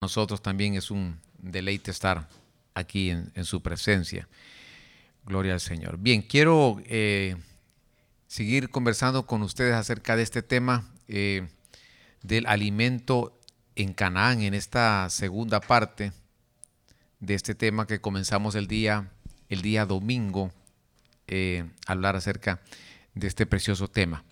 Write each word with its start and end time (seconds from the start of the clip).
nosotros 0.00 0.40
también 0.40 0.76
es 0.76 0.90
un 0.90 1.20
deleite 1.38 1.90
estar 1.90 2.26
aquí 2.72 3.10
en, 3.10 3.44
su 3.44 3.60
presencia. 3.60 4.28
Gloria 5.26 5.52
al 5.52 5.60
Señor. 5.60 5.98
Bien, 5.98 6.22
quiero 6.22 6.80
eh, 6.86 7.36
seguir 8.26 8.70
conversando 8.70 9.26
con 9.26 9.42
ustedes 9.42 9.74
acerca 9.74 10.16
de 10.16 10.22
este 10.22 10.42
tema 10.42 10.88
eh, 11.06 11.48
del 12.22 12.46
alimento 12.46 13.38
en 13.76 13.92
Canaán, 13.92 14.40
en 14.40 14.54
esta 14.54 15.10
segunda 15.10 15.60
parte 15.60 16.12
de 17.18 17.34
este 17.34 17.54
tema 17.54 17.86
que 17.86 18.00
comenzamos 18.00 18.54
el 18.54 18.68
día, 18.68 19.10
el 19.50 19.60
día 19.60 19.84
domingo, 19.84 20.50
eh, 21.26 21.68
hablar 21.86 22.16
acerca 22.16 22.62
de 23.14 23.26
este 23.26 23.44
precioso 23.44 23.88
tema. 23.88 24.24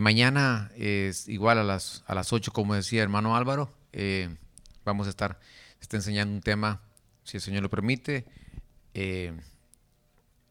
mañana 0.00 0.70
es 0.76 1.28
igual 1.28 1.58
a 1.58 1.64
las, 1.64 2.04
a 2.06 2.14
las 2.14 2.32
8, 2.32 2.52
como 2.52 2.76
decía 2.76 3.02
hermano 3.02 3.34
Álvaro 3.34 3.74
vamos 4.84 5.06
a 5.06 5.10
estar 5.10 5.38
está 5.80 5.96
enseñando 5.96 6.34
un 6.34 6.40
tema, 6.40 6.80
si 7.24 7.36
el 7.36 7.42
Señor 7.42 7.62
lo 7.62 7.70
permite, 7.70 8.24
eh, 8.94 9.32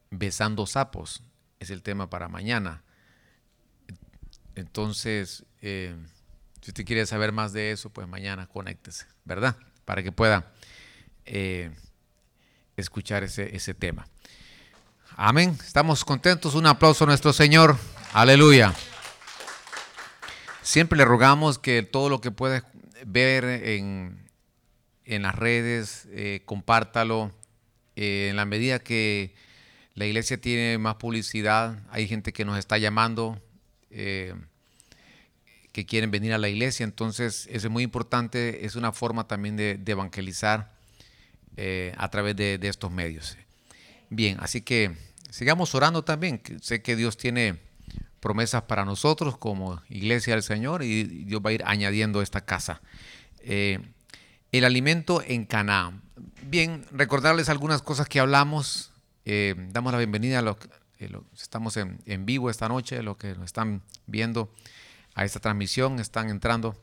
besando 0.10 0.66
sapos. 0.68 1.24
Es 1.60 1.70
el 1.70 1.82
tema 1.82 2.10
para 2.10 2.28
mañana. 2.28 2.84
Entonces, 4.56 5.46
eh, 5.62 5.96
si 6.62 6.72
usted 6.72 6.86
quiere 6.86 7.06
saber 7.06 7.32
más 7.32 7.54
de 7.54 7.72
eso, 7.72 7.90
pues 7.90 8.08
mañana 8.08 8.48
conéctese, 8.48 9.06
¿verdad? 9.26 9.56
Para 9.86 10.04
que 10.04 10.12
pueda 10.12 10.52
eh, 11.26 11.72
escuchar 12.76 13.24
ese, 13.24 13.56
ese 13.56 13.74
tema. 13.74 14.08
Amén. 15.16 15.58
Estamos 15.64 16.04
contentos. 16.04 16.56
Un 16.56 16.66
aplauso 16.66 17.04
a 17.04 17.08
nuestro 17.08 17.32
Señor. 17.32 17.78
Aleluya. 18.12 18.74
Siempre 20.62 20.98
le 20.98 21.06
rogamos 21.06 21.58
que 21.60 21.84
todo 21.84 22.10
lo 22.10 22.22
que 22.22 22.32
pueda 22.32 22.66
ver 23.06 23.46
en, 23.46 24.21
en 25.06 25.24
las 25.24 25.36
redes, 25.36 26.08
eh, 26.12 26.42
compártalo. 26.46 27.32
Eh, 27.96 28.28
en 28.30 28.36
la 28.36 28.46
medida 28.46 28.80
que 28.80 29.34
la 29.96 30.06
iglesia 30.06 30.40
tiene 30.40 30.78
más 30.78 30.96
publicidad, 30.96 31.80
hay 31.90 32.08
gente 32.08 32.34
que 32.34 32.46
nos 32.46 32.58
está 32.58 32.78
llamando, 32.78 33.42
eh, 33.90 34.34
que 35.72 35.86
quieren 35.86 36.12
venir 36.12 36.34
a 36.34 36.38
la 36.38 36.50
iglesia, 36.50 36.84
entonces 36.84 37.48
eso 37.52 37.68
es 37.68 37.72
muy 37.72 37.84
importante, 37.84 38.66
es 38.66 38.76
una 38.76 38.92
forma 38.94 39.28
también 39.28 39.58
de, 39.58 39.80
evangelizar 39.86 40.72
a 41.98 42.10
través 42.10 42.36
de, 42.36 42.58
de, 42.58 42.68
estos 42.68 42.92
medios. 42.92 43.38
Bien, 44.10 44.38
así 44.40 44.62
que 44.62 44.96
sigamos 45.30 45.76
orando 45.76 46.04
también, 46.04 46.42
sé 46.62 46.82
que 46.82 46.96
Dios 46.96 47.18
tiene 47.18 47.60
promesas 48.22 48.64
para 48.64 48.86
nosotros 48.86 49.38
como 49.38 49.82
iglesia 49.90 50.34
del 50.34 50.44
Señor 50.44 50.84
y 50.84 51.04
Dios 51.04 51.42
va 51.46 51.50
a 51.50 51.54
ir 51.54 51.64
añadiendo 51.66 52.22
esta 52.22 52.42
casa. 52.42 52.82
El 54.52 54.66
alimento 54.66 55.24
en 55.26 55.46
Caná. 55.46 56.02
Bien, 56.44 56.86
recordarles 56.92 57.48
algunas 57.48 57.82
cosas 57.82 58.10
que 58.10 58.20
hablamos. 58.20 58.92
Eh, 59.24 59.56
damos 59.72 59.94
la 59.94 59.98
bienvenida 59.98 60.40
a 60.40 60.42
los 60.42 60.58
que 60.58 60.68
eh, 61.00 61.10
estamos 61.42 61.78
en, 61.78 62.26
vivo 62.26 62.50
esta 62.50 62.68
noche, 62.68 63.02
los 63.02 63.16
que 63.16 63.34
nos 63.36 63.46
están 63.46 63.82
viendo 64.08 64.54
a 65.16 65.24
esta 65.24 65.40
transmisión, 65.40 66.02
están 66.02 66.30
entrando. 66.30 66.76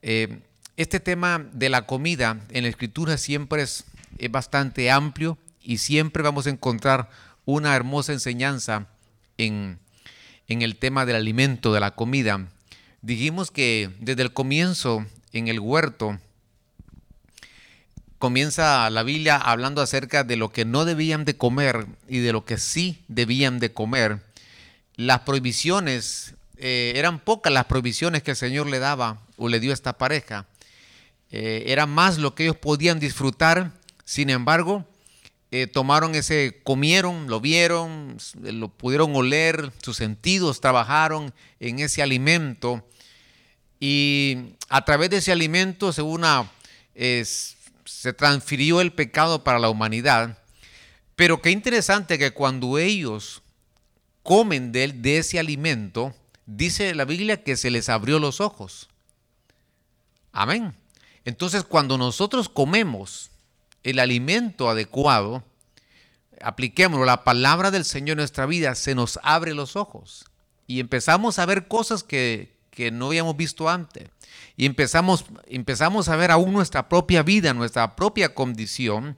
Eh, 0.00 0.40
este 0.78 0.98
tema 0.98 1.46
de 1.52 1.68
la 1.68 1.86
comida 1.86 2.40
en 2.48 2.62
la 2.62 2.70
escritura 2.70 3.18
siempre 3.18 3.60
es, 3.60 3.84
es 4.16 4.30
bastante 4.30 4.90
amplio 4.90 5.36
y 5.60 5.76
siempre 5.78 6.22
vamos 6.22 6.46
a 6.46 6.50
encontrar 6.50 7.10
una 7.44 7.76
hermosa 7.76 8.14
enseñanza 8.14 8.86
en, 9.36 9.78
en 10.48 10.62
el 10.62 10.76
tema 10.76 11.04
del 11.04 11.16
alimento, 11.16 11.74
de 11.74 11.80
la 11.80 11.90
comida. 11.90 12.48
Dijimos 13.02 13.50
que 13.50 13.90
desde 14.00 14.22
el 14.22 14.32
comienzo 14.32 15.04
en 15.34 15.48
el 15.48 15.60
huerto, 15.60 16.18
comienza 18.18 18.88
la 18.90 19.02
Biblia 19.02 19.36
hablando 19.36 19.82
acerca 19.82 20.24
de 20.24 20.36
lo 20.36 20.50
que 20.50 20.64
no 20.64 20.84
debían 20.84 21.24
de 21.24 21.36
comer 21.36 21.86
y 22.08 22.18
de 22.18 22.32
lo 22.32 22.44
que 22.44 22.58
sí 22.58 23.04
debían 23.08 23.58
de 23.58 23.72
comer. 23.72 24.22
Las 24.96 25.20
prohibiciones, 25.20 26.34
eh, 26.56 26.92
eran 26.96 27.18
pocas 27.20 27.52
las 27.52 27.66
prohibiciones 27.66 28.22
que 28.22 28.32
el 28.32 28.36
Señor 28.36 28.66
le 28.66 28.78
daba 28.78 29.20
o 29.36 29.48
le 29.48 29.60
dio 29.60 29.70
a 29.70 29.74
esta 29.74 29.98
pareja. 29.98 30.46
Eh, 31.30 31.64
era 31.66 31.86
más 31.86 32.18
lo 32.18 32.34
que 32.34 32.44
ellos 32.44 32.56
podían 32.56 33.00
disfrutar, 33.00 33.72
sin 34.04 34.30
embargo, 34.30 34.86
eh, 35.50 35.66
tomaron 35.66 36.14
ese, 36.14 36.60
comieron, 36.64 37.28
lo 37.28 37.40
vieron, 37.40 38.16
lo 38.40 38.68
pudieron 38.68 39.14
oler, 39.14 39.72
sus 39.82 39.96
sentidos 39.96 40.60
trabajaron 40.60 41.32
en 41.60 41.78
ese 41.78 42.02
alimento 42.02 42.84
y 43.78 44.54
a 44.68 44.84
través 44.84 45.10
de 45.10 45.18
ese 45.18 45.32
alimento, 45.32 45.92
según 45.92 46.24
es, 46.94 47.55
se 47.86 48.12
transfirió 48.12 48.80
el 48.80 48.92
pecado 48.92 49.44
para 49.44 49.58
la 49.58 49.70
humanidad. 49.70 50.38
Pero 51.14 51.40
qué 51.40 51.50
interesante 51.50 52.18
que 52.18 52.32
cuando 52.32 52.78
ellos 52.78 53.42
comen 54.22 54.72
de, 54.72 55.18
ese 55.18 55.38
alimento, 55.38 56.14
dice 56.44 56.94
la 56.94 57.04
Biblia 57.04 57.42
que 57.42 57.56
se 57.56 57.70
les 57.70 57.88
abrió 57.88 58.18
los 58.18 58.40
ojos. 58.40 58.88
Amén. 60.32 60.74
Entonces 61.24 61.64
cuando 61.64 61.96
nosotros 61.96 62.48
comemos 62.48 63.30
el 63.82 63.98
alimento 63.98 64.68
adecuado, 64.68 65.44
apliquémoslo, 66.42 67.06
la 67.06 67.24
palabra 67.24 67.70
del 67.70 67.84
Señor 67.84 68.14
en 68.14 68.18
nuestra 68.18 68.46
vida, 68.46 68.74
se 68.74 68.94
nos 68.94 69.18
abre 69.22 69.54
los 69.54 69.76
ojos 69.76 70.26
y 70.66 70.80
empezamos 70.80 71.38
a 71.38 71.46
ver 71.46 71.68
cosas 71.68 72.02
que, 72.02 72.52
que 72.70 72.90
no 72.90 73.06
habíamos 73.06 73.36
visto 73.36 73.68
antes. 73.68 74.10
Y 74.56 74.66
empezamos, 74.66 75.24
empezamos 75.46 76.08
a 76.08 76.16
ver 76.16 76.30
aún 76.30 76.52
nuestra 76.52 76.88
propia 76.88 77.22
vida, 77.22 77.54
nuestra 77.54 77.96
propia 77.96 78.34
condición, 78.34 79.16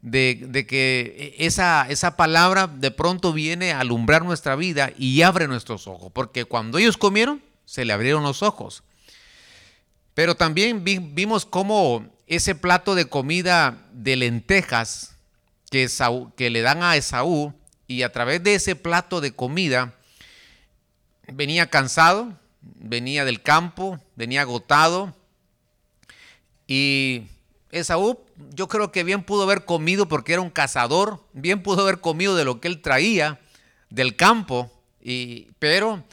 de, 0.00 0.66
que 0.68 1.34
esa, 1.38 1.86
esa 1.88 2.16
palabra 2.16 2.66
de 2.66 2.90
pronto 2.90 3.32
viene 3.32 3.72
a 3.72 3.80
alumbrar 3.80 4.22
nuestra 4.22 4.54
vida 4.54 4.92
y 4.98 5.22
abre 5.22 5.48
nuestros 5.48 5.86
ojos. 5.86 6.12
Porque 6.12 6.44
cuando 6.44 6.78
ellos 6.78 6.96
comieron, 6.96 7.42
se 7.64 7.84
le 7.84 7.92
abrieron 7.92 8.22
los 8.22 8.42
ojos. 8.42 8.82
Pero 10.12 10.34
también 10.34 10.84
vimos 10.84 11.46
cómo 11.46 12.06
ese 12.26 12.54
plato 12.54 12.94
de 12.94 13.06
comida 13.06 13.86
de 13.92 14.16
lentejas 14.16 15.16
que, 15.70 15.88
que 16.36 16.50
le 16.50 16.60
dan 16.60 16.82
a 16.82 16.96
Esaú, 16.96 17.54
y 17.86 18.02
a 18.02 18.12
través 18.12 18.42
de 18.42 18.54
ese 18.54 18.76
plato 18.76 19.20
de 19.20 19.32
comida, 19.32 19.94
venía 21.28 21.68
cansado, 21.68 22.38
venía 22.76 23.24
del 23.24 23.42
campo, 23.42 24.00
venía 24.16 24.42
agotado. 24.42 25.14
Y 26.66 27.22
Esaú, 27.70 28.18
yo 28.54 28.68
creo 28.68 28.92
que 28.92 29.04
bien 29.04 29.22
pudo 29.22 29.42
haber 29.42 29.64
comido 29.64 30.06
porque 30.08 30.32
era 30.32 30.42
un 30.42 30.50
cazador, 30.50 31.24
bien 31.32 31.62
pudo 31.62 31.82
haber 31.82 32.00
comido 32.00 32.36
de 32.36 32.44
lo 32.44 32.60
que 32.60 32.68
él 32.68 32.80
traía 32.80 33.40
del 33.90 34.16
campo, 34.16 34.70
y, 35.02 35.48
pero 35.58 36.04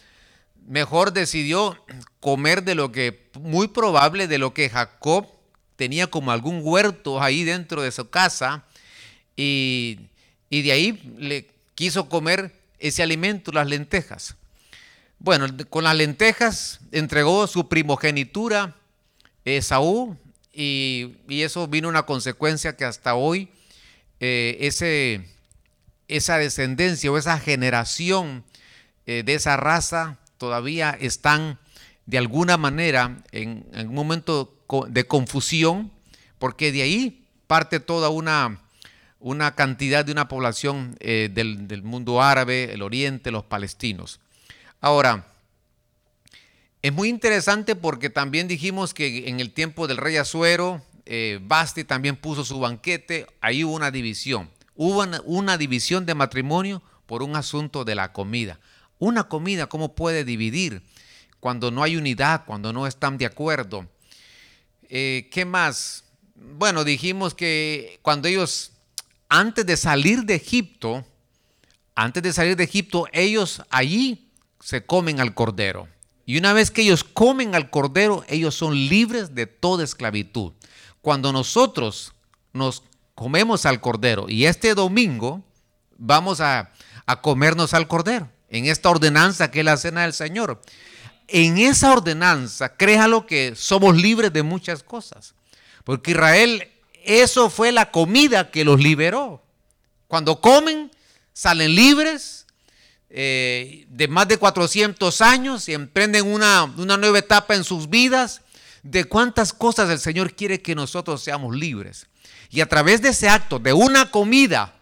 mejor 0.68 1.14
decidió 1.14 1.78
comer 2.20 2.64
de 2.64 2.76
lo 2.76 2.92
que, 2.92 3.30
muy 3.40 3.68
probable, 3.68 4.28
de 4.28 4.38
lo 4.38 4.54
que 4.54 4.70
Jacob 4.70 5.28
tenía 5.76 6.08
como 6.08 6.32
algún 6.32 6.62
huerto 6.64 7.22
ahí 7.22 7.44
dentro 7.44 7.82
de 7.82 7.92
su 7.92 8.10
casa, 8.10 8.66
y, 9.36 10.00
y 10.50 10.62
de 10.64 10.72
ahí 10.72 11.16
le 11.18 11.48
quiso 11.76 12.10
comer 12.10 12.54
ese 12.80 13.04
alimento, 13.04 13.52
las 13.52 13.68
lentejas. 13.68 14.36
Bueno, 15.24 15.46
con 15.70 15.84
las 15.84 15.96
lentejas 15.96 16.80
entregó 16.92 17.46
su 17.46 17.70
primogenitura 17.70 18.76
Esaú 19.46 20.18
y, 20.52 21.14
eso 21.30 21.68
vino 21.68 21.90
una 21.90 22.08
consecuencia 22.08 22.76
que 22.76 22.86
hasta 22.86 23.14
hoy 23.14 23.48
eh, 24.20 24.58
ese, 24.62 25.30
esa 26.08 26.40
descendencia 26.40 27.12
o 27.12 27.20
esa 27.20 27.38
generación 27.38 28.44
eh, 29.06 29.22
de 29.24 29.36
esa 29.36 29.58
raza 29.58 30.18
todavía 30.40 30.98
están 31.00 31.60
de 32.08 32.18
alguna 32.18 32.58
manera 32.58 33.22
en, 33.32 33.68
un 33.76 33.94
momento 33.94 34.52
de 34.88 35.06
confusión, 35.06 35.92
porque 36.40 36.72
de 36.72 36.82
ahí 36.82 37.28
parte 37.46 37.80
toda 37.80 38.10
una, 38.10 38.60
una 39.20 39.54
cantidad 39.54 40.04
de 40.04 40.14
una 40.14 40.28
población 40.28 40.96
eh, 41.00 41.30
del, 41.32 41.68
del 41.68 41.84
mundo 41.84 42.24
árabe, 42.24 42.74
el 42.74 42.82
oriente, 42.82 43.30
los 43.30 43.44
palestinos. 43.44 44.20
Ahora, 44.84 45.28
es 46.82 46.92
muy 46.92 47.08
interesante 47.08 47.76
porque 47.76 48.10
también 48.10 48.48
dijimos 48.48 48.96
que 48.96 49.30
en 49.30 49.40
el 49.40 49.54
tiempo 49.54 49.86
del 49.88 49.98
rey 49.98 50.18
Azuero, 50.18 50.82
eh, 51.06 51.40
Basti 51.40 51.84
también 51.84 52.16
puso 52.16 52.44
su 52.44 52.60
banquete, 52.60 53.28
ahí 53.42 53.64
hubo 53.64 53.76
una 53.76 53.92
división. 53.92 54.50
Hubo 54.76 55.06
una, 55.26 55.58
división 55.60 56.08
de 56.08 56.16
matrimonio 56.16 56.82
por 57.06 57.22
un 57.22 57.36
asunto 57.36 57.86
de 57.86 57.94
la 57.94 58.12
comida. 58.12 58.60
Una 58.98 59.26
comida, 59.26 59.68
¿cómo 59.68 59.94
puede 59.94 60.26
dividir 60.26 60.82
cuando 61.40 61.70
no 61.70 61.84
hay 61.84 61.96
unidad, 61.96 62.46
cuando 62.46 62.74
no 62.74 62.88
están 62.88 63.20
de 63.20 63.28
acuerdo? 63.28 63.88
Eh, 64.90 65.30
¿Qué 65.32 65.46
más? 65.46 66.06
Bueno, 66.34 66.84
dijimos 66.84 67.36
que 67.36 68.00
cuando 68.02 68.28
ellos, 68.28 68.72
antes 69.30 69.64
de 69.64 69.78
salir 69.78 70.24
de 70.24 70.34
Egipto, 70.34 71.06
antes 71.94 72.24
de 72.24 72.34
salir 72.34 72.56
de 72.56 72.64
Egipto, 72.64 73.06
ellos 73.12 73.62
allí 73.70 74.31
se 74.62 74.86
comen 74.86 75.20
al 75.20 75.34
cordero. 75.34 75.88
Y 76.26 76.38
una 76.38 76.54
vez 76.54 76.72
que 76.72 76.84
ellos 76.84 77.04
comen 77.04 77.56
al 77.56 77.70
cordero, 77.70 78.24
ellos 78.28 78.56
son 78.56 78.76
libres 78.76 79.36
de 79.36 79.48
toda 79.48 79.84
esclavitud. 79.84 80.54
Cuando 81.02 81.34
nosotros 81.34 82.14
nos 82.54 82.84
comemos 83.16 83.66
al 83.66 83.82
cordero 83.82 84.28
y 84.30 84.46
este 84.46 84.74
domingo 84.76 85.44
vamos 85.98 86.42
a, 86.42 86.72
a 87.06 87.22
comernos 87.22 87.74
al 87.74 87.88
cordero 87.88 88.30
en 88.50 88.66
esta 88.66 88.90
ordenanza 88.90 89.50
que 89.50 89.60
es 89.60 89.66
la 89.66 89.78
cena 89.78 90.04
del 90.04 90.14
Señor. 90.14 90.62
En 91.28 91.58
esa 91.58 91.92
ordenanza, 91.94 92.76
créalo 92.76 93.26
que 93.26 93.56
somos 93.56 93.96
libres 93.96 94.34
de 94.34 94.44
muchas 94.44 94.84
cosas. 94.84 95.34
Porque 95.84 96.12
Israel, 96.12 96.70
eso 97.04 97.50
fue 97.50 97.72
la 97.72 97.90
comida 97.90 98.52
que 98.52 98.66
los 98.66 98.80
liberó. 98.80 99.42
Cuando 100.08 100.42
comen, 100.42 100.92
salen 101.34 101.74
libres 101.74 102.41
eh, 103.14 103.86
de 103.90 104.08
más 104.08 104.28
de 104.30 104.38
400 104.38 105.20
años 105.20 105.68
y 105.68 105.74
emprenden 105.74 106.32
una, 106.32 106.64
una 106.64 106.96
nueva 106.96 107.20
etapa 107.20 107.56
en 107.56 107.66
sus 107.66 107.90
vidas. 107.90 108.42
De 108.84 109.04
cuántas 109.04 109.54
cosas 109.54 109.90
el 109.92 110.00
Señor 110.00 110.34
quiere 110.34 110.62
que 110.62 110.74
nosotros 110.74 111.22
seamos 111.22 111.56
libres. 111.56 112.08
Y 112.50 112.62
a 112.62 112.66
través 112.66 113.02
de 113.02 113.10
ese 113.10 113.30
acto, 113.30 113.60
de 113.60 113.74
una 113.74 114.10
comida, 114.10 114.74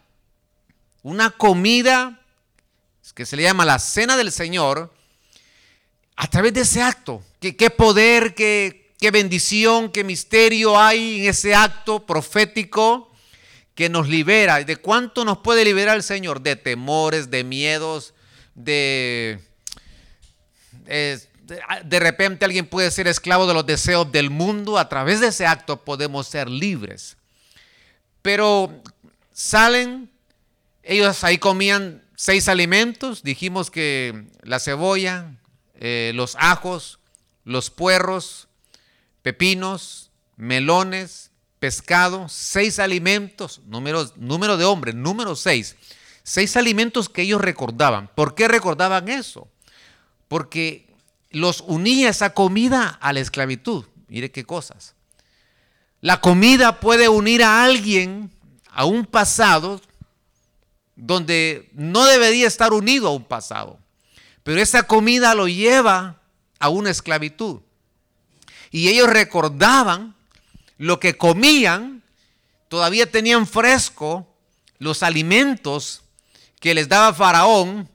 una 1.02 1.30
comida 1.30 2.20
que 3.14 3.26
se 3.26 3.36
le 3.36 3.42
llama 3.42 3.64
la 3.64 3.78
cena 3.78 4.16
del 4.16 4.32
Señor, 4.32 4.92
a 6.16 6.26
través 6.28 6.54
de 6.54 6.62
ese 6.62 6.82
acto, 6.82 7.22
qué 7.40 7.70
poder, 7.70 8.34
qué, 8.34 8.94
qué 8.98 9.10
bendición, 9.10 9.90
qué 9.90 10.04
misterio 10.04 10.78
hay 10.78 11.20
en 11.20 11.30
ese 11.30 11.54
acto 11.54 12.06
profético 12.06 13.10
que 13.74 13.88
nos 13.88 14.08
libera. 14.08 14.62
¿De 14.62 14.76
cuánto 14.76 15.24
nos 15.24 15.38
puede 15.38 15.64
liberar 15.64 15.96
el 15.96 16.02
Señor? 16.02 16.40
De 16.40 16.56
temores, 16.56 17.30
de 17.30 17.44
miedos, 17.44 18.14
de... 18.54 19.40
de 20.84 22.00
repente 22.00 22.44
alguien 22.44 22.66
puede 22.66 22.90
ser 22.90 23.08
esclavo 23.08 23.46
de 23.46 23.54
los 23.54 23.66
deseos 23.66 24.10
del 24.10 24.30
mundo. 24.30 24.78
A 24.78 24.88
través 24.88 25.20
de 25.20 25.28
ese 25.28 25.46
acto 25.46 25.84
podemos 25.84 26.28
ser 26.28 26.48
libres. 26.48 27.16
Pero 28.22 28.82
salen, 29.32 30.10
ellos 30.82 31.24
ahí 31.24 31.38
comían 31.38 32.02
seis 32.16 32.48
alimentos. 32.48 33.22
Dijimos 33.22 33.70
que 33.70 34.26
la 34.42 34.60
cebolla, 34.60 35.38
eh, 35.74 36.12
los 36.14 36.36
ajos, 36.38 36.98
los 37.44 37.70
puerros, 37.70 38.48
pepinos, 39.22 40.10
melones, 40.36 41.30
pescado, 41.58 42.28
seis 42.28 42.78
alimentos, 42.78 43.60
número, 43.66 44.10
número 44.16 44.56
de 44.56 44.64
hombres, 44.64 44.94
número 44.94 45.34
seis. 45.36 45.76
Seis 46.22 46.56
alimentos 46.56 47.08
que 47.08 47.22
ellos 47.22 47.40
recordaban. 47.40 48.10
¿Por 48.14 48.34
qué 48.34 48.48
recordaban 48.48 49.08
eso? 49.08 49.48
Porque 50.28 50.86
los 51.30 51.62
unía 51.66 52.10
esa 52.10 52.34
comida 52.34 52.98
a 53.00 53.12
la 53.12 53.20
esclavitud. 53.20 53.84
Mire 54.08 54.30
qué 54.30 54.44
cosas. 54.44 54.94
La 56.00 56.20
comida 56.20 56.80
puede 56.80 57.08
unir 57.08 57.42
a 57.42 57.64
alguien 57.64 58.30
a 58.70 58.84
un 58.84 59.06
pasado 59.06 59.80
donde 60.96 61.70
no 61.74 62.04
debería 62.06 62.46
estar 62.46 62.72
unido 62.72 63.08
a 63.08 63.14
un 63.14 63.24
pasado. 63.24 63.78
Pero 64.42 64.60
esa 64.60 64.84
comida 64.84 65.34
lo 65.34 65.48
lleva 65.48 66.20
a 66.58 66.68
una 66.68 66.90
esclavitud. 66.90 67.60
Y 68.70 68.88
ellos 68.88 69.08
recordaban 69.08 70.14
lo 70.78 71.00
que 71.00 71.16
comían, 71.16 72.02
todavía 72.68 73.10
tenían 73.10 73.46
fresco 73.46 74.26
los 74.78 75.02
alimentos 75.02 75.99
que 76.60 76.74
les 76.74 76.88
daba 76.88 77.12
Faraón, 77.12 77.88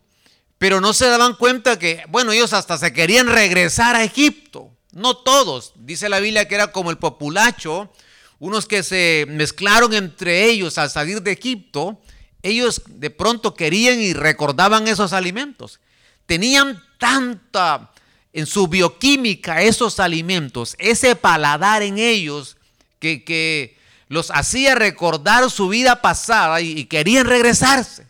pero 0.57 0.81
no 0.81 0.93
se 0.93 1.05
daban 1.07 1.35
cuenta 1.35 1.79
que, 1.79 2.03
bueno, 2.09 2.31
ellos 2.31 2.53
hasta 2.53 2.77
se 2.77 2.91
querían 2.91 3.27
regresar 3.27 3.95
a 3.95 4.03
Egipto. 4.03 4.71
No 4.91 5.17
todos, 5.17 5.73
dice 5.75 6.09
la 6.09 6.19
Biblia 6.19 6.47
que 6.47 6.55
era 6.55 6.71
como 6.71 6.89
el 6.89 6.97
populacho, 6.97 7.91
unos 8.39 8.65
que 8.65 8.83
se 8.83 9.25
mezclaron 9.29 9.93
entre 9.93 10.45
ellos 10.45 10.77
al 10.77 10.89
salir 10.89 11.21
de 11.21 11.31
Egipto, 11.31 12.01
ellos 12.43 12.81
de 12.87 13.09
pronto 13.09 13.55
querían 13.55 13.99
y 13.99 14.13
recordaban 14.13 14.87
esos 14.87 15.13
alimentos. 15.13 15.79
Tenían 16.25 16.81
tanta 16.97 17.91
en 18.33 18.45
su 18.45 18.67
bioquímica 18.67 19.61
esos 19.61 19.99
alimentos, 19.99 20.75
ese 20.77 21.15
paladar 21.15 21.81
en 21.83 21.97
ellos 21.97 22.57
que, 22.99 23.77
los 24.07 24.29
hacía 24.29 24.75
recordar 24.75 25.49
su 25.49 25.67
vida 25.67 25.99
pasada 26.01 26.61
y, 26.61 26.85
querían 26.85 27.25
regresarse. 27.25 28.05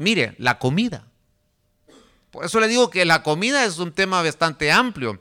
Mire, 0.00 0.34
la 0.38 0.58
comida. 0.58 1.06
Por 2.30 2.44
eso 2.44 2.60
le 2.60 2.68
digo 2.68 2.90
que 2.90 3.04
la 3.04 3.22
comida 3.22 3.64
es 3.64 3.78
un 3.78 3.92
tema 3.92 4.22
bastante 4.22 4.70
amplio. 4.70 5.20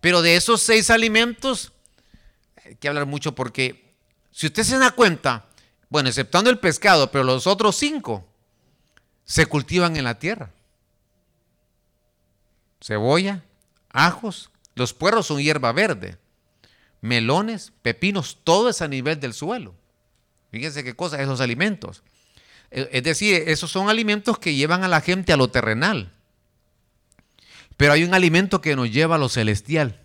Pero 0.00 0.22
de 0.22 0.36
esos 0.36 0.62
seis 0.62 0.90
alimentos, 0.90 1.72
hay 2.64 2.76
que 2.76 2.88
hablar 2.88 3.06
mucho 3.06 3.34
porque 3.34 3.94
si 4.30 4.46
usted 4.46 4.62
se 4.62 4.78
da 4.78 4.92
cuenta, 4.92 5.46
bueno, 5.88 6.08
exceptando 6.08 6.50
el 6.50 6.58
pescado, 6.58 7.10
pero 7.10 7.24
los 7.24 7.46
otros 7.46 7.76
cinco 7.76 8.24
se 9.24 9.46
cultivan 9.46 9.96
en 9.96 10.04
la 10.04 10.18
tierra. 10.18 10.50
Cebolla, 12.80 13.42
ajos, 13.90 14.50
los 14.74 14.94
puerros 14.94 15.26
son 15.26 15.38
hierba 15.40 15.72
verde, 15.72 16.18
melones, 17.00 17.72
pepinos, 17.82 18.38
todo 18.44 18.68
es 18.68 18.80
a 18.80 18.88
nivel 18.88 19.18
del 19.18 19.34
suelo. 19.34 19.74
Fíjense 20.52 20.84
qué 20.84 20.94
cosa, 20.94 21.20
esos 21.20 21.40
alimentos. 21.40 22.02
E, 22.70 22.88
es 22.92 23.02
decir, 23.02 23.44
esos 23.46 23.70
son 23.70 23.88
alimentos 23.88 24.38
que 24.38 24.54
llevan 24.54 24.84
a 24.84 24.88
la 24.88 25.00
gente 25.00 25.32
a 25.32 25.36
lo 25.36 25.48
terrenal. 25.48 26.12
Pero 27.76 27.92
hay 27.92 28.04
un 28.04 28.14
alimento 28.14 28.60
que 28.60 28.76
nos 28.76 28.90
lleva 28.90 29.16
a 29.16 29.18
lo 29.18 29.28
celestial. 29.28 30.00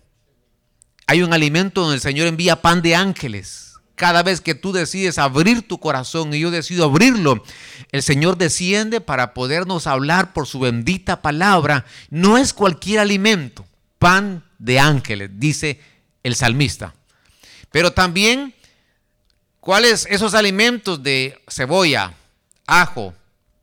Hay 1.06 1.22
un 1.22 1.32
alimento 1.32 1.82
donde 1.82 1.96
el 1.96 2.00
Señor 2.00 2.26
envía 2.26 2.62
pan 2.62 2.82
de 2.82 2.94
ángeles 2.94 3.74
cada 3.94 4.22
vez 4.22 4.40
que 4.40 4.54
tú 4.54 4.72
decides 4.72 5.18
abrir 5.18 5.66
tu 5.66 5.78
corazón 5.78 6.34
y 6.34 6.40
yo 6.40 6.50
decido 6.50 6.84
abrirlo, 6.84 7.44
el 7.92 8.02
Señor 8.02 8.36
desciende 8.36 9.00
para 9.00 9.34
podernos 9.34 9.86
hablar 9.86 10.32
por 10.32 10.46
su 10.46 10.58
bendita 10.60 11.22
palabra. 11.22 11.84
No 12.10 12.36
es 12.36 12.52
cualquier 12.52 13.00
alimento, 13.00 13.64
pan 13.98 14.44
de 14.58 14.80
ángeles, 14.80 15.30
dice 15.34 15.80
el 16.22 16.34
salmista. 16.34 16.94
Pero 17.70 17.92
también, 17.92 18.54
¿cuáles 19.60 20.06
esos 20.10 20.34
alimentos 20.34 21.02
de 21.02 21.40
cebolla, 21.48 22.14
ajo, 22.66 23.14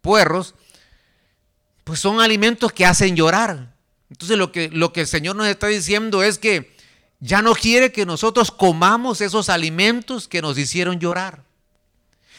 puerros? 0.01 0.56
Pues 1.83 2.00
son 2.00 2.21
alimentos 2.21 2.71
que 2.71 2.86
hacen 2.86 3.15
llorar. 3.15 3.74
Entonces 4.09 4.38
lo 4.38 4.51
que, 4.51 4.69
lo 4.69 4.94
que 4.94 5.01
el 5.01 5.07
Señor 5.07 5.36
nos 5.36 5.48
está 5.48 5.68
diciendo 5.68 6.24
es 6.24 6.38
que 6.38 6.75
ya 7.19 7.42
no 7.42 7.53
quiere 7.53 7.92
que 7.92 8.06
nosotros 8.06 8.51
comamos 8.51 9.21
esos 9.21 9.50
alimentos 9.50 10.27
que 10.27 10.42
nos 10.42 10.57
hicieron 10.57 11.00
llorar. 11.00 11.44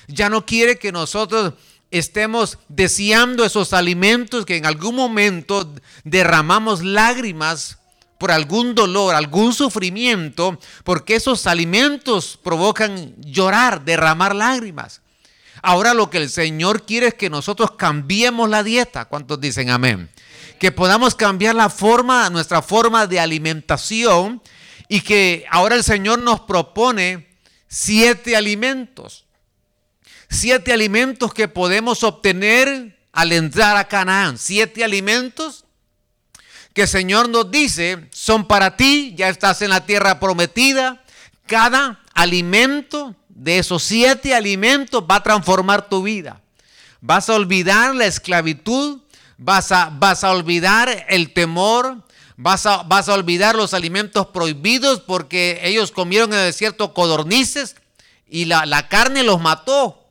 Ya 0.09 0.29
no 0.29 0.45
quiere 0.45 0.79
que 0.79 0.91
nosotros 0.91 1.55
estemos 1.93 2.59
deseando 2.69 3.45
esos 3.45 3.73
alimentos 3.75 4.47
que 4.47 4.57
en 4.57 4.67
algún 4.67 4.97
momento 4.97 5.73
derramamos 6.05 6.83
lágrimas 6.83 7.79
por 8.19 8.31
algún 8.31 8.75
dolor, 8.75 9.15
algún 9.15 9.53
sufrimiento, 9.53 10.59
porque 10.85 11.17
esos 11.17 11.47
alimentos 11.47 12.39
provocan 12.43 13.15
llorar, 13.19 13.85
derramar 13.85 14.35
lágrimas. 14.35 15.02
Ahora 15.63 15.95
lo 15.95 16.11
que 16.11 16.19
el 16.19 16.29
Señor 16.29 16.85
quiere 16.85 17.09
es 17.09 17.15
que 17.15 17.31
nosotros 17.31 17.73
cambiemos 17.73 18.51
la 18.51 18.65
dieta. 18.65 19.05
¿Cuántos 19.05 19.41
dicen 19.41 19.71
amén? 19.71 20.11
Que 20.59 20.73
podamos 20.73 21.15
cambiar 21.15 21.55
la 21.55 21.71
forma, 21.71 22.29
nuestra 22.31 22.63
forma 22.63 23.07
de 23.07 23.21
alimentación 23.21 24.43
y 24.89 25.01
que 25.01 25.47
ahora 25.51 25.77
el 25.77 25.85
Señor 25.85 26.19
nos 26.19 26.41
propone 26.41 27.29
siete 27.69 28.37
alimentos. 28.37 29.25
Siete 30.29 30.73
alimentos 30.73 31.33
que 31.33 31.47
podemos 31.47 32.03
obtener 32.03 32.99
al 33.13 33.33
entrar 33.33 33.77
a 33.77 33.87
Canaán. 33.87 34.39
Siete 34.39 34.83
alimentos 34.83 35.65
que 36.75 36.83
el 36.83 36.89
Señor 36.89 37.29
nos 37.29 37.51
dice 37.51 38.09
son 38.11 38.49
para 38.49 38.77
ti, 38.77 39.15
ya 39.17 39.29
estás 39.29 39.63
en 39.63 39.71
la 39.71 39.87
tierra 39.87 40.19
prometida. 40.19 41.05
Cada 41.47 42.03
alimento 42.15 43.15
de 43.35 43.59
esos 43.59 43.83
siete 43.83 44.35
alimentos 44.35 45.05
va 45.11 45.17
a 45.17 45.23
transformar 45.23 45.89
tu 45.89 46.03
vida. 46.03 46.41
Vas 47.01 47.29
a 47.29 47.35
olvidar 47.35 47.95
la 47.95 48.07
esclavitud, 48.07 49.01
vas 49.37 49.73
a, 49.73 49.91
vas 49.93 50.25
a 50.25 50.31
olvidar 50.31 51.07
el 51.09 51.33
temor, 51.33 52.03
Vas 52.37 52.67
a, 52.67 52.83
vas 52.83 53.09
a 53.09 53.15
olvidar 53.15 53.55
los 53.55 53.75
alimentos 53.75 54.27
prohibidos 54.29 55.01
porque 55.01 55.61
ellos 55.63 55.93
comieron 55.93 56.33
en 56.33 56.41
el 56.41 56.47
desierto 56.47 56.95
codornices 56.95 57.77
y 58.29 58.47
la, 58.47 58.67
la 58.67 58.89
carne 58.89 59.23
los 59.23 59.41
mató. 59.41 60.09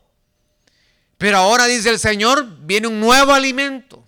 Pero 1.18 1.38
ahora 1.38 1.66
dice 1.66 1.90
el 1.90 2.00
Señor, 2.00 2.48
viene 2.62 2.88
un 2.88 3.00
nuevo 3.00 3.34
alimento 3.34 4.06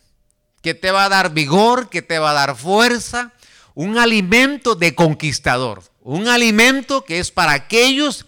que 0.61 0.73
te 0.73 0.91
va 0.91 1.05
a 1.05 1.09
dar 1.09 1.33
vigor, 1.33 1.89
que 1.89 2.01
te 2.01 2.19
va 2.19 2.31
a 2.31 2.33
dar 2.33 2.55
fuerza, 2.55 3.33
un 3.75 3.97
alimento 3.97 4.75
de 4.75 4.95
conquistador, 4.95 5.83
un 6.01 6.27
alimento 6.27 7.03
que 7.03 7.19
es 7.19 7.31
para 7.31 7.53
aquellos 7.53 8.25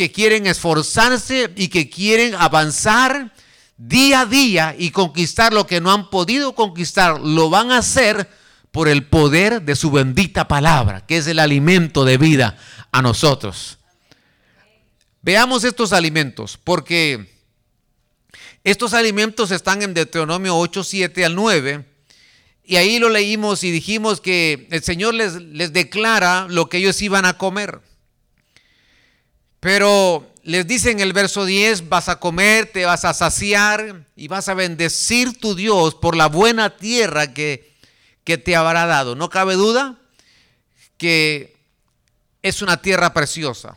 que 0.00 0.10
quieren 0.10 0.46
esforzarse 0.46 1.52
y 1.56 1.68
que 1.68 1.90
quieren 1.90 2.34
avanzar 2.34 3.34
día 3.76 4.22
a 4.22 4.24
día 4.24 4.74
y 4.78 4.92
conquistar 4.92 5.52
lo 5.52 5.66
que 5.66 5.82
no 5.82 5.92
han 5.92 6.08
podido 6.08 6.54
conquistar, 6.54 7.20
lo 7.20 7.50
van 7.50 7.70
a 7.70 7.76
hacer 7.76 8.26
por 8.70 8.88
el 8.88 9.04
poder 9.04 9.60
de 9.60 9.76
su 9.76 9.90
bendita 9.90 10.48
palabra, 10.48 11.04
que 11.04 11.18
es 11.18 11.26
el 11.26 11.38
alimento 11.38 12.06
de 12.06 12.16
vida 12.16 12.56
a 12.92 13.02
nosotros. 13.02 13.76
Veamos 15.20 15.64
estos 15.64 15.92
alimentos, 15.92 16.58
porque 16.64 17.30
estos 18.64 18.94
alimentos 18.94 19.50
están 19.50 19.82
en 19.82 19.92
Deuteronomio 19.92 20.56
8, 20.56 20.82
7 20.82 21.26
al 21.26 21.34
9. 21.34 21.84
Y 22.64 22.76
ahí 22.76 22.98
lo 22.98 23.10
leímos 23.10 23.64
y 23.64 23.70
dijimos 23.70 24.22
que 24.22 24.66
el 24.70 24.82
Señor 24.82 25.12
les, 25.12 25.34
les 25.34 25.74
declara 25.74 26.46
lo 26.48 26.70
que 26.70 26.78
ellos 26.78 27.02
iban 27.02 27.26
a 27.26 27.36
comer. 27.36 27.89
Pero 29.60 30.26
les 30.42 30.66
dice 30.66 30.90
en 30.90 31.00
el 31.00 31.12
verso 31.12 31.44
10, 31.44 31.88
vas 31.88 32.08
a 32.08 32.18
comer, 32.18 32.66
te 32.72 32.86
vas 32.86 33.04
a 33.04 33.14
saciar 33.14 34.06
y 34.16 34.28
vas 34.28 34.48
a 34.48 34.54
bendecir 34.54 35.38
tu 35.38 35.54
Dios 35.54 35.94
por 35.94 36.16
la 36.16 36.26
buena 36.26 36.76
tierra 36.76 37.34
que, 37.34 37.76
que 38.24 38.38
te 38.38 38.56
habrá 38.56 38.86
dado. 38.86 39.14
No 39.14 39.28
cabe 39.28 39.54
duda 39.54 39.96
que 40.96 41.56
es 42.42 42.62
una 42.62 42.80
tierra 42.80 43.12
preciosa. 43.12 43.76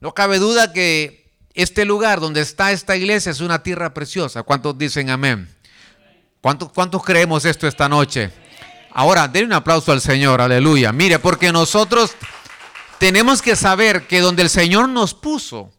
No 0.00 0.12
cabe 0.12 0.38
duda 0.38 0.72
que 0.72 1.26
este 1.54 1.86
lugar 1.86 2.20
donde 2.20 2.42
está 2.42 2.70
esta 2.70 2.96
iglesia 2.96 3.32
es 3.32 3.40
una 3.40 3.62
tierra 3.62 3.94
preciosa. 3.94 4.42
¿Cuántos 4.42 4.76
dicen 4.76 5.08
amén? 5.08 5.48
¿Cuántos, 6.42 6.70
cuántos 6.70 7.02
creemos 7.02 7.46
esto 7.46 7.66
esta 7.66 7.88
noche? 7.88 8.30
Ahora, 8.92 9.26
denle 9.26 9.46
un 9.46 9.52
aplauso 9.54 9.90
al 9.92 10.00
Señor, 10.00 10.40
aleluya. 10.40 10.92
Mire, 10.92 11.18
porque 11.18 11.50
nosotros 11.50 12.12
tenemos 12.98 13.42
que 13.42 13.56
saber 13.56 14.06
que 14.06 14.20
donde 14.20 14.42
el 14.42 14.50
Señor 14.50 14.88
nos 14.88 15.14
puso 15.14 15.72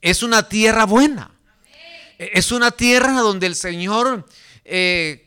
es 0.00 0.22
una 0.22 0.48
tierra 0.48 0.84
buena. 0.84 1.30
Es 2.18 2.52
una 2.52 2.70
tierra 2.70 3.20
donde 3.20 3.46
el 3.46 3.56
Señor, 3.56 4.26
eh, 4.64 5.26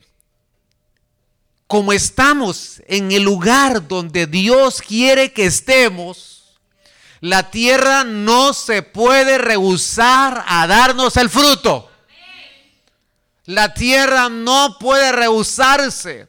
como 1.67 1.91
estamos 1.93 2.81
en 2.87 3.11
el 3.11 3.23
lugar 3.23 3.87
donde 3.87 4.27
Dios 4.27 4.81
quiere 4.81 5.33
que 5.33 5.45
estemos, 5.45 6.57
la 7.21 7.49
tierra 7.49 8.03
no 8.03 8.53
se 8.53 8.81
puede 8.81 9.37
rehusar 9.37 10.43
a 10.47 10.67
darnos 10.67 11.17
el 11.17 11.29
fruto. 11.29 11.91
La 13.45 13.73
tierra 13.73 14.29
no 14.29 14.77
puede 14.79 15.11
rehusarse 15.11 16.27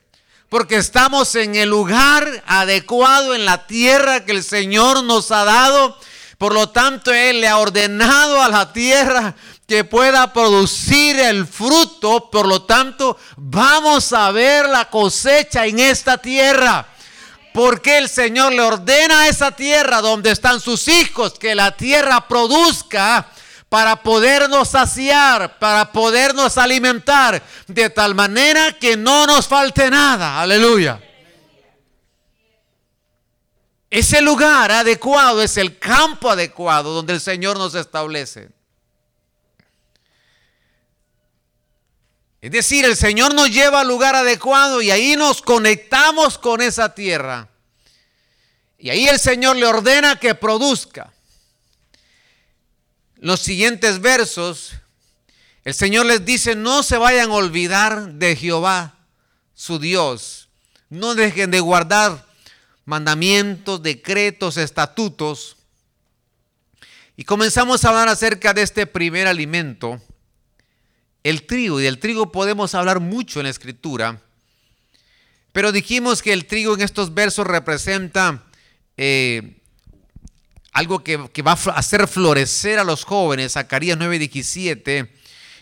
porque 0.57 0.77
estamos 0.77 1.35
en 1.35 1.55
el 1.55 1.69
lugar 1.69 2.43
adecuado 2.47 3.35
en 3.35 3.45
la 3.45 3.67
tierra 3.67 4.25
que 4.25 4.33
el 4.33 4.43
Señor 4.43 5.05
nos 5.05 5.31
ha 5.31 5.45
dado. 5.45 5.99
Por 6.39 6.55
lo 6.55 6.71
tanto, 6.71 7.13
Él 7.13 7.43
le 7.43 7.49
ha 7.49 7.59
ordenado 7.59 8.41
a 8.41 8.49
la 8.49 8.73
tierra 8.73 9.35
que 9.69 9.85
pueda 9.85 10.33
producir 10.33 11.21
el 11.21 11.47
fruto. 11.47 12.31
Por 12.31 12.49
lo 12.49 12.63
tanto, 12.63 13.19
vamos 13.37 14.15
a 14.15 14.31
ver 14.31 14.67
la 14.71 14.89
cosecha 14.89 15.67
en 15.67 15.79
esta 15.79 16.17
tierra. 16.17 16.89
Porque 17.53 17.99
el 17.99 18.09
Señor 18.09 18.55
le 18.55 18.63
ordena 18.63 19.25
a 19.25 19.29
esa 19.29 19.51
tierra 19.51 20.01
donde 20.01 20.31
están 20.31 20.59
sus 20.59 20.89
hijos 20.89 21.39
que 21.39 21.55
la 21.55 21.77
tierra 21.77 22.27
produzca 22.29 23.29
para 23.69 24.03
podernos 24.03 24.69
saciar, 24.69 25.59
para 25.59 25.91
podernos 25.93 26.57
alimentar, 26.57 27.43
de 27.67 27.91
tal 27.91 28.15
manera 28.15 28.73
que 28.79 28.97
no 28.97 29.27
nos 29.27 29.49
falte 29.49 29.91
nada. 29.91 30.41
Aleluya. 30.41 31.01
Ese 33.91 34.21
lugar 34.21 34.71
adecuado 34.73 35.43
es 35.43 35.57
el 35.57 35.79
campo 35.79 36.31
adecuado 36.31 36.93
donde 36.93 37.15
el 37.15 37.21
Señor 37.21 37.57
nos 37.57 37.75
establece. 37.75 38.51
Es 42.41 42.53
decir, 42.53 42.85
el 42.85 42.97
Señor 42.97 43.35
nos 43.35 43.51
lleva 43.51 43.81
al 43.81 43.89
lugar 43.89 44.15
adecuado 44.15 44.81
y 44.81 44.91
ahí 44.91 45.17
nos 45.17 45.43
conectamos 45.43 46.39
con 46.39 46.61
esa 46.61 46.95
tierra. 46.95 47.49
Y 48.79 48.91
ahí 48.91 49.09
el 49.09 49.19
Señor 49.19 49.57
le 49.57 49.67
ordena 49.67 50.21
que 50.21 50.35
produzca. 50.35 51.13
Los 53.27 53.41
siguientes 53.41 54.01
versos, 54.01 54.75
el 55.65 55.75
Señor 55.75 56.07
les 56.07 56.25
dice, 56.25 56.55
no 56.55 56.85
se 56.85 56.97
vayan 56.97 57.31
a 57.31 57.35
olvidar 57.35 58.13
de 58.13 58.37
Jehová, 58.37 59.01
su 59.53 59.81
Dios. 59.81 60.49
No 60.91 61.17
dejen 61.17 61.51
de 61.51 61.59
guardar 61.59 62.25
mandamientos, 62.85 63.83
decretos, 63.83 64.59
estatutos. 64.59 65.57
Y 67.17 67.25
comenzamos 67.25 67.85
a 67.85 67.89
hablar 67.89 68.09
acerca 68.09 68.55
de 68.55 68.63
este 68.63 68.87
primer 68.87 69.27
alimento 69.27 70.01
el 71.25 71.49
trigo. 71.49 71.81
Y 71.81 71.83
del 71.83 71.99
trigo 71.99 72.31
podemos 72.31 72.77
hablar 72.77 73.01
mucho 73.01 73.41
en 73.41 73.47
la 73.47 73.51
escritura. 73.51 74.23
Pero 75.51 75.73
dijimos 75.73 76.23
que 76.23 76.33
el 76.33 76.47
trigo 76.47 76.75
en 76.75 76.83
estos 76.83 77.13
versos 77.13 77.45
representa 77.45 78.45
eh, 78.97 79.57
algo 80.77 81.03
que, 81.03 81.17
va 81.17 81.53
a 81.53 81.79
hacer 81.79 82.07
florecer 82.07 82.79
a 82.79 82.85
los 82.85 83.05
jóvenes. 83.05 83.55
Zacarías 83.55 83.97
9:17. 83.97 85.11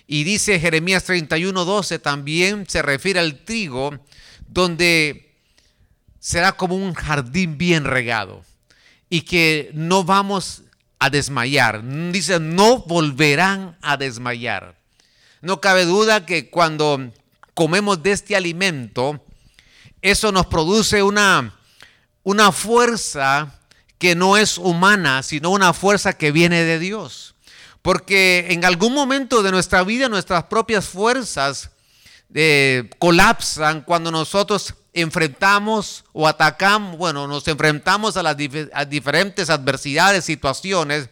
Y 0.08 0.24
dice 0.24 0.58
Jeremías 0.58 1.08
31:12 1.08 2.00
también 2.00 2.66
se 2.68 2.82
refiere 2.82 3.20
al 3.20 3.44
trigo, 3.44 3.96
donde 4.48 5.32
será 6.18 6.50
como 6.52 6.74
un 6.74 6.94
jardín 6.94 7.56
bien 7.56 7.84
regado. 7.84 8.42
Y 9.08 9.20
que 9.20 9.70
no 9.72 10.02
vamos 10.02 10.62
a 10.98 11.10
desmayar. 11.10 11.84
Dice, 12.10 12.40
no 12.40 12.80
volverán 12.80 13.78
a 13.82 13.96
desmayar. 13.96 14.76
No 15.42 15.60
cabe 15.60 15.84
duda 15.84 16.26
que 16.26 16.50
cuando 16.50 17.12
comemos 17.54 18.02
de 18.02 18.10
este 18.10 18.34
alimento, 18.34 19.24
eso 20.02 20.32
nos 20.32 20.46
produce 20.46 21.04
una, 21.04 21.54
una 22.24 22.50
fuerza 22.50 23.60
que 23.98 24.14
no 24.14 24.36
es 24.36 24.58
humana, 24.58 25.22
sino 25.22 25.50
una 25.50 25.72
fuerza 25.72 26.12
que 26.12 26.32
viene 26.32 26.62
de 26.64 26.78
Dios. 26.78 27.34
Porque 27.82 28.46
en 28.50 28.64
algún 28.64 28.94
momento 28.94 29.42
de 29.42 29.50
nuestra 29.50 29.84
vida 29.84 30.08
nuestras 30.08 30.44
propias 30.44 30.86
fuerzas 30.86 31.70
eh, 32.34 32.90
colapsan 32.98 33.82
cuando 33.82 34.10
nosotros 34.10 34.74
enfrentamos 34.92 36.04
o 36.12 36.26
atacamos, 36.26 36.96
bueno, 36.96 37.26
nos 37.26 37.46
enfrentamos 37.48 38.16
a 38.16 38.22
las 38.22 38.36
diferentes 38.88 39.50
adversidades, 39.50 40.24
situaciones 40.24 41.10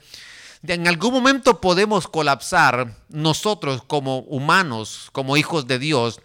en 0.66 0.86
algún 0.86 1.12
momento 1.12 1.60
podemos 1.60 2.06
colapsar 2.06 2.94
nosotros 3.08 3.82
como 3.84 4.20
humanos, 4.20 5.08
como 5.12 5.36
hijos 5.36 5.66
de 5.66 5.78
Dios. 5.80 6.20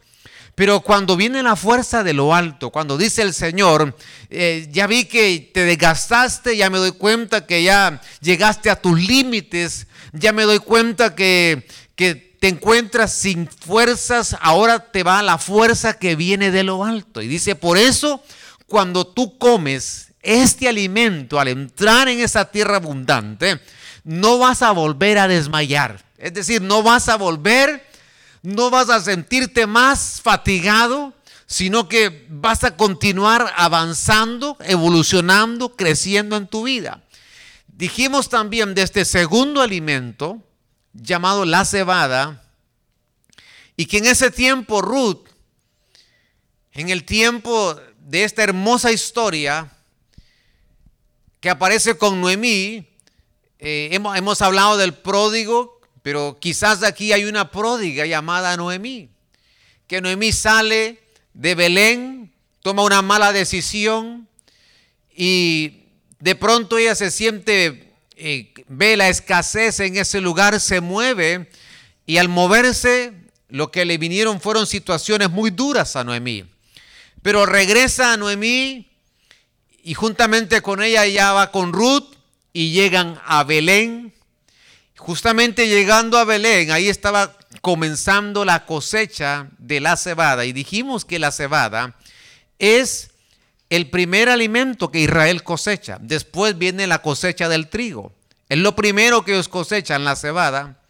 Pero 0.58 0.80
cuando 0.80 1.16
viene 1.16 1.44
la 1.44 1.56
fuerza 1.56 2.04
de 2.04 2.14
lo 2.14 2.34
alto, 2.34 2.72
cuando 2.72 2.98
dice 2.98 3.22
el 3.22 3.36
Señor, 3.36 3.96
eh, 4.32 4.68
ya 4.72 4.88
vi 4.88 5.06
que 5.06 5.52
te 5.54 5.66
desgastaste, 5.66 6.58
ya 6.58 6.72
me 6.72 6.80
doy 6.80 6.94
cuenta 6.94 7.46
que 7.46 7.62
ya 7.62 8.02
llegaste 8.22 8.72
a 8.72 8.82
tus 8.82 9.00
límites, 9.00 9.86
ya 10.14 10.34
me 10.34 10.46
doy 10.46 10.58
cuenta 10.58 11.14
que, 11.14 11.68
que 11.96 12.16
te 12.16 12.48
encuentras 12.48 13.14
sin 13.14 13.48
fuerzas, 13.48 14.36
ahora 14.42 14.80
te 14.80 15.04
va 15.04 15.22
la 15.22 15.38
fuerza 15.38 16.00
que 16.00 16.16
viene 16.16 16.50
de 16.50 16.64
lo 16.64 16.84
alto. 16.84 17.22
Y 17.22 17.28
dice, 17.28 17.54
por 17.54 17.78
eso, 17.78 18.24
cuando 18.66 19.06
tú 19.06 19.38
comes 19.38 20.08
este 20.24 20.68
alimento, 20.68 21.40
al 21.40 21.50
entrar 21.50 22.08
en 22.08 22.20
esa 22.20 22.46
tierra 22.46 22.78
abundante, 22.78 23.62
no 24.04 24.40
vas 24.40 24.64
a 24.64 24.72
volver 24.72 25.20
a 25.20 25.28
desmayar. 25.28 26.04
Es 26.18 26.34
decir, 26.34 26.64
no 26.64 26.82
vas 26.82 27.10
a 27.10 27.16
volver, 27.16 27.87
no 28.48 28.70
vas 28.70 28.90
a 28.90 29.02
sentirte 29.02 29.68
más 29.68 30.22
fatigado, 30.22 31.14
sino 31.48 31.90
que 31.90 32.26
vas 32.30 32.64
a 32.64 32.78
continuar 32.78 33.54
avanzando, 33.58 34.56
evolucionando, 34.62 35.76
creciendo 35.76 36.38
en 36.38 36.48
tu 36.48 36.64
vida. 36.64 37.04
Dijimos 37.68 38.30
también 38.30 38.74
de 38.74 38.84
este 38.84 39.04
segundo 39.04 39.62
alimento 39.62 40.42
llamado 40.94 41.44
la 41.44 41.66
cebada, 41.66 42.42
y 43.76 43.86
que 43.86 43.98
en 43.98 44.06
ese 44.06 44.32
tiempo 44.32 44.82
Ruth, 44.82 45.28
en 46.72 46.88
el 46.88 47.04
tiempo 47.04 47.78
de 48.00 48.24
esta 48.24 48.44
hermosa 48.44 48.94
historia 48.94 49.74
que 51.42 51.50
aparece 51.50 51.98
con 51.98 52.22
Noemí, 52.22 52.88
eh, 53.60 53.90
hemos, 53.92 54.42
hablado 54.42 54.78
del 54.78 54.94
pródigo, 54.94 55.77
pero 56.08 56.38
quizás 56.40 56.84
aquí 56.84 57.12
hay 57.12 57.26
una 57.26 57.52
pródiga 57.52 58.06
llamada 58.06 58.56
Noemí, 58.56 59.10
que 59.88 60.00
Noemí 60.00 60.32
sale 60.32 61.02
de 61.34 61.54
Belén, 61.54 62.32
toma 62.62 62.84
una 62.84 63.02
mala 63.02 63.34
decisión 63.34 64.26
y 65.14 65.82
de 66.20 66.36
pronto 66.36 66.78
ella 66.78 66.96
se 66.96 67.12
siente, 67.12 67.92
eh, 68.16 68.54
ve 68.70 68.96
la 68.96 69.10
escasez 69.10 69.82
en 69.82 69.98
ese 69.98 70.22
lugar, 70.22 70.62
se 70.62 70.80
mueve 70.80 71.50
y 72.06 72.20
al 72.20 72.30
moverse 72.30 73.12
lo 73.50 73.70
que 73.70 73.84
le 73.84 73.98
vinieron 73.98 74.40
fueron 74.40 74.66
situaciones 74.66 75.30
muy 75.30 75.50
duras 75.50 75.98
a 75.98 76.06
Noemí. 76.06 76.46
Pero 77.22 77.46
regresa 77.46 78.14
a 78.14 78.18
Noemí 78.18 78.90
y 79.84 79.94
juntamente 79.94 80.62
con 80.62 80.82
ella 80.82 81.06
ya 81.06 81.34
va 81.34 81.52
con 81.52 81.74
Ruth 81.74 82.16
y 82.54 82.72
llegan 82.72 83.20
a 83.26 83.44
Belén. 83.44 84.14
Justamente 84.98 85.68
llegando 85.68 86.18
a 86.18 86.26
Belén, 86.26 86.72
ahí 86.72 86.90
estaba 86.90 87.38
comenzando 87.62 88.46
la 88.46 88.66
cosecha 88.66 89.48
de 89.58 89.80
la 89.80 89.96
cebada. 89.96 90.46
Y 90.46 90.54
dijimos 90.54 91.06
que 91.06 91.20
la 91.20 91.32
cebada 91.32 91.96
es 92.60 93.12
el 93.70 93.90
primer 93.90 94.30
alimento 94.30 94.92
que 94.92 95.02
Israel 95.02 95.44
cosecha. 95.44 95.98
Después 96.02 96.58
viene 96.58 96.88
la 96.88 97.02
cosecha 97.02 97.48
del 97.50 97.68
trigo. 97.68 98.14
Es 98.50 98.58
lo 98.58 98.76
primero 98.76 99.24
que 99.24 99.34
ellos 99.34 99.50
cosechan, 99.50 100.04
la 100.04 100.16
cebada. 100.16 100.82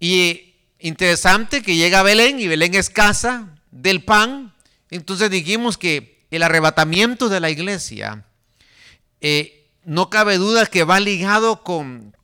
Y 0.00 0.54
interesante 0.78 1.62
que 1.62 1.76
llega 1.76 2.00
a 2.00 2.04
Belén 2.04 2.38
y 2.38 2.48
Belén 2.48 2.74
es 2.74 2.88
casa 2.88 3.48
del 3.70 4.04
pan. 4.04 4.54
Entonces 4.90 5.30
dijimos 5.30 5.76
que 5.76 6.18
el 6.30 6.42
arrebatamiento 6.42 7.28
de 7.28 7.40
la 7.40 7.50
iglesia, 7.50 8.24
eh, 9.20 9.66
no 9.84 10.10
cabe 10.10 10.36
duda 10.36 10.66
que 10.66 10.84
va 10.84 11.00
ligado 11.00 11.62
con, 11.62 12.14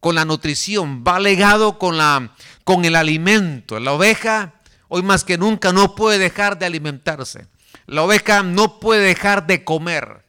con 0.00 0.14
la 0.14 0.24
nutrición, 0.24 1.04
va 1.06 1.18
ligado 1.20 1.78
con, 1.78 1.98
la, 1.98 2.34
con 2.64 2.84
el 2.84 2.94
alimento. 2.94 3.80
La 3.80 3.92
oveja 3.92 4.54
hoy 4.88 5.02
más 5.02 5.24
que 5.24 5.38
nunca 5.38 5.72
no 5.72 5.94
puede 5.94 6.18
dejar 6.18 6.58
de 6.58 6.66
alimentarse. 6.66 7.46
La 7.86 8.02
oveja 8.02 8.42
no 8.42 8.80
puede 8.80 9.02
dejar 9.02 9.46
de 9.46 9.64
comer. 9.64 10.24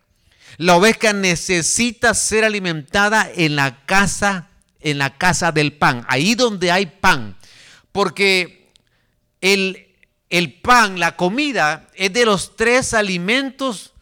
La 0.58 0.76
oveja 0.76 1.14
necesita 1.14 2.14
ser 2.14 2.44
alimentada 2.44 3.30
en 3.34 3.56
la 3.56 3.86
casa, 3.86 4.50
en 4.80 4.98
la 4.98 5.18
casa 5.18 5.52
del 5.52 5.74
pan, 5.74 6.06
ahí 6.10 6.36
donde 6.36 6.72
hay 6.72 6.86
pan. 6.86 7.38
Porque 7.92 8.72
el, 9.42 9.96
el 10.30 10.54
pan, 10.60 11.00
la 11.00 11.16
comida, 11.16 11.88
es 11.96 12.12
de 12.12 12.26
los 12.26 12.56
tres 12.56 12.94
alimentos 12.94 13.94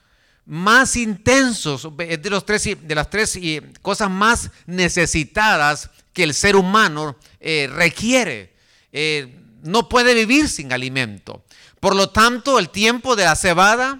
más 0.48 0.96
intensos, 0.96 1.88
es 2.00 2.22
de, 2.22 2.30
los 2.30 2.46
tres, 2.46 2.63
de 2.82 2.96
las 2.96 3.10
tres 3.10 3.38
cosas 3.82 4.10
más 4.10 4.50
necesitadas 4.66 5.89
que 6.13 6.24
el 6.24 6.34
ser 6.34 6.56
humano 6.56 7.18
eh, 7.39 7.70
requiere. 7.72 8.54
Eh, 8.94 9.39
no 9.63 9.89
puede 9.89 10.13
vivir 10.13 10.48
sin 10.48 10.72
alimento. 10.72 11.44
Por 11.80 11.96
lo 11.96 12.10
tanto, 12.10 12.60
el 12.60 12.70
tiempo 12.70 13.16
de 13.16 13.25
la 13.25 13.36
cebada, 13.36 14.00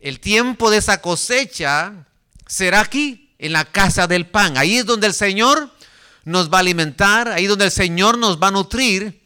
el 0.00 0.20
tiempo 0.20 0.70
de 0.70 0.78
esa 0.78 1.00
cosecha, 1.02 1.92
será 2.46 2.80
aquí, 2.80 3.30
en 3.38 3.52
la 3.52 3.66
casa 3.66 4.06
del 4.06 4.26
pan. 4.26 4.56
Ahí 4.56 4.78
es 4.78 4.86
donde 4.86 5.06
el 5.06 5.14
Señor 5.14 5.70
nos 6.24 6.50
va 6.50 6.58
a 6.58 6.60
alimentar, 6.60 7.28
ahí 7.28 7.44
es 7.44 7.50
donde 7.50 7.66
el 7.66 7.70
Señor 7.70 8.16
nos 8.16 8.42
va 8.42 8.48
a 8.48 8.52
nutrir. 8.52 9.20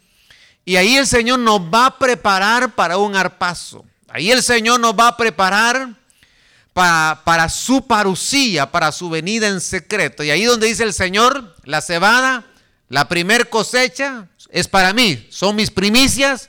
Y 0.65 0.75
ahí 0.77 0.97
el 0.97 1.07
Señor 1.07 1.39
nos 1.39 1.61
va 1.61 1.87
a 1.87 1.99
preparar 1.99 2.75
para 2.75 2.99
un 2.99 3.15
arpazo. 3.15 3.85
Ahí 4.09 4.33
el 4.33 4.43
Señor 4.43 4.81
nos 4.81 4.95
va 4.95 5.09
a 5.09 5.17
preparar 5.17 5.95
para, 6.79 7.49
su 7.49 7.89
parucía, 7.89 8.71
para 8.71 8.93
su 8.93 9.11
venida 9.11 9.49
en 9.49 9.61
secreto. 9.61 10.23
Y 10.23 10.31
ahí 10.31 10.45
donde 10.45 10.69
dice 10.69 10.85
el 10.85 10.95
Señor, 10.95 11.57
la 11.65 11.81
cebada, 11.81 12.47
la 12.89 13.09
primer 13.09 13.49
cosecha 13.49 14.29
es 14.51 14.69
para 14.69 14.93
mí, 14.93 15.27
son 15.29 15.57
mis 15.57 15.73
primicias 15.73 16.49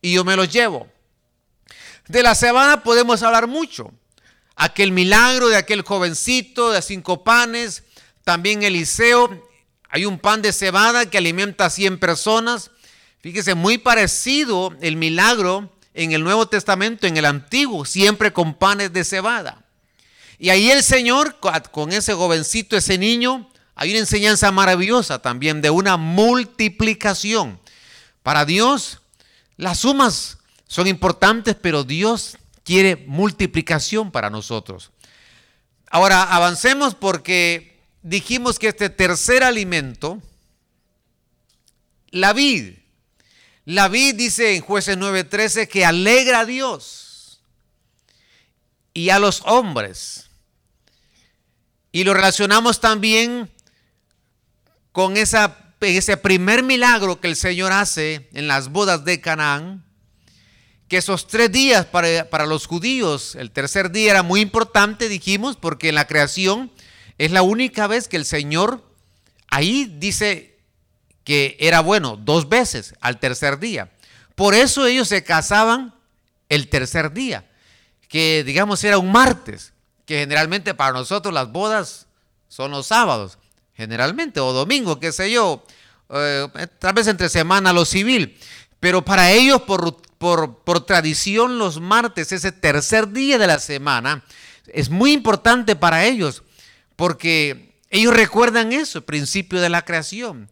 y 0.00 0.14
yo 0.14 0.24
me 0.24 0.34
los 0.34 0.50
llevo. 0.50 0.88
De 2.08 2.24
la 2.24 2.34
cebada 2.34 2.82
podemos 2.82 3.22
hablar 3.22 3.46
mucho. 3.46 3.92
Aquel 4.56 4.90
milagro 4.90 5.48
de 5.48 5.56
aquel 5.56 5.82
jovencito 5.82 6.72
de 6.72 6.82
cinco 6.82 7.22
panes, 7.22 7.84
también 8.24 8.64
Eliseo, 8.64 9.48
hay 9.88 10.06
un 10.06 10.18
pan 10.18 10.42
de 10.42 10.52
cebada 10.52 11.06
que 11.06 11.18
alimenta 11.18 11.66
a 11.66 11.70
100 11.70 12.00
personas. 12.00 12.72
Fíjese, 13.20 13.54
muy 13.54 13.78
parecido 13.78 14.74
el 14.80 14.96
milagro 14.96 15.71
en 15.94 16.12
el 16.12 16.24
Nuevo 16.24 16.46
Testamento, 16.46 17.06
en 17.06 17.16
el 17.16 17.24
Antiguo, 17.24 17.84
siempre 17.84 18.32
con 18.32 18.54
panes 18.54 18.92
de 18.92 19.04
cebada. 19.04 19.64
Y 20.38 20.50
ahí 20.50 20.70
el 20.70 20.82
Señor, 20.82 21.38
con 21.70 21.92
ese 21.92 22.14
jovencito, 22.14 22.76
ese 22.76 22.98
niño, 22.98 23.48
hay 23.74 23.90
una 23.90 24.00
enseñanza 24.00 24.50
maravillosa 24.50 25.20
también 25.20 25.60
de 25.60 25.70
una 25.70 25.96
multiplicación. 25.96 27.60
Para 28.22 28.44
Dios, 28.44 29.00
las 29.56 29.78
sumas 29.78 30.38
son 30.66 30.86
importantes, 30.86 31.56
pero 31.60 31.84
Dios 31.84 32.38
quiere 32.64 32.96
multiplicación 33.06 34.10
para 34.10 34.30
nosotros. 34.30 34.90
Ahora, 35.90 36.22
avancemos 36.22 36.94
porque 36.94 37.80
dijimos 38.02 38.58
que 38.58 38.68
este 38.68 38.88
tercer 38.88 39.44
alimento, 39.44 40.22
la 42.10 42.32
vid, 42.32 42.81
la 43.64 43.88
vid 43.88 44.16
dice 44.16 44.56
en 44.56 44.62
jueces 44.62 44.96
9:13 44.96 45.68
que 45.68 45.84
alegra 45.84 46.40
a 46.40 46.44
Dios 46.44 47.40
y 48.94 49.10
a 49.10 49.18
los 49.18 49.42
hombres. 49.46 50.30
Y 51.92 52.04
lo 52.04 52.14
relacionamos 52.14 52.80
también 52.80 53.50
con 54.92 55.16
ese 55.16 56.16
primer 56.16 56.62
milagro 56.62 57.20
que 57.20 57.28
el 57.28 57.36
Señor 57.36 57.72
hace 57.72 58.28
en 58.32 58.48
las 58.48 58.70
bodas 58.70 59.04
de 59.04 59.20
Canaán, 59.20 59.84
que 60.88 60.96
esos 60.98 61.26
tres 61.26 61.52
días 61.52 61.86
para, 61.86 62.28
para, 62.30 62.46
los 62.46 62.66
judíos, 62.66 63.34
el 63.34 63.50
tercer 63.50 63.90
día 63.90 64.10
era 64.10 64.22
muy 64.22 64.40
importante, 64.40 65.08
dijimos, 65.08 65.56
porque 65.56 65.90
en 65.90 65.94
la 65.94 66.06
creación 66.06 66.70
es 67.18 67.30
la 67.30 67.42
única 67.42 67.86
vez 67.86 68.08
que 68.08 68.16
el 68.16 68.24
Señor 68.24 68.82
ahí 69.48 69.84
dice 69.98 70.51
que 71.24 71.56
era 71.60 71.80
bueno 71.80 72.16
dos 72.16 72.48
veces 72.48 72.94
al 73.00 73.18
tercer 73.18 73.58
día. 73.58 73.90
Por 74.34 74.54
eso 74.54 74.86
ellos 74.86 75.08
se 75.08 75.24
casaban 75.24 75.94
el 76.48 76.68
tercer 76.68 77.12
día, 77.12 77.48
que 78.08 78.44
digamos 78.44 78.82
era 78.84 78.98
un 78.98 79.12
martes, 79.12 79.72
que 80.04 80.18
generalmente 80.18 80.74
para 80.74 80.92
nosotros 80.92 81.32
las 81.32 81.50
bodas 81.50 82.06
son 82.48 82.70
los 82.70 82.86
sábados 82.86 83.38
generalmente, 83.74 84.40
o 84.40 84.52
domingo, 84.52 85.00
qué 85.00 85.12
sé 85.12 85.30
yo, 85.30 85.64
eh, 86.10 86.46
tal 86.78 86.94
vez 86.94 87.06
entre 87.06 87.28
semana 87.28 87.72
lo 87.72 87.84
civil. 87.84 88.38
Pero 88.80 89.04
para 89.04 89.32
ellos, 89.32 89.62
por, 89.62 90.02
por, 90.18 90.86
tradición, 90.86 91.58
los 91.58 91.80
martes, 91.80 92.32
ese 92.32 92.52
tercer 92.52 93.08
día 93.08 93.38
de 93.38 93.46
la 93.46 93.58
semana, 93.58 94.24
es 94.66 94.90
muy 94.90 95.12
importante 95.12 95.76
para 95.76 96.04
ellos, 96.04 96.42
porque 96.96 97.74
ellos 97.90 98.14
recuerdan 98.14 98.72
eso, 98.72 99.02
principio 99.04 99.60
de 99.60 99.68
la 99.68 99.84
creación. 99.84 100.50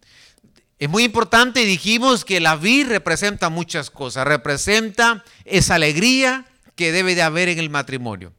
Es 0.80 0.88
muy 0.88 1.04
importante 1.04 1.60
y 1.60 1.66
dijimos 1.66 2.24
que 2.24 2.40
la 2.40 2.56
vid 2.56 2.86
representa 2.86 3.50
muchas 3.50 3.90
cosas, 3.90 4.26
representa 4.26 5.22
esa 5.44 5.74
alegría 5.74 6.46
que 6.74 6.90
debe 6.90 7.14
de 7.14 7.20
haber 7.20 7.50
en 7.50 7.58
el 7.58 7.68
matrimonio, 7.68 8.32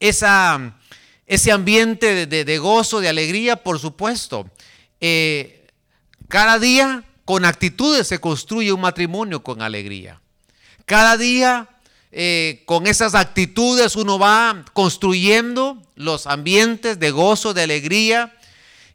ese 0.00 1.52
ambiente 1.52 2.26
de, 2.26 2.58
gozo, 2.58 3.00
de 3.00 3.08
alegría, 3.08 3.62
por 3.62 3.78
supuesto. 3.78 4.50
Eh, 5.00 5.68
cada 6.26 6.58
día 6.58 7.04
con 7.24 7.44
actitudes 7.44 8.08
se 8.08 8.18
construye 8.18 8.72
un 8.72 8.80
matrimonio 8.80 9.44
con 9.44 9.62
alegría. 9.62 10.20
Cada 10.86 11.16
día 11.16 11.68
eh, 12.10 12.64
con 12.66 12.88
esas 12.88 13.14
actitudes 13.14 13.94
uno 13.94 14.18
va 14.18 14.64
construyendo 14.72 15.80
los 15.94 16.26
ambientes 16.26 16.98
de 16.98 17.12
gozo, 17.12 17.54
de 17.54 17.62
alegría. 17.62 18.36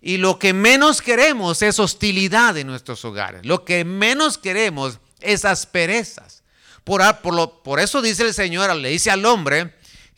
Y 0.02 0.18
lo 0.18 0.40
que 0.40 0.54
menos 0.54 1.02
queremos 1.02 1.62
es 1.62 1.80
hostilidad 1.80 2.58
en 2.58 2.68
nuestros 2.68 3.04
hogares. 3.04 3.46
Lo 3.46 3.66
que 3.66 3.84
menos 3.84 4.38
queremos 4.38 5.00
es 5.20 5.46
asperezas. 5.46 6.44
Por, 6.84 7.80
eso 7.80 8.02
dice 8.02 8.24
el 8.24 8.34
Señor, 8.34 8.76
le 8.76 8.90
dice 8.90 9.12
al 9.12 9.26
hombre 9.26 9.76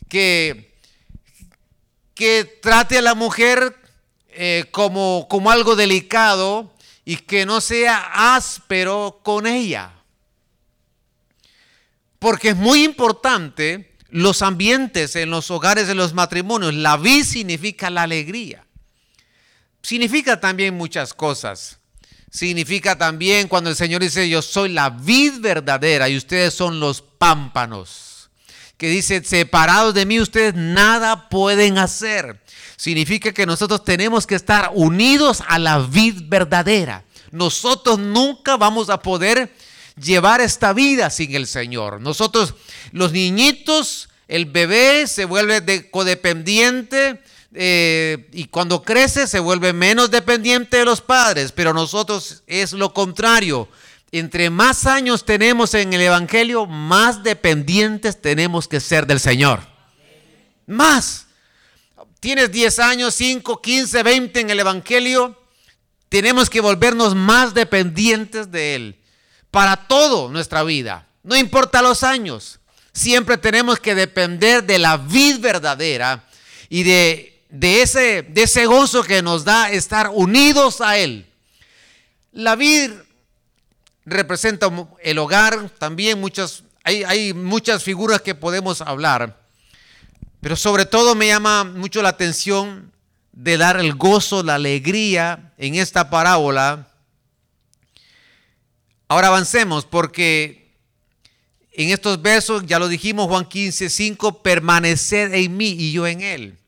que 0.08 0.72
que 2.14 2.44
trate 2.44 2.98
a 2.98 3.02
la 3.02 3.14
mujer 3.14 3.76
eh, 4.28 4.66
como, 4.70 5.26
como 5.28 5.50
algo 5.50 5.76
delicado 5.76 6.72
y 7.04 7.16
que 7.16 7.46
no 7.46 7.60
sea 7.60 8.36
áspero 8.36 9.20
con 9.22 9.46
ella. 9.46 9.92
Porque 12.18 12.50
es 12.50 12.56
muy 12.56 12.84
importante 12.84 13.92
los 14.08 14.42
ambientes 14.42 15.16
en 15.16 15.30
los 15.30 15.50
hogares 15.50 15.88
de 15.88 15.94
los 15.94 16.14
matrimonios. 16.14 16.74
La 16.74 16.96
vid 16.96 17.24
significa 17.24 17.90
la 17.90 18.02
alegría. 18.02 18.64
Significa 19.82 20.40
también 20.40 20.74
muchas 20.74 21.12
cosas. 21.12 21.78
Significa 22.30 22.96
también 22.96 23.48
cuando 23.48 23.68
el 23.68 23.76
Señor 23.76 24.00
dice, 24.00 24.28
yo 24.28 24.40
soy 24.40 24.70
la 24.70 24.90
vid 24.90 25.40
verdadera 25.40 26.08
y 26.08 26.16
ustedes 26.16 26.54
son 26.54 26.80
los 26.80 27.02
pámpanos 27.02 28.12
que 28.82 28.88
dice, 28.88 29.22
separados 29.22 29.94
de 29.94 30.06
mí 30.06 30.18
ustedes 30.18 30.56
nada 30.56 31.28
pueden 31.28 31.78
hacer. 31.78 32.42
Significa 32.76 33.30
que 33.30 33.46
nosotros 33.46 33.84
tenemos 33.84 34.26
que 34.26 34.34
estar 34.34 34.72
unidos 34.74 35.40
a 35.46 35.60
la 35.60 35.78
vid 35.78 36.22
verdadera. 36.24 37.04
Nosotros 37.30 38.00
nunca 38.00 38.56
vamos 38.56 38.90
a 38.90 39.00
poder 39.00 39.54
llevar 39.94 40.40
esta 40.40 40.72
vida 40.72 41.10
sin 41.10 41.36
el 41.36 41.46
Señor. 41.46 42.00
Nosotros, 42.00 42.56
los 42.90 43.12
niñitos, 43.12 44.08
el 44.26 44.46
bebé 44.46 45.06
se 45.06 45.26
vuelve 45.26 45.88
codependiente 45.88 47.22
eh, 47.54 48.28
y 48.32 48.46
cuando 48.46 48.82
crece 48.82 49.26
se 49.26 49.40
vuelve 49.40 49.72
menos 49.72 50.10
dependiente 50.10 50.78
de 50.78 50.84
los 50.84 51.00
padres, 51.00 51.52
pero 51.52 51.72
nosotros 51.72 52.42
es 52.46 52.72
lo 52.72 52.92
contrario 52.94 53.68
entre 54.12 54.50
más 54.50 54.86
años 54.86 55.24
tenemos 55.24 55.72
en 55.72 55.94
el 55.94 56.02
Evangelio, 56.02 56.66
más 56.66 57.22
dependientes 57.22 58.20
tenemos 58.20 58.68
que 58.68 58.78
ser 58.78 59.06
del 59.06 59.18
Señor. 59.18 59.66
Más. 60.66 61.26
Tienes 62.20 62.52
10 62.52 62.78
años, 62.78 63.14
5, 63.14 63.62
15, 63.62 64.02
20 64.02 64.40
en 64.40 64.50
el 64.50 64.60
Evangelio, 64.60 65.40
tenemos 66.10 66.50
que 66.50 66.60
volvernos 66.60 67.14
más 67.14 67.54
dependientes 67.54 68.52
de 68.52 68.74
Él 68.74 69.00
para 69.50 69.76
todo 69.88 70.28
nuestra 70.28 70.62
vida. 70.62 71.06
No 71.22 71.34
importa 71.34 71.80
los 71.80 72.02
años. 72.02 72.60
Siempre 72.92 73.38
tenemos 73.38 73.80
que 73.80 73.94
depender 73.94 74.62
de 74.64 74.78
la 74.78 74.98
vid 74.98 75.40
verdadera 75.40 76.28
y 76.68 76.82
de, 76.82 77.31
de, 77.52 77.82
ese, 77.82 78.22
de 78.22 78.44
ese 78.44 78.64
gozo 78.64 79.04
que 79.04 79.22
nos 79.22 79.44
da 79.44 79.70
estar 79.70 80.08
unidos 80.08 80.80
a 80.80 80.96
Él. 80.96 81.30
La 82.32 82.56
vid 82.56 82.90
representa 84.06 84.68
el 85.02 85.18
hogar, 85.18 85.68
también 85.78 86.18
muchas, 86.18 86.64
hay, 86.82 87.04
hay 87.04 87.34
muchas 87.34 87.84
figuras 87.84 88.22
que 88.22 88.34
podemos 88.34 88.80
hablar, 88.80 89.38
pero 90.40 90.56
sobre 90.56 90.86
todo 90.86 91.14
me 91.14 91.26
llama 91.26 91.62
mucho 91.62 92.00
la 92.00 92.08
atención 92.08 92.90
de 93.32 93.58
dar 93.58 93.78
el 93.78 93.94
gozo, 93.94 94.42
la 94.42 94.54
alegría 94.54 95.52
en 95.58 95.74
esta 95.74 96.08
parábola. 96.08 96.88
Ahora 99.08 99.28
avancemos 99.28 99.84
porque 99.84 100.74
en 101.70 101.90
estos 101.90 102.20
versos, 102.22 102.64
ya 102.66 102.78
lo 102.78 102.88
dijimos 102.88 103.28
Juan 103.28 103.44
15, 103.44 103.90
5, 103.90 104.42
permanecer 104.42 105.34
en 105.34 105.54
mí 105.54 105.68
y 105.68 105.92
yo 105.92 106.06
en 106.06 106.22
él. 106.22 106.58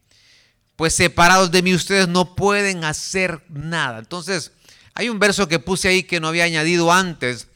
Pues 0.76 0.94
separados 0.94 1.50
de 1.50 1.62
mí 1.62 1.74
ustedes 1.74 2.08
no 2.08 2.34
pueden 2.34 2.84
hacer 2.84 3.42
nada. 3.48 4.00
Entonces, 4.00 4.52
hay 4.94 5.08
un 5.08 5.18
verso 5.18 5.48
que 5.48 5.58
puse 5.58 5.88
ahí 5.88 6.02
que 6.02 6.20
no 6.20 6.28
había 6.28 6.44
añadido 6.44 6.92
antes, 6.92 7.48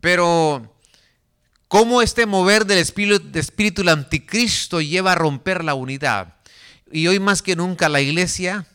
pero 0.00 0.74
cómo 1.68 2.02
este 2.02 2.26
mover 2.26 2.66
del 2.66 2.78
espíritu, 2.78 3.30
del 3.30 3.40
espíritu 3.40 3.82
del 3.82 3.90
anticristo 3.90 4.80
lleva 4.80 5.12
a 5.12 5.16
romper 5.16 5.64
la 5.64 5.74
unidad. 5.74 6.36
Y 6.90 7.06
hoy 7.06 7.18
más 7.18 7.40
que 7.42 7.56
nunca 7.56 7.88
la 7.88 8.02
iglesia, 8.02 8.66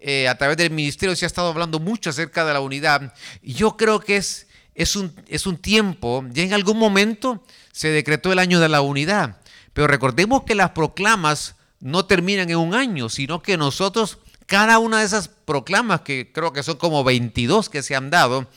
eh, 0.00 0.28
a 0.28 0.36
través 0.38 0.56
del 0.56 0.70
ministerio, 0.70 1.16
se 1.16 1.24
ha 1.24 1.26
estado 1.26 1.48
hablando 1.48 1.80
mucho 1.80 2.10
acerca 2.10 2.44
de 2.44 2.52
la 2.52 2.60
unidad. 2.60 3.12
Y 3.42 3.54
yo 3.54 3.76
creo 3.76 3.98
que 3.98 4.16
es, 4.16 4.46
es, 4.74 4.94
un, 4.94 5.12
es 5.26 5.46
un 5.46 5.56
tiempo, 5.58 6.24
ya 6.30 6.42
en 6.42 6.52
algún 6.52 6.78
momento 6.78 7.44
se 7.72 7.88
decretó 7.88 8.32
el 8.32 8.38
año 8.38 8.60
de 8.60 8.68
la 8.68 8.80
unidad. 8.80 9.38
Pero 9.72 9.86
recordemos 9.86 10.44
que 10.44 10.54
las 10.54 10.70
proclamas 10.70 11.56
no 11.82 12.06
terminan 12.06 12.48
en 12.48 12.56
un 12.56 12.74
año, 12.74 13.10
sino 13.10 13.42
que 13.42 13.58
nosotros 13.58 14.18
cada 14.46 14.78
una 14.78 15.00
de 15.00 15.06
esas 15.06 15.28
proclamas, 15.28 16.02
que 16.02 16.30
creo 16.32 16.52
que 16.52 16.62
son 16.62 16.76
como 16.76 17.04
22 17.04 17.68
que 17.68 17.82
se 17.82 17.96
han 17.96 18.10
dado, 18.10 18.48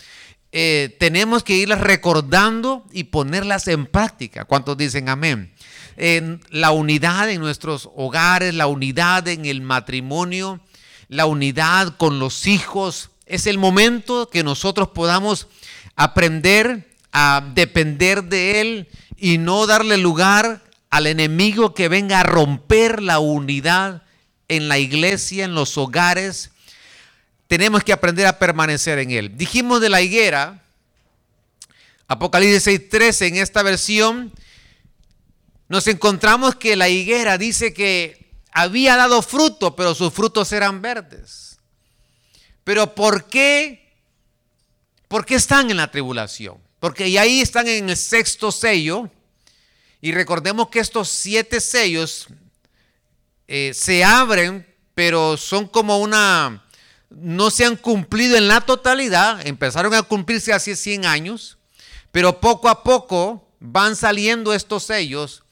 eh, 0.51 0.95
tenemos 0.99 1.43
que 1.43 1.57
irlas 1.57 1.81
recordando 1.81 2.85
y 2.91 3.05
ponerlas 3.05 3.67
en 3.67 3.85
práctica. 3.85 4.45
¿Cuántos 4.45 4.77
dicen 4.77 5.09
amén? 5.09 5.53
En 5.97 6.41
la 6.49 6.71
unidad 6.71 7.29
en 7.29 7.41
nuestros 7.41 7.89
hogares, 7.95 8.53
la 8.53 8.67
unidad 8.67 9.27
en 9.27 9.45
el 9.45 9.61
matrimonio, 9.61 10.59
la 11.07 11.25
unidad 11.25 11.97
con 11.97 12.19
los 12.19 12.45
hijos. 12.47 13.09
Es 13.25 13.47
el 13.47 13.57
momento 13.57 14.29
que 14.29 14.43
nosotros 14.43 14.89
podamos 14.89 15.47
aprender 15.95 16.89
a 17.11 17.41
depender 17.53 18.25
de 18.25 18.61
Él 18.61 18.89
y 19.17 19.37
no 19.37 19.65
darle 19.65 19.97
lugar 19.97 20.61
al 20.95 21.07
enemigo 21.07 21.73
que 21.73 21.89
venga 21.89 22.21
a 22.21 22.23
romper 22.23 23.01
la 23.01 23.19
unidad 23.19 24.03
en 24.47 24.69
la 24.69 24.79
iglesia, 24.79 25.43
en 25.43 25.53
los 25.53 25.77
hogares, 25.77 26.51
tenemos 27.47 27.83
que 27.83 27.91
aprender 27.91 28.25
a 28.27 28.39
permanecer 28.39 28.99
en 28.99 29.11
Él. 29.11 29.35
Dijimos 29.35 29.81
de 29.81 29.89
la 29.89 30.01
higuera, 30.01 30.63
Apocalipsis 32.07 32.65
6.13, 32.67 33.27
en 33.27 33.35
esta 33.35 33.61
versión, 33.61 34.31
nos 35.67 35.85
encontramos 35.87 36.55
que 36.55 36.77
la 36.77 36.87
higuera 36.87 37.37
dice 37.37 37.73
que 37.73 38.31
había 38.53 38.95
dado 38.95 39.21
fruto, 39.21 39.75
pero 39.75 39.95
sus 39.95 40.13
frutos 40.13 40.53
eran 40.53 40.81
verdes. 40.81 41.59
Pero 42.63 42.95
¿por 42.95 43.25
qué? 43.25 43.91
¿Por 45.09 45.25
qué 45.25 45.35
están 45.35 45.69
en 45.71 45.75
la 45.75 45.91
tribulación? 45.91 46.57
Porque 46.79 47.09
y 47.09 47.17
ahí 47.17 47.41
están 47.41 47.67
en 47.67 47.89
el 47.89 47.97
sexto 47.97 48.49
sello. 48.49 49.11
Y 50.05 50.11
recordemos 50.11 50.67
que 50.67 50.81
estos 50.81 51.09
siete 51.09 51.59
sellos 51.59 52.27
eh, 53.47 53.71
se 53.73 54.03
abren, 54.03 54.63
pero 54.93 55.35
son 55.35 55.67
como 55.67 55.97
una, 55.97 56.63
no 57.09 57.49
se 57.49 57.65
han 57.65 57.75
cumplido 57.75 58.37
en 58.37 58.47
la 58.47 58.61
totalidad, 58.61 59.47
empezaron 59.47 59.95
a 59.95 60.03
cumplirse 60.03 60.53
hace 60.53 60.75
100 60.75 61.07
años, 61.07 61.57
pero 62.11 62.39
poco 62.39 62.69
a 62.69 62.83
poco 62.83 63.49
van 63.59 63.95
saliendo 63.95 64.53
estos 64.53 64.83
sellos 64.83 65.43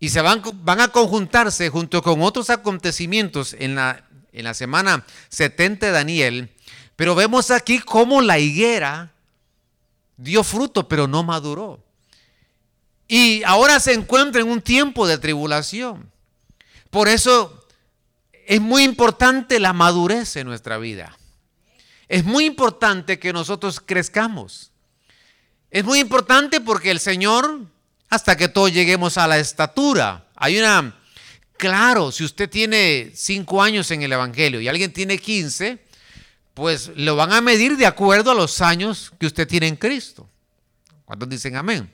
y 0.00 0.08
se 0.08 0.22
van, 0.22 0.40
van 0.62 0.80
a 0.80 0.88
conjuntarse 0.88 1.68
junto 1.68 2.02
con 2.02 2.22
otros 2.22 2.48
acontecimientos 2.48 3.54
en 3.58 3.74
la, 3.74 4.08
en 4.32 4.44
la 4.44 4.54
semana 4.54 5.04
70 5.28 5.84
de 5.84 5.92
Daniel, 5.92 6.56
pero 6.96 7.14
vemos 7.14 7.50
aquí 7.50 7.78
cómo 7.78 8.22
la 8.22 8.38
higuera 8.38 9.12
dio 10.16 10.42
fruto, 10.44 10.88
pero 10.88 11.06
no 11.06 11.24
maduró. 11.24 11.86
Y 13.08 13.42
ahora 13.44 13.80
se 13.80 13.94
encuentra 13.94 14.42
en 14.42 14.48
un 14.48 14.60
tiempo 14.60 15.06
de 15.06 15.16
tribulación. 15.16 16.12
Por 16.90 17.08
eso 17.08 17.66
es 18.46 18.60
muy 18.60 18.84
importante 18.84 19.58
la 19.58 19.72
madurez 19.72 20.36
en 20.36 20.46
nuestra 20.46 20.76
vida. 20.76 21.16
Es 22.06 22.24
muy 22.24 22.44
importante 22.44 23.18
que 23.18 23.32
nosotros 23.32 23.80
crezcamos. 23.84 24.72
Es 25.70 25.84
muy 25.84 26.00
importante 26.00 26.60
porque 26.60 26.90
el 26.90 27.00
Señor, 27.00 27.66
hasta 28.08 28.36
que 28.36 28.48
todos 28.48 28.72
lleguemos 28.72 29.18
a 29.18 29.26
la 29.26 29.38
estatura, 29.38 30.26
hay 30.34 30.58
una, 30.58 30.98
claro, 31.56 32.12
si 32.12 32.24
usted 32.24 32.48
tiene 32.48 33.10
cinco 33.14 33.62
años 33.62 33.90
en 33.90 34.02
el 34.02 34.12
Evangelio 34.12 34.60
y 34.60 34.68
alguien 34.68 34.92
tiene 34.92 35.18
15, 35.18 35.78
pues 36.54 36.90
lo 36.96 37.16
van 37.16 37.32
a 37.32 37.40
medir 37.40 37.76
de 37.76 37.86
acuerdo 37.86 38.30
a 38.30 38.34
los 38.34 38.60
años 38.60 39.12
que 39.18 39.26
usted 39.26 39.46
tiene 39.46 39.68
en 39.68 39.76
Cristo. 39.76 40.28
¿Cuántos 41.04 41.28
dicen 41.28 41.56
amén? 41.56 41.90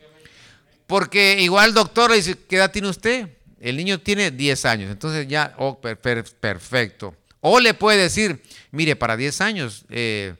Porque 0.87 1.41
igual 1.41 1.75
doctor 1.75 2.11
le 2.11 2.17
dice, 2.17 2.37
¿qué 2.49 2.57
edad 2.57 2.71
tiene 2.71 2.89
usted? 2.89 3.29
El 3.61 3.77
niño 3.77 3.99
tiene 4.01 4.31
10 4.31 4.65
años, 4.67 4.91
entonces 4.91 5.27
ya, 5.27 5.55
oh, 5.59 5.81
perfecto. 5.81 7.17
O 7.41 7.61
le 7.61 7.75
puede 7.75 8.03
decir, 8.03 8.43
mire, 8.71 8.97
para 8.97 9.17
10 9.17 9.41
años 9.41 9.85
eh, 9.89 10.35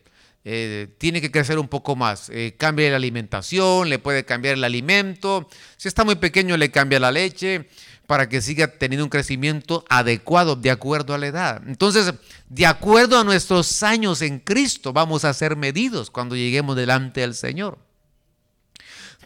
eh, 0.45 0.89
tiene 0.99 1.23
que 1.23 1.31
crecer 1.31 1.59
un 1.59 1.69
poco 1.69 1.97
más. 1.97 2.29
Eh, 2.31 2.55
cambia 2.59 2.91
la 2.91 2.97
alimentación, 2.97 3.89
le 3.89 3.99
puede 3.99 4.25
cambiar 4.25 4.55
el 4.55 4.65
alimento. 4.65 5.49
Si 5.77 5.89
está 5.89 6.05
muy 6.05 6.17
pequeño, 6.17 6.57
le 6.57 6.71
cambia 6.71 7.01
la 7.01 7.11
leche 7.11 7.69
para 8.07 8.29
que 8.29 8.43
siga 8.43 8.69
teniendo 8.69 9.05
un 9.05 9.11
crecimiento 9.11 9.85
adecuado 9.89 10.57
de 10.57 10.71
acuerdo 10.71 11.15
a 11.15 11.19
la 11.19 11.27
edad. 11.27 11.63
Entonces, 11.67 12.13
de 12.49 12.67
acuerdo 12.67 13.19
a 13.19 13.25
nuestros 13.25 13.83
años 13.83 14.21
en 14.21 14.39
Cristo, 14.39 14.93
vamos 14.93 15.25
a 15.25 15.33
ser 15.33 15.57
medidos 15.57 16.11
cuando 16.11 16.37
lleguemos 16.37 16.77
delante 16.77 17.23
del 17.23 17.35
Señor. 17.35 17.79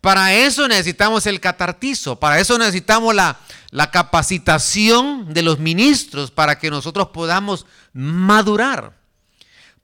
Para 0.01 0.35
eso 0.35 0.69
necesitamos 0.69 1.27
el 1.27 1.41
catartizo, 1.41 2.17
para 2.17 2.39
eso 2.39 2.57
necesitamos 2.59 3.15
la, 3.15 3.39
capacitación 3.93 5.33
de 5.33 5.43
los 5.43 5.59
ministros 5.59 6.31
para 6.31 6.59
que 6.59 6.71
nosotros 6.71 7.09
podamos 7.09 7.67
madurar. 7.93 8.97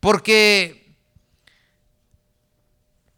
Porque 0.01 0.95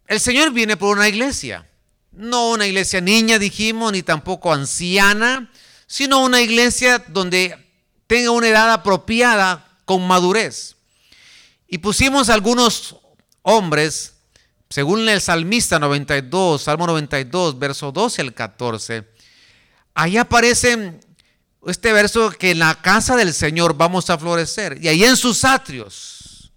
el 0.06 0.20
Señor 0.20 0.52
viene 0.52 0.76
por 0.76 0.96
una 0.96 1.08
iglesia, 1.08 1.68
no 2.12 2.50
una 2.50 2.66
iglesia 2.66 3.00
niña, 3.00 3.38
dijimos, 3.38 3.92
ni 3.92 4.02
tampoco 4.02 4.52
anciana, 4.52 5.50
sino 5.86 6.22
una 6.22 6.40
iglesia 6.40 7.04
donde 7.08 7.56
tenga 8.06 8.30
una 8.30 8.48
edad 8.48 8.72
apropiada 8.72 9.78
con 9.84 10.06
madurez. 10.06 10.76
Y 11.68 11.78
pusimos 11.78 12.28
algunos 12.28 12.96
hombres 13.42 14.15
según 14.68 15.08
el 15.08 15.20
salmista 15.20 15.78
92, 15.78 16.62
Salmo 16.62 16.86
92, 16.86 17.58
verso 17.58 17.92
12 17.92 18.22
al 18.22 18.34
14, 18.34 19.08
ahí 19.94 20.16
aparece 20.16 21.00
este 21.66 21.92
verso 21.92 22.30
que 22.30 22.52
en 22.52 22.60
la 22.60 22.80
casa 22.80 23.16
del 23.16 23.32
Señor 23.32 23.76
vamos 23.76 24.10
a 24.10 24.18
florecer. 24.18 24.78
Y 24.82 24.88
ahí 24.88 25.04
en 25.04 25.16
sus 25.16 25.44
atrios, 25.44 26.52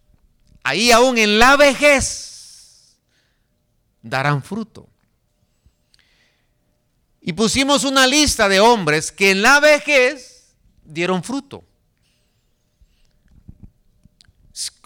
ahí 0.63 0.91
aún 0.91 1.17
en 1.17 1.39
la 1.39 1.55
vejez, 1.55 2.97
darán 4.01 4.43
fruto. 4.43 4.87
Y 7.21 7.33
pusimos 7.33 7.83
una 7.83 8.07
lista 8.07 8.49
de 8.49 8.59
hombres 8.59 9.11
que 9.11 9.31
en 9.31 9.41
la 9.41 9.59
vejez 9.59 10.55
dieron 10.83 11.23
fruto. 11.23 11.63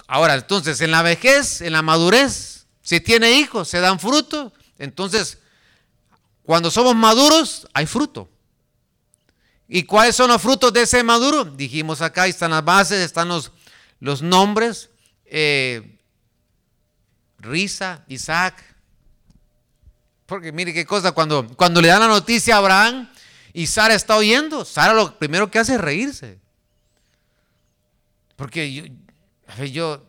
Ahora, 0.07 0.36
entonces, 0.36 0.81
en 0.81 0.91
la 0.91 1.01
vejez, 1.01 1.62
en 1.62 1.73
la 1.73 1.81
madurez, 1.81 2.52
si 2.83 2.99
tiene 2.99 3.31
hijos, 3.31 3.69
se 3.69 3.79
dan 3.79 3.99
fruto. 3.99 4.53
Entonces, 4.77 5.39
cuando 6.43 6.69
somos 6.69 6.95
maduros, 6.95 7.65
hay 7.73 7.85
fruto. 7.85 8.29
¿Y 9.67 9.83
cuáles 9.83 10.15
son 10.15 10.29
los 10.29 10.41
frutos 10.41 10.71
de 10.73 10.81
ese 10.81 11.01
maduro? 11.01 11.45
Dijimos 11.45 12.01
acá, 12.01 12.27
están 12.27 12.51
las 12.51 12.63
bases, 12.63 12.99
están 12.99 13.29
los, 13.29 13.51
los 13.99 14.21
nombres. 14.21 14.89
Eh, 15.25 15.97
Risa, 17.39 18.03
Isaac. 18.07 18.61
Porque 20.25 20.51
mire 20.51 20.73
qué 20.73 20.85
cosa, 20.85 21.13
cuando, 21.13 21.47
cuando 21.55 21.81
le 21.81 21.87
dan 21.87 22.01
la 22.01 22.07
noticia 22.07 22.55
a 22.55 22.59
Abraham 22.59 23.09
y 23.53 23.67
Sara 23.67 23.93
está 23.93 24.17
oyendo, 24.17 24.65
Sara 24.65 24.93
lo 24.93 25.17
primero 25.17 25.49
que 25.49 25.59
hace 25.59 25.75
es 25.75 25.81
reírse. 25.81 26.39
Porque 28.35 28.73
yo, 28.73 28.83
yo 29.65 30.05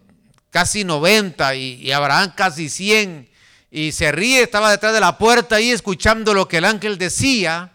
casi 0.54 0.84
90 0.84 1.56
y, 1.56 1.90
Abraham 1.90 2.32
casi 2.36 2.68
100 2.68 3.28
y 3.72 3.90
se 3.90 4.12
ríe, 4.12 4.40
estaba 4.40 4.70
detrás 4.70 4.94
de 4.94 5.00
la 5.00 5.18
puerta 5.18 5.56
ahí 5.56 5.72
escuchando 5.72 6.32
lo 6.32 6.46
que 6.46 6.58
el 6.58 6.64
ángel 6.64 6.96
decía. 6.96 7.72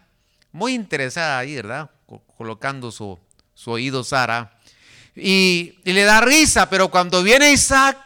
muy 0.54 0.76
interesada 0.76 1.40
ahí, 1.40 1.56
¿verdad? 1.56 1.90
Colocando 2.38 2.90
su, 2.90 3.20
su 3.54 3.72
oído 3.72 4.06
Sara. 4.06 4.58
Y, 5.14 5.76
le 5.84 6.04
da 6.06 6.22
risa, 6.22 6.70
pero 6.70 6.88
cuando 6.88 7.22
viene 7.22 7.52
Isaac, 7.52 7.98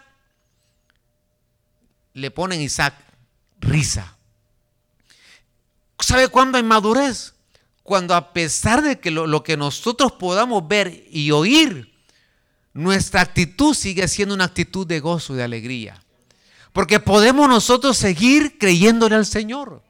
le 2.13 2.31
ponen 2.31 2.59
Isaac 2.59 2.95
risa. 3.59 4.17
¿Sabe 5.99 6.29
cuándo 6.29 6.57
hay 6.57 6.63
madurez? 6.63 7.35
Cuando 7.83 8.15
a 8.15 8.33
pesar 8.33 8.81
de 8.81 8.99
que 8.99 9.11
lo, 9.11 9.27
lo 9.27 9.43
que 9.43 9.55
nosotros 9.55 10.13
podamos 10.13 10.67
ver 10.67 11.05
y 11.11 11.29
oír, 11.29 11.92
nuestra 12.73 13.21
actitud 13.21 13.75
sigue 13.75 14.07
siendo 14.07 14.33
una 14.33 14.45
actitud 14.45 14.85
de 14.87 14.99
gozo 14.99 15.33
y 15.33 15.37
de 15.37 15.43
alegría. 15.43 16.01
Porque 16.71 16.99
podemos 16.99 17.47
nosotros 17.47 17.97
seguir 17.97 18.57
creyéndole 18.57 19.15
al 19.15 19.27
Señor. 19.27 19.83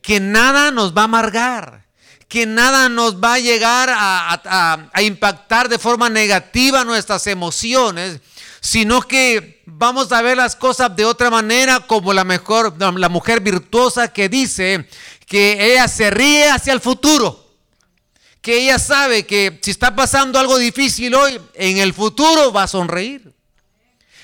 Que 0.00 0.20
nada 0.20 0.70
nos 0.70 0.96
va 0.96 1.02
a 1.02 1.04
amargar. 1.04 1.84
Que 2.28 2.46
nada 2.46 2.88
nos 2.88 3.16
va 3.16 3.34
a 3.34 3.38
llegar 3.40 3.90
a, 3.92 5.02
impactar 5.02 5.68
de 5.68 5.78
forma 5.78 6.08
negativa 6.08 6.84
nuestras 6.84 7.26
emociones. 7.26 8.20
Sino 8.60 9.02
que 9.02 9.60
vamos 9.66 10.12
a 10.12 10.22
ver 10.22 10.36
las 10.36 10.54
cosas 10.54 10.94
de 10.94 11.04
otra 11.04 11.28
manera 11.28 11.80
como 11.80 12.12
la 12.12 12.22
mejor, 12.22 12.74
la 12.78 13.08
mujer 13.08 13.40
virtuosa 13.40 14.12
que 14.12 14.28
dice 14.28 14.88
que 15.26 15.72
ella 15.72 15.88
se 15.88 16.10
ríe 16.10 16.48
hacia 16.48 16.72
el 16.72 16.80
futuro 16.80 17.41
que 18.42 18.58
ella 18.58 18.78
sabe 18.80 19.24
que 19.24 19.60
si 19.62 19.70
está 19.70 19.94
pasando 19.94 20.38
algo 20.38 20.58
difícil 20.58 21.14
hoy, 21.14 21.40
en 21.54 21.78
el 21.78 21.94
futuro 21.94 22.52
va 22.52 22.64
a 22.64 22.68
sonreír. 22.68 23.32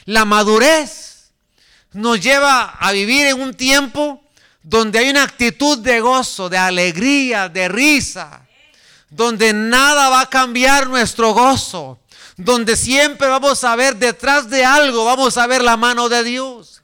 La 0.06 0.24
madurez 0.24 1.30
nos 1.92 2.20
lleva 2.20 2.64
a 2.80 2.90
vivir 2.92 3.28
en 3.28 3.40
un 3.40 3.54
tiempo 3.54 4.20
donde 4.60 4.98
hay 4.98 5.08
una 5.08 5.22
actitud 5.22 5.78
de 5.78 6.00
gozo, 6.00 6.48
de 6.48 6.58
alegría, 6.58 7.48
de 7.48 7.68
risa, 7.68 8.44
donde 9.08 9.52
nada 9.52 10.08
va 10.10 10.22
a 10.22 10.28
cambiar 10.28 10.88
nuestro 10.88 11.32
gozo, 11.32 12.00
donde 12.36 12.76
siempre 12.76 13.28
vamos 13.28 13.62
a 13.62 13.76
ver 13.76 13.96
detrás 13.96 14.50
de 14.50 14.64
algo, 14.64 15.04
vamos 15.04 15.38
a 15.38 15.46
ver 15.46 15.62
la 15.62 15.76
mano 15.76 16.08
de 16.08 16.24
Dios. 16.24 16.82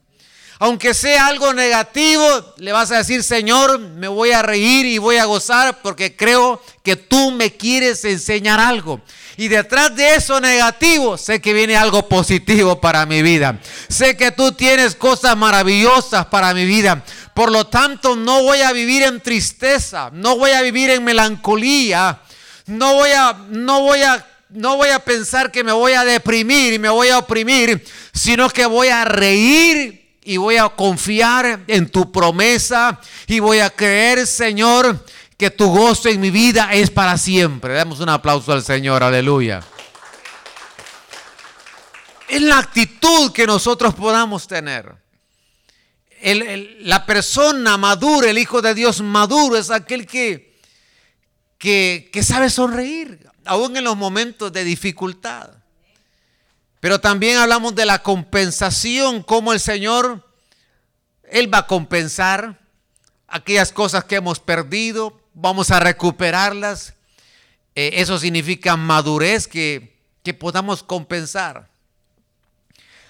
Aunque 0.60 0.94
sea 0.94 1.26
algo 1.26 1.52
negativo, 1.52 2.54
le 2.58 2.72
vas 2.72 2.90
a 2.92 2.98
decir, 2.98 3.22
Señor, 3.24 3.80
me 3.80 4.06
voy 4.06 4.30
a 4.30 4.42
reír 4.42 4.86
y 4.86 4.98
voy 4.98 5.16
a 5.16 5.24
gozar 5.24 5.80
porque 5.82 6.14
creo 6.14 6.62
que 6.84 6.94
tú 6.94 7.32
me 7.32 7.56
quieres 7.56 8.04
enseñar 8.04 8.60
algo. 8.60 9.00
Y 9.36 9.48
detrás 9.48 9.96
de 9.96 10.14
eso 10.14 10.40
negativo, 10.40 11.18
sé 11.18 11.40
que 11.40 11.52
viene 11.52 11.76
algo 11.76 12.08
positivo 12.08 12.80
para 12.80 13.04
mi 13.04 13.20
vida. 13.20 13.58
Sé 13.88 14.16
que 14.16 14.30
tú 14.30 14.52
tienes 14.52 14.94
cosas 14.94 15.36
maravillosas 15.36 16.26
para 16.26 16.54
mi 16.54 16.64
vida. 16.64 17.02
Por 17.34 17.50
lo 17.50 17.66
tanto, 17.66 18.14
no 18.14 18.44
voy 18.44 18.60
a 18.60 18.70
vivir 18.72 19.02
en 19.02 19.20
tristeza, 19.20 20.10
no 20.12 20.36
voy 20.36 20.52
a 20.52 20.62
vivir 20.62 20.90
en 20.90 21.02
melancolía, 21.02 22.20
no 22.66 22.94
voy 22.94 23.10
a, 23.10 23.32
no 23.48 23.80
voy 23.80 24.02
a 24.02 24.24
no 24.50 24.76
voy 24.76 24.90
a 24.90 25.00
pensar 25.00 25.50
que 25.50 25.64
me 25.64 25.72
voy 25.72 25.94
a 25.94 26.04
deprimir 26.04 26.74
y 26.74 26.78
me 26.78 26.88
voy 26.88 27.08
a 27.08 27.18
oprimir, 27.18 27.84
sino 28.12 28.48
que 28.48 28.66
voy 28.66 28.86
a 28.86 29.04
reír 29.04 30.03
y 30.24 30.38
voy 30.38 30.56
a 30.56 30.68
confiar 30.70 31.64
en 31.66 31.90
tu 31.90 32.10
promesa 32.10 32.98
y 33.26 33.40
voy 33.40 33.60
a 33.60 33.70
creer, 33.70 34.26
Señor, 34.26 35.04
que 35.37 35.50
tu 35.50 35.68
gozo 35.68 36.08
en 36.08 36.20
mi 36.20 36.30
vida 36.30 36.72
es 36.72 36.90
para 36.90 37.18
siempre. 37.18 37.74
Damos 37.74 38.00
un 38.00 38.08
aplauso 38.08 38.52
al 38.52 38.64
Señor, 38.64 39.02
aleluya. 39.02 39.62
Es 42.28 42.40
la 42.40 42.58
actitud 42.58 43.32
que 43.32 43.46
nosotros 43.46 43.94
podamos 43.94 44.48
tener. 44.48 44.96
la 46.22 47.04
persona 47.04 47.76
madura, 47.76 48.30
el 48.30 48.38
Hijo 48.38 48.62
de 48.62 48.74
Dios 48.74 49.02
maduro, 49.02 49.58
es 49.58 49.70
aquel 49.70 50.06
que, 50.06 50.58
que, 51.58 52.08
que 52.10 52.22
sabe 52.22 52.48
sonreír, 52.48 53.28
aún 53.44 53.76
en 53.76 53.84
los 53.84 53.96
momentos 53.96 54.50
de 54.50 54.64
dificultad. 54.64 55.50
Pero 56.84 57.00
también 57.00 57.38
hablamos 57.38 57.74
de 57.74 57.86
la 57.86 58.02
compensación, 58.02 59.22
como 59.22 59.54
el 59.54 59.60
Señor, 59.60 60.22
Él 61.22 61.50
va 61.50 61.60
a 61.60 61.66
compensar 61.66 62.60
aquellas 63.26 63.72
cosas 63.72 64.04
que 64.04 64.16
hemos 64.16 64.38
perdido, 64.38 65.18
vamos 65.32 65.70
a 65.70 65.80
recuperarlas. 65.80 66.92
Eh, 67.74 67.92
eso 67.94 68.18
significa 68.18 68.76
madurez 68.76 69.48
que, 69.48 69.96
podamos 70.38 70.82
compensar. 70.82 71.70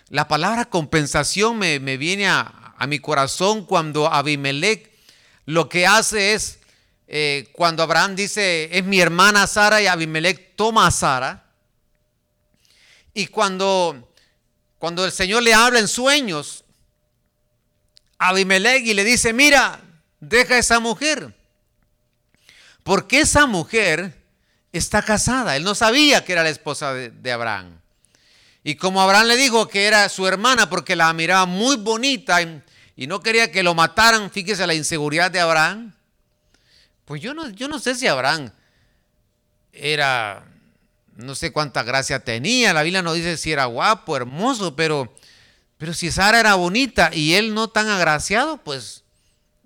La 0.09 0.29
palabra 0.29 0.67
compensación 0.67 1.59
me, 1.59 1.97
viene 1.97 2.29
a, 2.29 2.77
mi 2.87 3.01
corazón 3.01 3.67
cuando 3.67 4.07
Abimelech 4.07 4.89
lo 5.47 5.69
que 5.69 5.85
hace 5.85 6.35
es, 6.35 6.61
eh, 7.09 7.51
cuando 7.53 7.83
Abraham 7.83 8.15
dice, 8.15 8.69
es 8.71 8.85
mi 8.85 9.01
hermana 9.01 9.49
Sara 9.49 9.83
y 9.83 9.89
Abimelech 9.89 10.55
toma 10.55 10.87
a 10.87 10.93
Sara 10.93 11.44
y 13.15 13.29
cuando, 13.29 14.13
cuando 14.79 15.05
el 15.05 15.13
Señor 15.13 15.45
le 15.45 15.55
habla 15.55 15.79
en 15.79 15.87
sueños 15.87 16.65
a 18.19 18.29
Abimelech 18.29 18.85
y 18.85 18.95
le 18.95 19.05
dice, 19.05 19.33
mira, 19.33 19.81
deja 20.19 20.55
a 20.55 20.59
esa 20.59 20.81
mujer. 20.81 21.33
Porque 22.83 23.21
esa 23.21 23.47
mujer 23.47 24.21
está 24.73 25.01
casada. 25.03 25.57
Él 25.57 25.63
no 25.63 25.77
sabía 25.77 26.25
que 26.25 26.33
era 26.33 26.43
la 26.43 26.51
esposa 26.51 26.93
de, 26.93 27.33
Abraham. 27.33 27.81
Y 28.65 28.75
como 28.75 29.01
Abraham 29.01 29.29
le 29.29 29.37
dijo 29.37 29.69
que 29.69 29.87
era 29.87 30.09
su 30.09 30.27
hermana 30.27 30.69
porque 30.69 30.97
la 30.97 31.13
miraba 31.13 31.47
muy 31.47 31.77
bonita 31.77 32.43
y, 32.43 33.07
no 33.07 33.21
quería 33.21 33.51
que 33.51 33.63
lo 33.63 33.75
mataran, 33.75 34.31
fíjese 34.31 34.67
la 34.67 34.75
inseguridad 34.75 35.31
de 35.31 35.41
Abraham. 35.41 35.95
Pues 37.05 37.23
yo 37.23 37.33
no, 37.35 37.49
yo 37.51 37.69
no 37.69 37.79
sé 37.79 37.95
si 37.95 38.07
Abraham 38.07 38.51
era 39.73 40.47
no 41.17 41.35
sé 41.35 41.53
cuánta 41.53 41.83
gracia 41.83 42.21
tenía. 42.21 42.73
La 42.73 42.83
Biblia 42.83 43.03
no 43.03 43.13
dice 43.13 43.37
si 43.37 43.53
era 43.53 43.67
guapo, 43.67 44.17
hermoso, 44.17 44.77
pero, 44.77 45.15
pero 45.79 45.95
si 45.95 46.11
Sara 46.11 46.41
era 46.41 46.55
bonita 46.55 47.11
y 47.13 47.35
él 47.35 47.55
no 47.55 47.69
tan 47.69 47.89
agraciado, 47.89 48.59
pues 48.59 49.05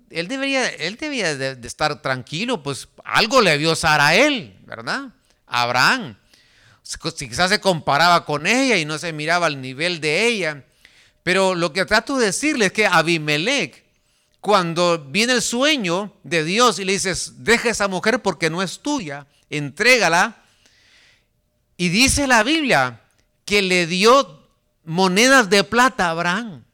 él 0.09 0.27
debería, 0.27 0.67
él 0.67 0.97
debía 0.97 1.35
de, 1.35 1.67
estar 1.67 2.01
tranquilo, 2.01 2.63
pues 2.63 2.87
algo 3.03 3.41
le 3.41 3.57
vio 3.57 3.75
Sara 3.75 4.07
a 4.07 4.15
él, 4.15 4.57
¿verdad? 4.65 5.09
Abraham. 5.45 6.17
Si 6.83 7.29
quizás 7.29 7.49
se 7.49 7.59
comparaba 7.59 8.25
con 8.25 8.47
ella 8.47 8.77
y 8.77 8.85
no 8.85 8.97
se 8.97 9.13
miraba 9.13 9.45
al 9.45 9.61
nivel 9.61 10.01
de 10.01 10.25
ella. 10.25 10.65
Pero 11.21 11.53
lo 11.53 11.71
que 11.73 11.85
trato 11.85 12.17
de 12.17 12.27
decirle 12.27 12.67
es 12.67 12.71
que 12.71 12.87
Abimelech, 12.87 13.85
cuando 14.39 14.97
viene 14.97 15.33
el 15.33 15.41
sueño 15.41 16.15
de 16.23 16.43
Dios 16.43 16.79
y 16.79 16.85
le 16.85 16.93
dices, 16.93 17.43
deja 17.43 17.69
esa 17.69 17.87
mujer 17.87 18.21
porque 18.23 18.49
no 18.49 18.63
es 18.63 18.79
tuya, 18.79 19.27
entrégala, 19.49 20.38
y 21.79 21.87
dice 21.87 22.27
la 22.27 22.43
Biblia 22.43 22.99
que 23.45 23.61
le 23.61 23.87
dio 23.87 24.45
monedas 24.83 25.49
de 25.49 25.63
plata 25.63 26.07
a 26.07 26.09
Abraham. 26.09 26.65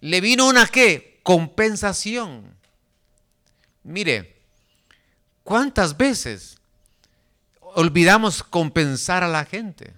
Le 0.00 0.20
vino 0.20 0.48
una 0.48 0.66
qué? 0.66 1.20
Compensación. 1.22 2.52
Mire, 3.84 4.42
¿cuántas 5.44 5.96
veces 5.96 6.58
olvidamos 7.60 8.42
compensar 8.42 9.22
a 9.22 9.28
la 9.28 9.44
gente? 9.44 9.94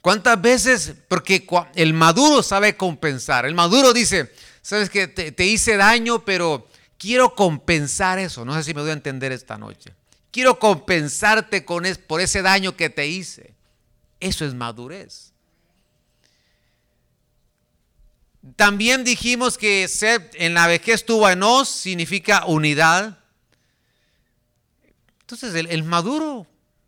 ¿Cuántas 0.00 0.42
veces? 0.42 0.92
Porque 1.06 1.46
el 1.76 1.94
maduro 1.94 2.42
sabe 2.42 2.76
compensar. 2.76 3.46
El 3.46 3.54
maduro 3.54 3.92
dice, 3.92 4.34
sabes 4.60 4.90
que 4.90 5.06
te, 5.06 5.30
te, 5.30 5.46
hice 5.46 5.76
daño, 5.76 6.24
pero 6.24 6.66
quiero 6.98 7.32
compensar 7.36 8.18
eso. 8.18 8.44
No 8.44 8.54
sé 8.54 8.64
si 8.64 8.74
me 8.74 8.80
voy 8.80 8.90
a 8.90 8.94
entender 8.94 9.30
esta 9.30 9.56
noche. 9.56 9.94
Quiero 10.36 10.58
compensarte 10.58 11.62
por 11.62 12.20
ese 12.20 12.42
daño 12.42 12.76
que 12.76 12.90
te 12.90 13.06
hice. 13.06 13.54
Eso 14.20 14.44
es 14.44 14.52
madurez. 14.52 15.32
También 18.54 19.02
dijimos 19.02 19.56
que 19.56 19.88
ser 19.88 20.30
en 20.34 20.52
la 20.52 20.66
vejez 20.66 21.06
tuvo 21.06 21.26
enos 21.30 21.70
significa 21.70 22.44
unidad. 22.44 23.18
Entonces 25.20 25.54
el, 25.54 25.84
maduro 25.84 26.46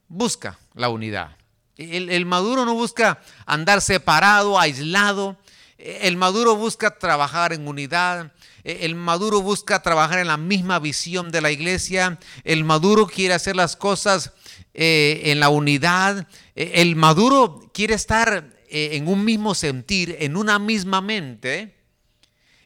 busca 0.08 0.58
la 0.74 0.90
unidad. 0.90 1.34
El, 1.78 2.10
el, 2.10 2.26
maduro 2.26 2.66
no 2.66 2.74
busca 2.74 3.22
andar 3.46 3.80
separado, 3.80 4.60
aislado. 4.60 5.38
El 5.78 6.18
maduro 6.18 6.54
busca 6.54 6.98
trabajar 6.98 7.54
en 7.54 7.66
unidad. 7.66 8.30
Eh, 8.68 8.84
el 8.84 8.94
maduro 8.94 9.40
busca 9.40 9.80
trabajar 9.80 10.18
en 10.18 10.26
la 10.26 10.36
misma 10.36 10.78
visión 10.78 11.30
de 11.30 11.40
la 11.40 11.50
iglesia. 11.50 12.18
El 12.44 12.64
maduro 12.64 13.06
quiere 13.06 13.32
hacer 13.32 13.56
las 13.56 13.76
cosas 13.76 14.32
eh, 14.74 15.22
en 15.24 15.40
la 15.40 15.48
unidad. 15.48 16.28
Eh, 16.54 16.72
el 16.74 16.94
maduro 16.94 17.70
quiere 17.72 17.94
estar 17.94 18.54
en 18.70 19.08
un 19.08 19.24
mismo 19.24 19.54
sentir, 19.54 20.16
en 20.20 20.36
una 20.36 20.58
misma 20.58 21.00
mente, 21.00 21.74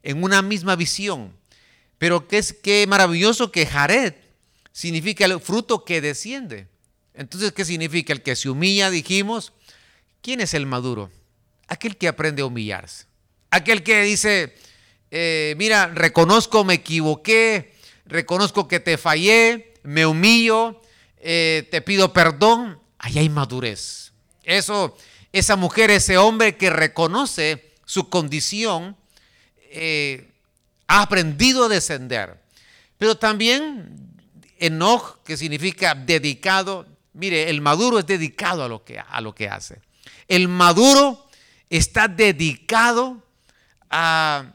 en 0.03 0.25
una 0.25 0.43
misma 0.43 0.75
visión. 0.75 1.33
Pero 1.99 2.27
qué, 2.27 2.39
es, 2.39 2.53
qué 2.53 2.85
maravilloso 2.89 3.53
que 3.53 3.65
Jared 3.65 4.15
significa 4.73 5.25
el 5.25 5.39
fruto 5.41 5.85
que 5.85 6.01
desciende. 6.01 6.67
Entonces, 7.15 7.53
¿qué 7.53 7.65
significa? 7.65 8.13
El 8.13 8.23
que 8.23 8.35
se 8.35 8.51
humilla, 8.51 8.91
dijimos. 8.91 9.53
¿Quién 10.21 10.41
es 10.41 10.55
el 10.55 10.67
maduro? 10.67 11.13
Aquel 11.69 11.97
que 11.97 12.09
aprende 12.09 12.43
a 12.43 12.47
humillarse. 12.47 13.07
Aquel 13.51 13.85
que 13.85 14.03
dice, 14.03 14.53
eh, 15.15 15.55
mira, 15.59 15.89
reconozco, 15.89 16.65
me 16.65 16.73
equivoqué, 16.73 17.75
reconozco 18.07 18.67
que 18.67 18.81
te 18.81 18.97
fallé, 18.97 19.75
me 19.83 20.07
humillo, 20.07 20.81
eh, 21.19 21.69
te 21.71 21.83
pido 21.83 22.15
perdón, 22.15 22.81
ahí 22.99 23.19
hay 23.19 23.29
madurez. 23.29 24.15
Eso, 24.43 24.97
esa 25.31 25.57
mujer, 25.57 25.91
ese 25.91 26.17
hombre 26.17 26.57
que 26.57 26.71
reconoce 26.71 27.75
su 27.85 28.09
condición, 28.09 28.97
eh, 29.71 30.31
ha 30.87 31.03
aprendido 31.03 31.67
a 31.67 31.69
descender. 31.69 32.41
Pero 32.97 33.19
también 33.19 34.17
Enoch, 34.57 35.23
que 35.25 35.37
significa 35.37 35.95
dedicado, 35.95 36.87
mire, 37.13 37.51
el 37.51 37.61
maduro 37.61 37.99
es 37.99 38.07
dedicado 38.07 38.65
a 38.65 38.69
lo 38.69 38.83
que, 38.83 38.99
a 38.99 39.21
lo 39.21 39.35
que 39.35 39.51
hace. 39.51 39.83
El 40.27 40.49
maduro 40.49 41.29
está 41.69 42.09
dedicado 42.09 43.23
a 43.91 44.55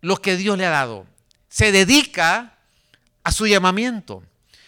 lo 0.00 0.20
que 0.20 0.36
Dios 0.36 0.56
le 0.58 0.66
ha 0.66 0.70
dado. 0.70 1.06
Se 1.48 1.72
dedica 1.72 2.58
a 3.24 3.32
su 3.32 3.46
llamamiento. 3.46 4.22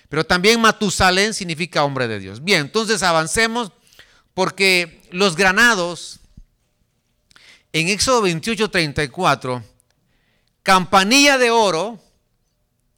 Pero 0.09 0.25
también 0.25 0.61
Matusalén 0.61 1.33
significa 1.33 1.85
hombre 1.85 2.09
de 2.09 2.19
Dios. 2.19 2.43
Bien, 2.43 2.63
entonces 2.63 3.03
avancemos 3.03 3.73
porque 4.35 5.01
los 5.13 5.37
granados 5.37 6.19
en 7.73 7.89
Éxodo 7.89 8.23
28, 8.23 8.69
34, 8.69 9.63
campanilla 10.65 11.39
de 11.39 11.51
oro 11.53 12.03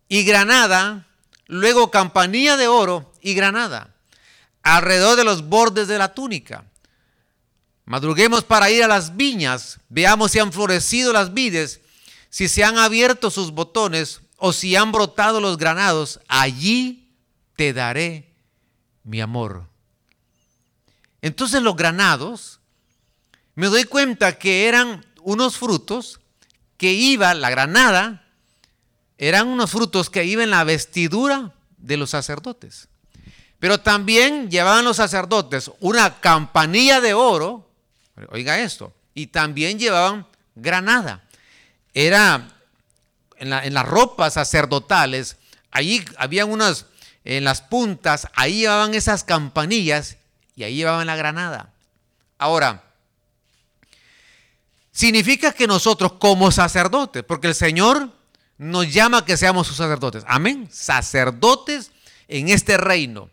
y 0.09 0.25
granada, 0.25 1.07
luego 1.47 1.91
campanilla 1.91 2.57
de 2.57 2.69
oro 2.69 3.13
y 3.21 3.35
granada, 3.35 3.95
alrededor 4.63 5.17
de 5.17 5.25
los 5.25 5.47
bordes 5.47 5.89
de 5.89 5.99
la 5.99 6.15
túnica. 6.15 6.65
Madruguemos 7.85 8.45
para 8.45 8.71
ir 8.71 8.83
a 8.83 8.89
las 8.89 9.17
viñas, 9.17 9.79
veamos 9.91 10.33
si 10.33 10.39
han 10.39 10.53
florecido 10.53 11.13
las 11.13 11.35
vides, 11.35 11.82
si 12.33 12.49
se 12.49 12.65
han 12.65 12.79
abierto 12.79 13.31
sus 13.31 13.53
botones 13.53 14.23
o 14.39 14.55
si 14.55 14.75
han 14.75 14.91
brotado 14.91 15.39
los 15.39 15.59
granados, 15.59 16.19
allí 16.29 17.11
te 17.57 17.75
daré 17.75 18.33
mi 19.05 19.21
amor. 19.21 19.69
Entonces 21.21 21.61
los 21.61 21.77
granados, 21.77 22.59
me 23.55 23.67
doy 23.67 23.85
cuenta 23.85 24.39
que 24.39 24.67
eran 24.67 25.05
unos 25.21 25.59
frutos 25.59 26.21
que 26.79 26.95
iba, 26.95 27.35
la 27.35 27.51
granada, 27.51 28.27
eran 29.19 29.49
unos 29.49 29.71
frutos 29.71 30.09
que 30.09 30.25
iban 30.25 30.45
en 30.45 30.51
la 30.53 30.65
vestidura 30.65 31.53
de 31.77 31.99
los 31.99 32.09
sacerdotes. 32.11 32.89
Pero 33.59 33.83
también 33.83 34.51
llevaban 34.51 34.87
los 34.87 34.97
sacerdotes 34.97 35.71
una 35.81 36.19
campanilla 36.19 37.03
de 37.03 37.13
oro 37.13 37.69
Oiga 38.31 38.59
esto. 38.61 38.93
Y 39.15 39.27
también 39.27 39.79
llevaban 39.79 40.27
granada. 40.55 41.23
Era 41.95 42.49
en, 43.37 43.75
las 43.75 43.87
ropas 43.87 44.35
sacerdotales, 44.35 45.37
allí 45.71 46.05
habían 46.17 46.51
unas, 46.51 46.87
en 47.25 47.45
las 47.45 47.61
puntas, 47.61 48.29
ahí 48.35 48.61
llevaban 48.61 48.95
esas 48.95 49.25
campanillas 49.25 50.17
y 50.57 50.65
ahí 50.65 50.77
llevaban 50.77 51.07
la 51.07 51.17
granada. 51.17 51.73
Ahora, 52.39 52.85
significa 54.91 55.53
que 55.53 55.67
nosotros 55.67 56.13
como 56.15 56.51
sacerdotes, 56.51 57.25
porque 57.25 57.49
el 57.49 57.55
Señor 57.55 58.11
nos 58.59 58.93
llama 58.93 59.19
a 59.19 59.25
que 59.25 59.37
seamos 59.37 59.67
sus 59.67 59.77
sacerdotes. 59.77 60.25
Amén. 60.27 60.69
Sacerdotes 60.71 61.91
en 62.29 62.49
este 62.49 62.77
reino, 62.77 63.29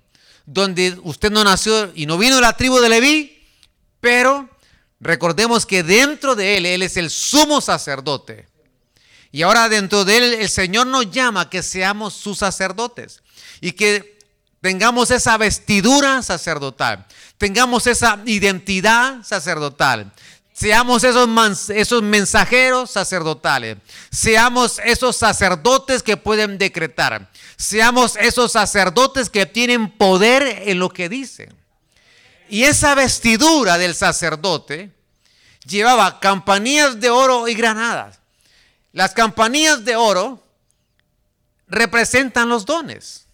donde 0.46 1.00
usted 1.04 1.32
no 1.32 1.44
nació 1.44 1.92
y 1.96 2.06
no 2.06 2.18
vino 2.18 2.36
de 2.36 2.42
la 2.42 2.58
tribu 2.58 2.80
de 2.80 2.90
Leví, 2.90 3.48
pero 4.02 4.50
Recordemos 5.00 5.66
que 5.66 5.82
dentro 5.82 6.36
de 6.36 6.58
Él, 6.58 6.66
Él 6.66 6.84
es 6.84 6.98
el 6.98 7.10
sumo 7.10 7.62
sacerdote. 7.62 8.49
Y 9.32 9.44
ahora 9.44 9.70
dentro 9.70 10.06
de 10.06 10.18
Él, 10.18 10.34
el 10.36 10.50
Señor 10.50 10.88
nos 10.88 11.12
llama 11.12 11.50
que 11.50 11.62
seamos 11.62 12.14
sus 12.14 12.40
sacerdotes. 12.40 13.22
Y 13.62 13.74
que 13.74 14.18
tengamos 14.62 15.12
esa 15.12 15.38
vestidura 15.38 16.22
sacerdotal. 16.24 17.06
Tengamos 17.38 17.88
esa 17.88 18.22
identidad 18.26 19.24
sacerdotal. 19.24 20.12
Seamos 20.60 21.06
esos, 21.06 21.70
esos 21.70 22.04
mensajeros 22.04 22.92
sacerdotales. 22.92 23.78
Seamos 24.12 24.82
esos 24.84 25.16
sacerdotes 25.16 26.04
que 26.04 26.18
pueden 26.18 26.58
decretar. 26.58 27.30
Seamos 27.56 28.18
esos 28.18 28.52
sacerdotes 28.52 29.30
que 29.30 29.46
tienen 29.46 29.90
poder 29.90 30.64
en 30.66 30.80
lo 30.80 30.90
que 30.90 31.08
dicen. 31.08 31.54
Y 32.50 32.64
esa 32.64 32.94
vestidura 32.94 33.78
del 33.78 33.96
sacerdote 33.96 34.92
llevaba 35.66 36.20
campanillas 36.20 37.00
de 37.00 37.10
oro 37.10 37.48
y 37.48 37.54
granadas. 37.54 38.19
Las 38.92 39.14
campanillas 39.14 39.86
de 39.86 39.96
oro 39.96 40.44
representan 41.68 42.50
los 42.50 42.66
dones. 42.66 43.28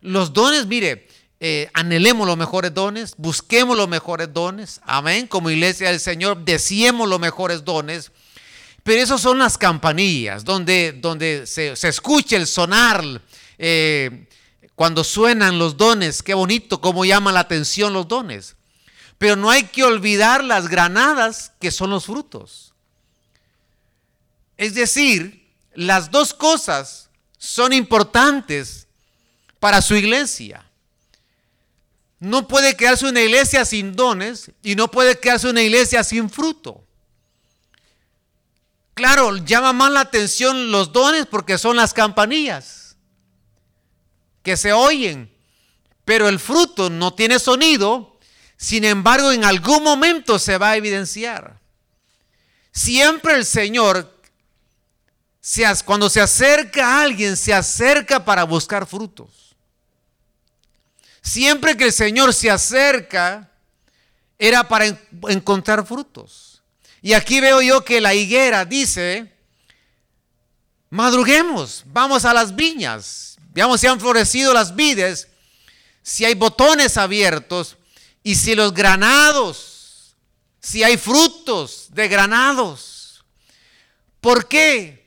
Los 0.00 0.32
dones, 0.32 0.66
mire, 0.66 1.08
eh, 1.40 1.70
anhelemos 1.72 2.26
los 2.26 2.36
mejores 2.36 2.74
dones, 2.74 3.14
busquemos 3.16 3.76
los 3.76 3.88
mejores 3.88 4.32
dones, 4.32 4.80
amén, 4.84 5.26
como 5.26 5.50
iglesia 5.50 5.88
del 5.90 6.00
Señor, 6.00 6.44
deseemos 6.44 7.08
los 7.08 7.20
mejores 7.20 7.64
dones, 7.64 8.12
pero 8.82 9.02
esos 9.02 9.20
son 9.20 9.38
las 9.38 9.58
campanillas, 9.58 10.44
donde, 10.44 10.92
donde 10.92 11.46
se, 11.46 11.72
escucha 11.72 12.36
el 12.36 12.46
sonar, 12.46 13.22
eh, 13.58 14.26
cuando 14.74 15.02
suenan 15.02 15.58
los 15.58 15.76
dones, 15.76 16.22
qué 16.22 16.34
bonito, 16.34 16.80
cómo 16.80 17.04
llama 17.04 17.32
la 17.32 17.40
atención 17.40 17.92
los 17.92 18.06
dones. 18.06 18.54
Pero 19.18 19.34
no 19.34 19.50
hay 19.50 19.64
que 19.64 19.82
olvidar 19.82 20.44
las 20.44 20.68
granadas 20.68 21.52
que 21.60 21.72
son 21.72 21.90
los 21.90 22.06
frutos. 22.06 22.67
Es 24.58 24.74
decir, 24.74 25.48
las 25.72 26.10
dos 26.10 26.34
cosas 26.34 27.08
son 27.38 27.72
importantes 27.72 28.88
para 29.60 29.80
su 29.80 29.94
iglesia. 29.94 30.68
No 32.18 32.48
puede 32.48 32.76
quedarse 32.76 33.06
una 33.06 33.22
iglesia 33.22 33.64
sin 33.64 33.94
dones 33.94 34.50
y 34.62 34.74
no 34.74 34.90
puede 34.90 35.18
quedarse 35.18 35.48
una 35.48 35.62
iglesia 35.62 36.02
sin 36.02 36.28
fruto. 36.28 36.84
Claro, 38.94 39.36
llama 39.36 39.72
más 39.72 39.92
la 39.92 40.00
atención 40.00 40.72
los 40.72 40.92
dones 40.92 41.26
porque 41.26 41.56
son 41.56 41.76
las 41.76 41.94
campanillas 41.94 42.96
que 44.42 44.56
se 44.56 44.72
oyen, 44.72 45.32
pero 46.04 46.28
el 46.28 46.40
fruto 46.40 46.90
no 46.90 47.14
tiene 47.14 47.38
sonido, 47.38 48.18
sin 48.56 48.84
embargo 48.84 49.30
en 49.30 49.44
algún 49.44 49.84
momento 49.84 50.40
se 50.40 50.58
va 50.58 50.70
a 50.70 50.76
evidenciar. 50.76 51.60
Siempre 52.72 53.34
el 53.34 53.44
Señor, 53.44 54.17
cuando 55.84 56.10
se 56.10 56.20
acerca 56.20 57.00
alguien, 57.00 57.36
se 57.36 57.54
acerca 57.54 58.24
para 58.24 58.44
buscar 58.44 58.86
frutos. 58.86 59.56
Siempre 61.22 61.76
que 61.76 61.84
el 61.84 61.92
Señor 61.92 62.32
se 62.32 62.50
acerca, 62.50 63.50
era 64.38 64.66
para 64.66 64.86
encontrar 65.28 65.86
frutos. 65.86 66.62
Y 67.02 67.12
aquí 67.12 67.40
veo 67.40 67.60
yo 67.60 67.84
que 67.84 68.00
la 68.00 68.14
higuera 68.14 68.64
dice, 68.64 69.32
madruguemos, 70.90 71.82
vamos 71.86 72.24
a 72.24 72.34
las 72.34 72.54
viñas, 72.54 73.28
Veamos 73.58 73.80
si 73.80 73.88
han 73.88 73.98
florecido 73.98 74.54
las 74.54 74.76
vides, 74.76 75.26
si 76.00 76.24
hay 76.24 76.34
botones 76.34 76.96
abiertos 76.96 77.76
y 78.22 78.36
si 78.36 78.54
los 78.54 78.72
granados, 78.72 80.14
si 80.60 80.84
hay 80.84 80.96
frutos 80.96 81.88
de 81.90 82.06
granados. 82.06 83.24
¿Por 84.20 84.46
qué? 84.46 84.97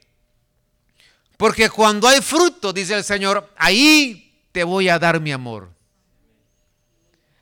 Porque 1.41 1.71
cuando 1.71 2.07
hay 2.07 2.21
fruto, 2.21 2.71
dice 2.71 2.93
el 2.93 3.03
Señor, 3.03 3.51
ahí 3.57 4.31
te 4.51 4.63
voy 4.63 4.89
a 4.89 4.99
dar 4.99 5.19
mi 5.19 5.31
amor. 5.31 5.71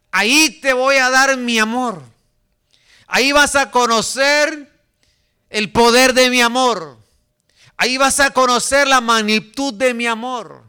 Ahí 0.09 0.61
te 0.61 0.71
voy 0.71 0.95
a 0.95 1.09
dar 1.09 1.35
mi 1.35 1.59
amor. 1.59 2.01
Ahí 3.07 3.33
vas 3.33 3.57
a 3.57 3.71
conocer 3.71 4.71
el 5.49 5.69
poder 5.73 6.13
de 6.13 6.29
mi 6.29 6.39
amor. 6.41 6.97
Ahí 7.75 7.97
vas 7.97 8.21
a 8.21 8.29
conocer 8.29 8.87
la 8.87 9.01
magnitud 9.01 9.73
de 9.73 9.93
mi 9.93 10.07
amor. 10.07 10.63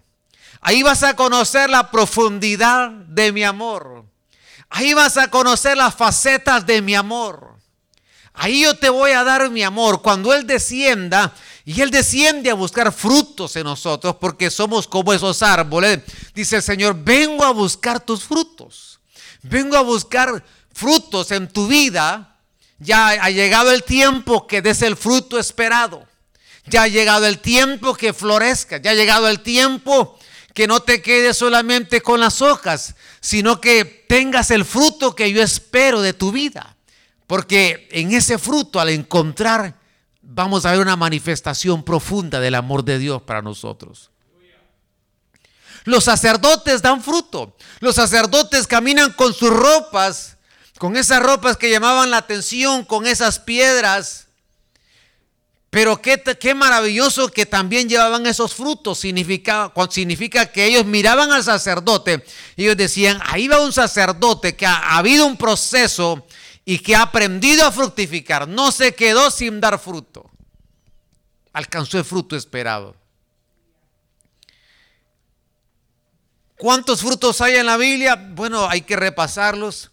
Ahí 0.60 0.82
vas 0.82 1.04
a 1.04 1.14
conocer 1.14 1.70
la 1.70 1.88
profundidad 1.88 2.90
de 2.90 3.30
mi 3.30 3.44
amor. 3.44 4.06
Ahí 4.70 4.92
vas 4.92 5.16
a 5.18 5.30
conocer 5.30 5.76
las 5.76 5.94
facetas 5.94 6.66
de 6.66 6.82
mi 6.82 6.96
amor. 6.96 7.60
Ahí 8.34 8.62
yo 8.62 8.76
te 8.76 8.88
voy 8.88 9.12
a 9.12 9.22
dar 9.22 9.50
mi 9.50 9.62
amor. 9.62 10.02
Cuando 10.02 10.34
Él 10.34 10.48
descienda, 10.48 11.32
y 11.64 11.80
Él 11.80 11.90
desciende 11.90 12.50
a 12.50 12.54
buscar 12.54 12.92
frutos 12.92 13.54
en 13.56 13.64
nosotros, 13.64 14.16
porque 14.20 14.50
somos 14.50 14.88
como 14.88 15.12
esos 15.12 15.42
árboles, 15.42 16.00
dice 16.34 16.56
el 16.56 16.62
Señor, 16.62 16.96
vengo 17.02 17.44
a 17.44 17.52
buscar 17.52 18.00
tus 18.00 18.24
frutos. 18.24 19.00
Vengo 19.42 19.76
a 19.76 19.82
buscar 19.82 20.44
frutos 20.72 21.30
en 21.30 21.48
tu 21.48 21.66
vida. 21.66 22.38
Ya 22.78 23.08
ha 23.08 23.30
llegado 23.30 23.70
el 23.70 23.84
tiempo 23.84 24.46
que 24.46 24.62
des 24.62 24.82
el 24.82 24.96
fruto 24.96 25.38
esperado. 25.38 26.06
Ya 26.66 26.82
ha 26.82 26.88
llegado 26.88 27.26
el 27.26 27.38
tiempo 27.38 27.94
que 27.94 28.12
florezca. 28.12 28.78
Ya 28.78 28.92
ha 28.92 28.94
llegado 28.94 29.28
el 29.28 29.40
tiempo 29.40 30.18
que 30.54 30.66
no 30.66 30.80
te 30.80 31.00
quedes 31.00 31.36
solamente 31.36 32.00
con 32.00 32.20
las 32.20 32.42
hojas, 32.42 32.94
sino 33.20 33.60
que 33.60 33.84
tengas 33.84 34.50
el 34.50 34.64
fruto 34.64 35.14
que 35.14 35.32
yo 35.32 35.42
espero 35.42 36.00
de 36.00 36.12
tu 36.12 36.32
vida. 36.32 36.76
Porque 37.26 37.88
en 37.92 38.12
ese 38.12 38.38
fruto, 38.38 38.80
al 38.80 38.88
encontrar, 38.88 39.79
vamos 40.32 40.64
a 40.64 40.72
ver 40.72 40.80
una 40.80 40.96
manifestación 40.96 41.82
profunda 41.82 42.40
del 42.40 42.54
amor 42.54 42.84
de 42.84 42.98
Dios 42.98 43.22
para 43.22 43.42
nosotros. 43.42 44.10
Los 45.84 46.04
sacerdotes 46.04 46.82
dan 46.82 47.02
fruto. 47.02 47.56
Los 47.80 47.96
sacerdotes 47.96 48.66
caminan 48.66 49.12
con 49.12 49.32
sus 49.32 49.50
ropas, 49.50 50.36
con 50.78 50.96
esas 50.96 51.22
ropas 51.22 51.56
que 51.56 51.70
llamaban 51.70 52.10
la 52.10 52.18
atención, 52.18 52.84
con 52.84 53.06
esas 53.06 53.38
piedras. 53.38 54.28
Pero 55.70 56.02
qué, 56.02 56.22
qué 56.38 56.54
maravilloso 56.54 57.28
que 57.28 57.46
también 57.46 57.88
llevaban 57.88 58.26
esos 58.26 58.54
frutos. 58.54 58.98
Significa, 58.98 59.72
significa 59.90 60.46
que 60.46 60.66
ellos 60.66 60.84
miraban 60.84 61.32
al 61.32 61.42
sacerdote 61.42 62.24
y 62.56 62.64
ellos 62.64 62.76
decían, 62.76 63.20
ahí 63.24 63.48
va 63.48 63.60
un 63.60 63.72
sacerdote 63.72 64.54
que 64.54 64.66
ha, 64.66 64.76
ha 64.76 64.98
habido 64.98 65.26
un 65.26 65.36
proceso 65.36 66.26
y 66.70 66.78
que 66.78 66.94
ha 66.94 67.02
aprendido 67.02 67.66
a 67.66 67.72
fructificar. 67.72 68.46
No 68.46 68.70
se 68.70 68.94
quedó 68.94 69.32
sin 69.32 69.60
dar 69.60 69.76
fruto. 69.80 70.30
Alcanzó 71.52 71.98
el 71.98 72.04
fruto 72.04 72.36
esperado. 72.36 72.94
¿Cuántos 76.56 77.00
frutos 77.00 77.40
hay 77.40 77.56
en 77.56 77.66
la 77.66 77.76
Biblia? 77.76 78.14
Bueno, 78.14 78.68
hay 78.68 78.82
que 78.82 78.94
repasarlos. 78.94 79.90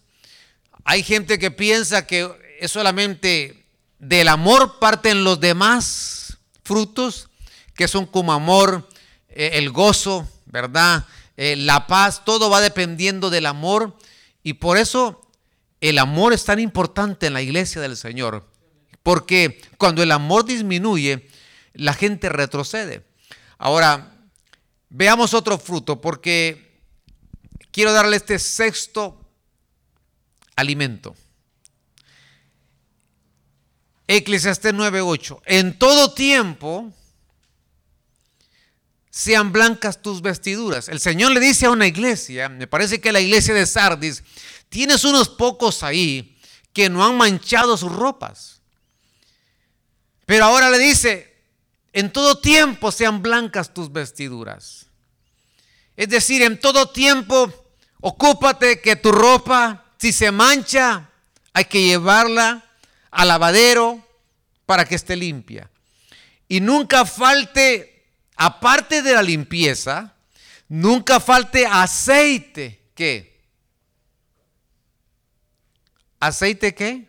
Hay 0.84 1.02
gente 1.02 1.40
que 1.40 1.50
piensa 1.50 2.06
que 2.06 2.30
es 2.60 2.70
solamente 2.70 3.66
del 3.98 4.28
amor 4.28 4.78
parten 4.78 5.24
los 5.24 5.40
demás 5.40 6.38
frutos, 6.62 7.28
que 7.74 7.88
son 7.88 8.06
como 8.06 8.32
amor, 8.32 8.88
eh, 9.30 9.50
el 9.54 9.70
gozo, 9.70 10.28
¿verdad? 10.46 11.04
Eh, 11.36 11.56
la 11.56 11.88
paz, 11.88 12.24
todo 12.24 12.48
va 12.50 12.60
dependiendo 12.60 13.30
del 13.30 13.46
amor. 13.46 13.98
Y 14.44 14.52
por 14.52 14.78
eso 14.78 15.27
el 15.80 15.98
amor 15.98 16.32
es 16.32 16.44
tan 16.44 16.58
importante 16.58 17.26
en 17.26 17.34
la 17.34 17.42
iglesia 17.42 17.80
del 17.80 17.96
Señor. 17.96 18.48
Porque 19.02 19.60
cuando 19.78 20.02
el 20.02 20.12
amor 20.12 20.44
disminuye, 20.44 21.28
la 21.74 21.94
gente 21.94 22.28
retrocede. 22.28 23.04
Ahora, 23.58 24.18
Veamos 24.90 25.34
otro 25.34 25.58
fruto 25.58 26.00
porque 26.00 26.80
quiero 27.70 27.92
darle 27.92 28.16
este 28.16 28.38
sexto 28.38 29.20
alimento. 30.56 31.14
Eclesiastés 34.06 34.72
9:8. 34.72 35.42
En 35.44 35.78
todo 35.78 36.14
tiempo 36.14 36.90
sean 39.10 39.52
blancas 39.52 40.00
tus 40.00 40.22
vestiduras. 40.22 40.88
El 40.88 41.00
Señor 41.00 41.32
le 41.32 41.40
dice 41.40 41.66
a 41.66 41.70
una 41.70 41.86
iglesia, 41.86 42.48
me 42.48 42.66
parece 42.66 43.00
que 43.00 43.12
la 43.12 43.20
iglesia 43.20 43.52
de 43.52 43.66
Sardis, 43.66 44.22
tienes 44.68 45.04
unos 45.04 45.28
pocos 45.28 45.82
ahí 45.82 46.38
que 46.72 46.88
no 46.88 47.04
han 47.04 47.16
manchado 47.16 47.76
sus 47.76 47.92
ropas. 47.92 48.60
Pero 50.26 50.44
ahora 50.44 50.70
le 50.70 50.78
dice, 50.78 51.34
en 51.92 52.12
todo 52.12 52.38
tiempo 52.38 52.92
sean 52.92 53.22
blancas 53.22 53.72
tus 53.72 53.90
vestiduras. 53.90 54.86
Es 55.96 56.08
decir, 56.08 56.42
en 56.42 56.60
todo 56.60 56.90
tiempo 56.90 57.52
ocúpate 58.00 58.80
que 58.80 58.94
tu 58.96 59.10
ropa, 59.10 59.86
si 59.98 60.12
se 60.12 60.30
mancha, 60.30 61.10
hay 61.52 61.64
que 61.64 61.82
llevarla 61.82 62.64
al 63.10 63.28
lavadero 63.28 64.06
para 64.66 64.84
que 64.84 64.94
esté 64.94 65.16
limpia. 65.16 65.70
Y 66.46 66.60
nunca 66.60 67.04
falte, 67.04 68.04
aparte 68.36 69.02
de 69.02 69.14
la 69.14 69.22
limpieza, 69.22 70.14
nunca 70.68 71.20
falte 71.20 71.66
aceite. 71.66 72.80
¿Qué? 72.94 73.27
¿Aceite 76.20 76.74
qué? 76.74 77.06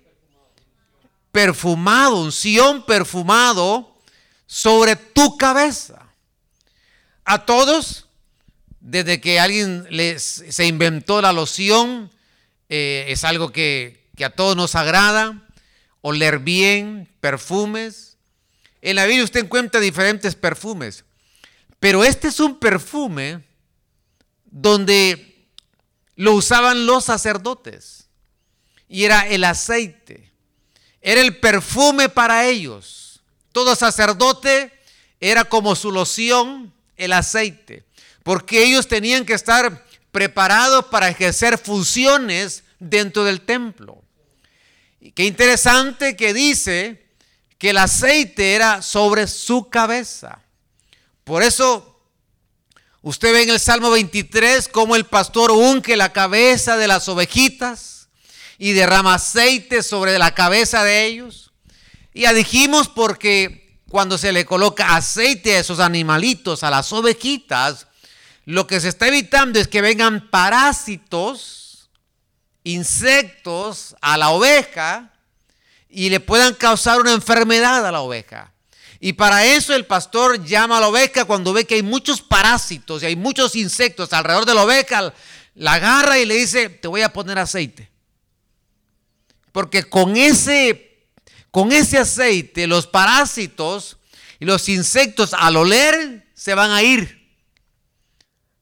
Perfumado, 1.31 2.21
unción 2.21 2.85
perfumado 2.85 3.97
sobre 4.45 4.95
tu 4.95 5.37
cabeza. 5.37 6.07
A 7.25 7.45
todos, 7.45 8.07
desde 8.79 9.21
que 9.21 9.39
alguien 9.39 9.87
les, 9.89 10.23
se 10.49 10.65
inventó 10.65 11.21
la 11.21 11.33
loción, 11.33 12.11
eh, 12.69 13.05
es 13.09 13.23
algo 13.23 13.51
que, 13.51 14.09
que 14.15 14.25
a 14.25 14.35
todos 14.35 14.55
nos 14.55 14.75
agrada, 14.75 15.47
oler 16.01 16.39
bien, 16.39 17.07
perfumes. 17.19 18.17
En 18.81 18.95
la 18.95 19.05
Biblia 19.05 19.23
usted 19.23 19.41
encuentra 19.43 19.79
diferentes 19.79 20.35
perfumes, 20.35 21.03
pero 21.79 22.03
este 22.03 22.27
es 22.27 22.39
un 22.39 22.59
perfume 22.59 23.43
donde 24.45 25.47
lo 26.15 26.33
usaban 26.33 26.85
los 26.85 27.05
sacerdotes 27.05 28.08
y 28.89 29.05
era 29.05 29.27
el 29.27 29.43
aceite, 29.43 30.31
era 30.99 31.21
el 31.21 31.37
perfume 31.37 32.09
para 32.09 32.47
ellos. 32.47 33.21
Todo 33.51 33.75
sacerdote 33.75 34.73
era 35.21 35.45
como 35.45 35.75
su 35.75 35.91
loción, 35.91 36.73
el 36.97 37.13
aceite, 37.13 37.85
porque 38.23 38.63
ellos 38.63 38.87
tenían 38.87 39.25
que 39.25 39.33
estar 39.33 39.85
preparados 40.11 40.85
para 40.85 41.07
ejercer 41.07 41.59
funciones 41.59 42.63
dentro 42.79 43.23
del 43.23 43.41
templo. 43.41 44.01
Y 44.99 45.11
qué 45.11 45.25
interesante 45.25 46.17
que 46.17 46.33
dice 46.33 47.05
que 47.59 47.69
el 47.69 47.77
aceite 47.77 48.55
era 48.55 48.81
sobre 48.81 49.27
su 49.27 49.69
cabeza. 49.69 50.41
Por 51.23 51.43
eso 51.43 52.01
usted 53.01 53.33
ve 53.33 53.43
en 53.43 53.49
el 53.51 53.59
Salmo 53.59 53.91
23 53.91 54.67
como 54.67 54.95
el 54.95 55.05
pastor 55.05 55.51
unge 55.51 55.95
la 55.95 56.11
cabeza 56.11 56.75
de 56.75 56.87
las 56.87 57.07
ovejitas 57.07 57.98
y 58.59 58.73
derrama 58.73 59.15
aceite 59.15 59.81
sobre 59.81 60.19
la 60.19 60.35
cabeza 60.35 60.83
de 60.83 61.05
ellos. 61.05 61.51
Ya 62.13 62.33
dijimos 62.33 62.89
porque 62.89 63.79
cuando 63.89 64.17
se 64.17 64.33
le 64.33 64.45
coloca 64.45 64.95
aceite 64.95 65.55
a 65.55 65.59
esos 65.59 65.79
animalitos, 65.79 66.63
a 66.63 66.69
las 66.69 66.91
ovejitas, 66.91 67.87
lo 68.45 68.67
que 68.67 68.81
se 68.81 68.89
está 68.89 69.07
evitando 69.07 69.59
es 69.59 69.69
que 69.69 69.81
vengan 69.81 70.29
parásitos, 70.29 71.89
insectos 72.65 73.95
a 74.01 74.17
la 74.17 74.29
oveja 74.29 75.13
y 75.89 76.09
le 76.09 76.19
puedan 76.19 76.53
causar 76.53 76.99
una 76.99 77.13
enfermedad 77.13 77.85
a 77.85 77.91
la 77.91 78.01
oveja. 78.01 78.51
Y 78.99 79.13
para 79.13 79.45
eso 79.45 79.73
el 79.73 79.85
pastor 79.85 80.43
llama 80.43 80.77
a 80.77 80.81
la 80.81 80.89
oveja 80.89 81.23
cuando 81.23 81.53
ve 81.53 81.65
que 81.65 81.75
hay 81.75 81.83
muchos 81.83 82.21
parásitos 82.21 83.01
y 83.01 83.05
hay 83.05 83.15
muchos 83.15 83.55
insectos 83.55 84.11
alrededor 84.11 84.45
de 84.45 84.53
la 84.53 84.65
oveja, 84.65 85.13
la 85.55 85.73
agarra 85.73 86.19
y 86.19 86.25
le 86.25 86.35
dice, 86.35 86.67
te 86.67 86.89
voy 86.89 87.01
a 87.01 87.13
poner 87.13 87.39
aceite. 87.39 87.89
Porque 89.51 89.83
con 89.83 90.15
ese 90.15 90.89
con 91.51 91.71
ese 91.71 91.97
aceite 91.97 92.67
los 92.67 92.87
parásitos 92.87 93.97
y 94.39 94.45
los 94.45 94.69
insectos 94.69 95.33
al 95.33 95.57
oler 95.57 96.27
se 96.33 96.53
van 96.53 96.71
a 96.71 96.83
ir. 96.83 97.27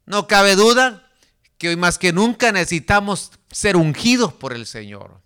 No 0.05 0.27
cabe 0.27 0.55
duda 0.55 1.11
que 1.57 1.69
hoy 1.69 1.75
más 1.75 1.97
que 1.97 2.13
nunca 2.13 2.51
necesitamos 2.51 3.31
ser 3.51 3.75
ungidos 3.75 4.33
por 4.33 4.53
el 4.53 4.65
Señor. 4.65 5.21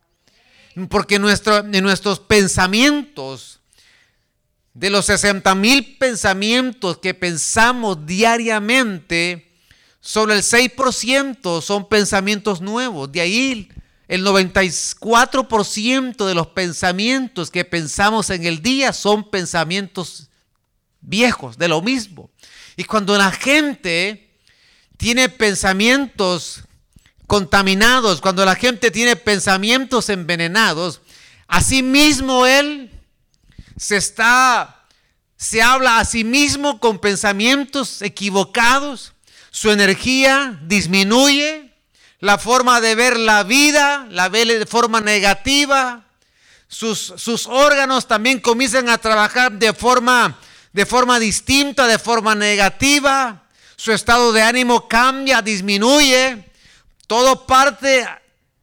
Porque 0.90 1.20
nuestro, 1.20 1.64
nuestros 1.64 2.20
pensamientos, 2.20 3.60
de 4.74 4.90
los 4.90 5.06
60 5.06 5.54
mil 5.56 5.98
pensamientos 5.98 6.98
que 6.98 7.14
pensamos 7.14 8.06
diariamente, 8.06 9.52
solo 10.00 10.34
el 10.34 10.42
6% 10.42 11.62
son 11.62 11.90
pensamientos 11.90 12.62
nuevos. 12.62 13.12
De 13.12 13.22
ahí 13.22 13.70
el 14.12 14.24
94% 14.26 16.26
de 16.26 16.36
los 16.36 16.48
pensamientos 16.48 17.50
que 17.50 17.64
pensamos 17.64 18.30
en 18.30 18.46
el 18.46 18.62
día 18.62 18.92
son 18.92 19.32
pensamientos 19.32 20.30
viejos, 21.00 21.58
de 21.58 21.70
lo 21.70 21.82
mismo. 21.82 22.30
Y 22.76 22.84
cuando 22.84 23.18
la 23.18 23.32
gente 23.32 24.30
tiene 24.98 25.30
pensamientos 25.30 26.64
contaminados, 27.26 28.20
cuando 28.20 28.44
la 28.44 28.56
gente 28.56 28.92
tiene 28.92 29.16
pensamientos 29.16 30.10
envenenados, 30.10 31.00
asimismo 31.48 32.46
él 32.46 32.92
se 33.78 33.96
está, 33.96 34.88
se 35.38 35.62
habla 35.62 36.00
a 36.00 36.06
sí 36.06 36.26
mismo 36.26 36.82
con 36.82 37.00
pensamientos 37.00 38.02
equivocados, 38.02 39.14
su 39.52 39.72
energía 39.72 40.60
disminuye, 40.64 41.71
la 42.22 42.38
forma 42.38 42.80
de 42.80 42.96
ver 42.96 43.18
la 43.18 43.44
vida, 43.44 44.08
la 44.10 44.30
ve 44.30 44.46
de 44.46 44.66
forma 44.66 45.02
negativa. 45.02 46.06
Sus, 46.68 47.14
sus, 47.18 47.48
órganos 47.48 48.08
también 48.08 48.40
comienzan 48.40 48.90
a 48.90 49.00
trabajar 49.00 49.52
de 49.52 49.74
forma, 49.74 50.40
de 50.72 50.86
forma 50.86 51.20
distinta, 51.20 51.88
de 51.88 52.00
forma 52.00 52.36
negativa. 52.36 53.44
Su 53.76 53.92
estado 53.92 54.32
de 54.32 54.44
ánimo 54.44 54.88
cambia, 54.88 55.42
disminuye. 55.42 56.52
Todo 57.08 57.46
parte 57.48 58.08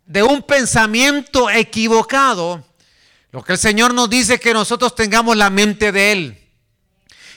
de 0.07 0.23
un 0.23 0.43
pensamiento 0.43 1.51
equivocado. 1.51 2.65
Lo 3.33 3.43
que 3.43 3.53
el 3.55 3.59
Señor 3.59 3.93
nos 3.93 4.09
dice 4.09 4.39
que 4.39 4.55
nosotros 4.55 4.95
tengamos 4.95 5.37
la 5.37 5.51
mente 5.51 5.91
de 5.91 6.13
Él 6.13 6.49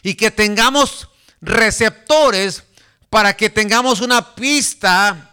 y 0.03 0.13
que 0.13 0.29
tengamos 0.29 1.09
receptores 1.41 2.63
para 3.09 3.35
que 3.35 3.49
tengamos 3.49 4.01
una 4.01 4.35
pista 4.35 5.30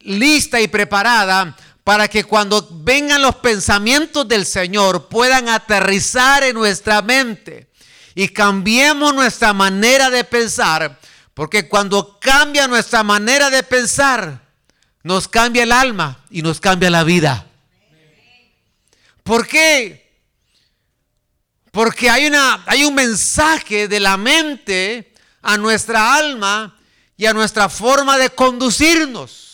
lista 0.00 0.60
y 0.60 0.68
preparada 0.68 1.56
para 1.84 2.08
que 2.08 2.24
cuando 2.24 2.68
vengan 2.70 3.22
los 3.22 3.36
pensamientos 3.36 4.28
del 4.28 4.46
Señor 4.46 5.08
puedan 5.08 5.48
aterrizar 5.48 6.42
en 6.44 6.54
nuestra 6.54 7.02
mente 7.02 7.70
y 8.14 8.28
cambiemos 8.28 9.14
nuestra 9.14 9.52
manera 9.52 10.10
de 10.10 10.24
pensar, 10.24 10.98
Porque 11.32 11.68
cuando 11.68 12.18
cambia 12.20 12.68
nuestra 12.68 13.02
manera 13.02 13.48
de 13.48 13.62
pensar, 13.62 14.42
nos 15.02 15.26
cambia 15.26 15.62
el 15.62 15.72
alma 15.72 16.22
y 16.30 16.42
nos 16.42 16.60
cambia 16.60 16.90
la 16.90 17.02
vida. 17.02 17.46
¿Por 19.22 19.46
qué? 19.46 20.10
Porque 21.70 22.10
hay, 22.10 22.26
una, 22.26 22.62
hay 22.66 22.84
un 22.84 22.94
mensaje 22.94 23.88
de 23.88 24.00
la 24.00 24.16
mente 24.16 25.14
a 25.40 25.56
nuestra 25.56 26.14
alma 26.14 26.76
y 27.16 27.26
a 27.26 27.32
nuestra 27.32 27.68
forma 27.68 28.18
de 28.18 28.30
conducirnos. 28.30 29.49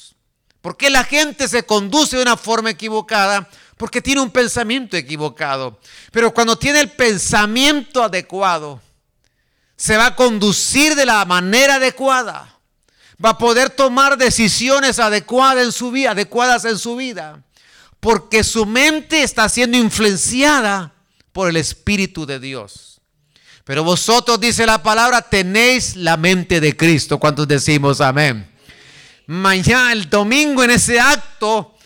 ¿Por 0.66 0.76
qué 0.76 0.90
la 0.90 1.04
gente 1.04 1.46
se 1.46 1.62
conduce 1.62 2.16
de 2.16 2.22
una 2.22 2.36
forma 2.36 2.70
equivocada? 2.70 3.48
Porque 3.76 4.02
tiene 4.02 4.20
un 4.20 4.32
pensamiento 4.32 4.96
equivocado. 4.96 5.78
Pero 6.10 6.34
cuando 6.34 6.58
tiene 6.58 6.80
el 6.80 6.90
pensamiento 6.90 8.02
adecuado, 8.02 8.82
se 9.76 9.96
va 9.96 10.06
a 10.06 10.16
conducir 10.16 10.96
de 10.96 11.06
la 11.06 11.24
manera 11.24 11.76
adecuada. 11.76 12.58
Va 13.24 13.28
a 13.28 13.38
poder 13.38 13.70
tomar 13.70 14.18
decisiones 14.18 14.98
adecuadas 14.98 15.66
en 15.66 15.70
su 15.70 15.92
vida, 15.92 16.10
adecuadas 16.10 16.64
en 16.64 16.78
su 16.78 16.96
vida, 16.96 17.44
porque 18.00 18.42
su 18.42 18.66
mente 18.66 19.22
está 19.22 19.48
siendo 19.48 19.78
influenciada 19.78 20.94
por 21.32 21.48
el 21.48 21.58
Espíritu 21.58 22.26
de 22.26 22.40
Dios. 22.40 23.00
Pero 23.62 23.84
vosotros, 23.84 24.40
dice 24.40 24.66
la 24.66 24.82
palabra, 24.82 25.22
tenéis 25.22 25.94
la 25.94 26.16
mente 26.16 26.60
de 26.60 26.76
Cristo. 26.76 27.18
¿Cuántos 27.20 27.46
decimos 27.46 28.00
amén? 28.00 28.55
Mañana, 29.26 29.92
el 29.92 30.08
domingo, 30.08 30.62
en 30.62 30.70
ese 30.70 31.00
acto, 31.00 31.76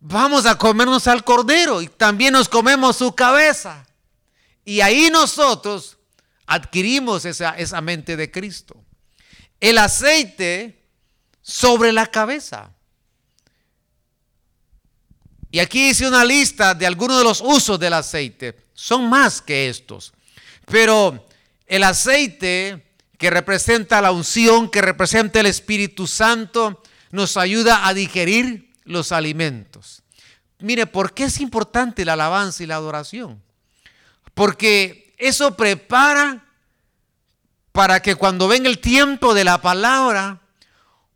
vamos 0.00 0.46
a 0.46 0.58
comernos 0.58 1.06
al 1.06 1.22
cordero 1.22 1.80
y 1.80 1.88
también 1.88 2.32
nos 2.32 2.48
comemos 2.48 2.96
su 2.96 3.14
cabeza. 3.14 3.86
Y 4.64 4.80
ahí 4.80 5.08
nosotros 5.10 5.98
adquirimos 6.46 7.24
esa, 7.24 7.50
esa 7.50 7.80
mente 7.80 8.16
de 8.16 8.30
Cristo. 8.30 8.76
El 9.60 9.78
aceite 9.78 10.84
sobre 11.42 11.92
la 11.92 12.06
cabeza. 12.06 12.72
Y 15.52 15.58
aquí 15.58 15.90
hice 15.90 16.06
una 16.06 16.24
lista 16.24 16.74
de 16.74 16.86
algunos 16.86 17.18
de 17.18 17.24
los 17.24 17.40
usos 17.40 17.78
del 17.78 17.92
aceite. 17.92 18.56
Son 18.74 19.08
más 19.08 19.42
que 19.42 19.68
estos. 19.68 20.12
Pero 20.66 21.26
el 21.66 21.82
aceite 21.82 22.89
que 23.20 23.28
representa 23.28 24.00
la 24.00 24.12
unción, 24.12 24.70
que 24.70 24.80
representa 24.80 25.40
el 25.40 25.46
Espíritu 25.46 26.06
Santo, 26.06 26.82
nos 27.10 27.36
ayuda 27.36 27.86
a 27.86 27.92
digerir 27.92 28.72
los 28.84 29.12
alimentos. 29.12 30.02
Mire, 30.58 30.86
¿por 30.86 31.12
qué 31.12 31.24
es 31.24 31.38
importante 31.38 32.06
la 32.06 32.14
alabanza 32.14 32.62
y 32.62 32.66
la 32.66 32.76
adoración? 32.76 33.42
Porque 34.32 35.14
eso 35.18 35.54
prepara 35.54 36.46
para 37.72 38.00
que 38.00 38.14
cuando 38.14 38.48
venga 38.48 38.70
el 38.70 38.78
tiempo 38.78 39.34
de 39.34 39.44
la 39.44 39.60
palabra, 39.60 40.40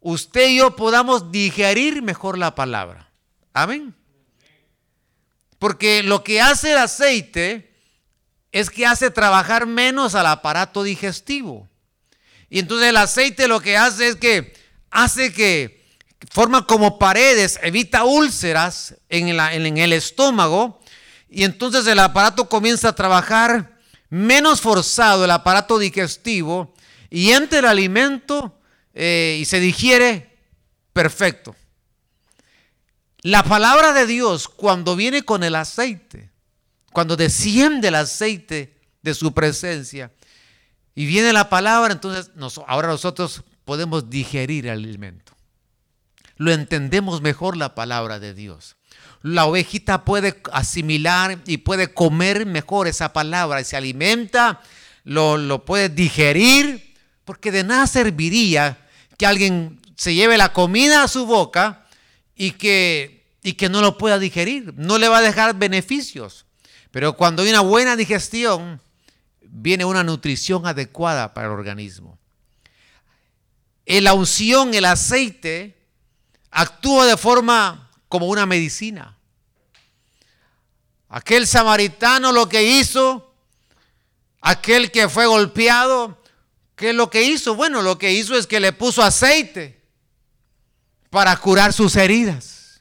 usted 0.00 0.50
y 0.50 0.58
yo 0.58 0.76
podamos 0.76 1.32
digerir 1.32 2.02
mejor 2.02 2.36
la 2.36 2.54
palabra. 2.54 3.08
Amén. 3.54 3.94
Porque 5.58 6.02
lo 6.02 6.22
que 6.22 6.42
hace 6.42 6.72
el 6.72 6.78
aceite 6.78 7.74
es 8.52 8.68
que 8.68 8.84
hace 8.84 9.10
trabajar 9.10 9.64
menos 9.64 10.14
al 10.14 10.26
aparato 10.26 10.82
digestivo. 10.82 11.66
Y 12.54 12.60
entonces 12.60 12.90
el 12.90 12.96
aceite 12.98 13.48
lo 13.48 13.60
que 13.60 13.76
hace 13.76 14.06
es 14.06 14.14
que 14.14 14.54
hace 14.92 15.32
que 15.32 15.82
forma 16.30 16.68
como 16.68 17.00
paredes, 17.00 17.58
evita 17.64 18.04
úlceras 18.04 18.94
en, 19.08 19.40
en 19.40 19.76
el 19.76 19.92
estómago. 19.92 20.80
Y 21.28 21.42
entonces 21.42 21.84
el 21.88 21.98
aparato 21.98 22.48
comienza 22.48 22.90
a 22.90 22.94
trabajar 22.94 23.80
menos 24.08 24.60
forzado 24.60 25.24
el 25.24 25.32
aparato 25.32 25.80
digestivo 25.80 26.72
y 27.10 27.32
entra 27.32 27.58
el 27.58 27.64
alimento 27.64 28.56
eh, 28.94 29.38
y 29.40 29.46
se 29.46 29.58
digiere 29.58 30.38
perfecto. 30.92 31.56
La 33.22 33.42
palabra 33.42 33.92
de 33.92 34.06
Dios 34.06 34.46
cuando 34.46 34.94
viene 34.94 35.24
con 35.24 35.42
el 35.42 35.56
aceite, 35.56 36.30
cuando 36.92 37.16
desciende 37.16 37.88
el 37.88 37.96
aceite 37.96 38.78
de 39.02 39.12
su 39.12 39.34
presencia 39.34 40.12
y 40.94 41.06
viene 41.06 41.32
la 41.32 41.48
palabra, 41.48 41.92
entonces 41.92 42.30
ahora 42.66 42.88
nosotros 42.88 43.42
podemos 43.64 44.10
digerir 44.10 44.66
el 44.66 44.72
alimento. 44.72 45.32
Lo 46.36 46.52
entendemos 46.52 47.22
mejor 47.22 47.56
la 47.56 47.74
palabra 47.74 48.18
de 48.18 48.34
Dios 48.34 48.76
la 49.24 49.46
ovejita 49.46 50.04
puede 50.04 50.42
asimilar 50.52 51.38
y 51.46 51.56
puede 51.56 51.94
comer 51.94 52.44
mejor 52.44 52.86
esa 52.86 53.14
palabra 53.14 53.62
y 53.62 53.64
se 53.64 53.74
alimenta, 53.74 54.60
lo, 55.02 55.64
puede 55.64 55.88
digerir, 55.88 56.94
porque 57.24 57.50
de 57.50 57.64
nada 57.64 57.86
serviría 57.86 58.86
que 59.16 59.24
alguien 59.24 59.80
se 59.96 60.14
lleve 60.14 60.36
la 60.36 60.52
comida 60.52 61.02
a 61.02 61.08
su 61.08 61.24
boca 61.24 61.86
y 62.36 62.50
que, 62.50 63.24
y 63.42 63.54
que 63.54 63.70
no 63.70 63.80
lo 63.80 63.96
pueda 63.96 64.18
digerir, 64.18 64.74
no 64.76 64.98
le 64.98 65.08
va 65.08 65.18
a 65.18 65.22
dejar 65.22 65.58
beneficios. 65.58 66.44
Pero 66.90 67.14
cuando 67.14 67.42
hay 67.42 67.48
una 67.48 67.60
buena 67.60 67.96
digestión, 67.96 68.78
viene 69.56 69.84
una 69.84 70.02
nutrición 70.02 70.66
adecuada 70.66 71.32
para 71.32 71.46
el 71.46 71.52
organismo. 71.52 72.18
La 73.86 74.12
unción, 74.14 74.74
el 74.74 74.84
aceite, 74.84 75.76
actúa 76.50 77.06
de 77.06 77.16
forma 77.16 77.90
como 78.08 78.26
una 78.26 78.46
medicina. 78.46 79.16
Aquel 81.08 81.46
samaritano 81.46 82.32
lo 82.32 82.48
que 82.48 82.64
hizo, 82.64 83.32
aquel 84.40 84.90
que 84.90 85.08
fue 85.08 85.26
golpeado, 85.26 86.20
¿qué 86.74 86.90
es 86.90 86.96
lo 86.96 87.08
que 87.08 87.22
hizo? 87.22 87.54
Bueno, 87.54 87.80
lo 87.82 87.96
que 87.96 88.12
hizo 88.12 88.36
es 88.36 88.48
que 88.48 88.58
le 88.58 88.72
puso 88.72 89.02
aceite 89.02 89.80
para 91.10 91.36
curar 91.36 91.72
sus 91.72 91.94
heridas. 91.94 92.80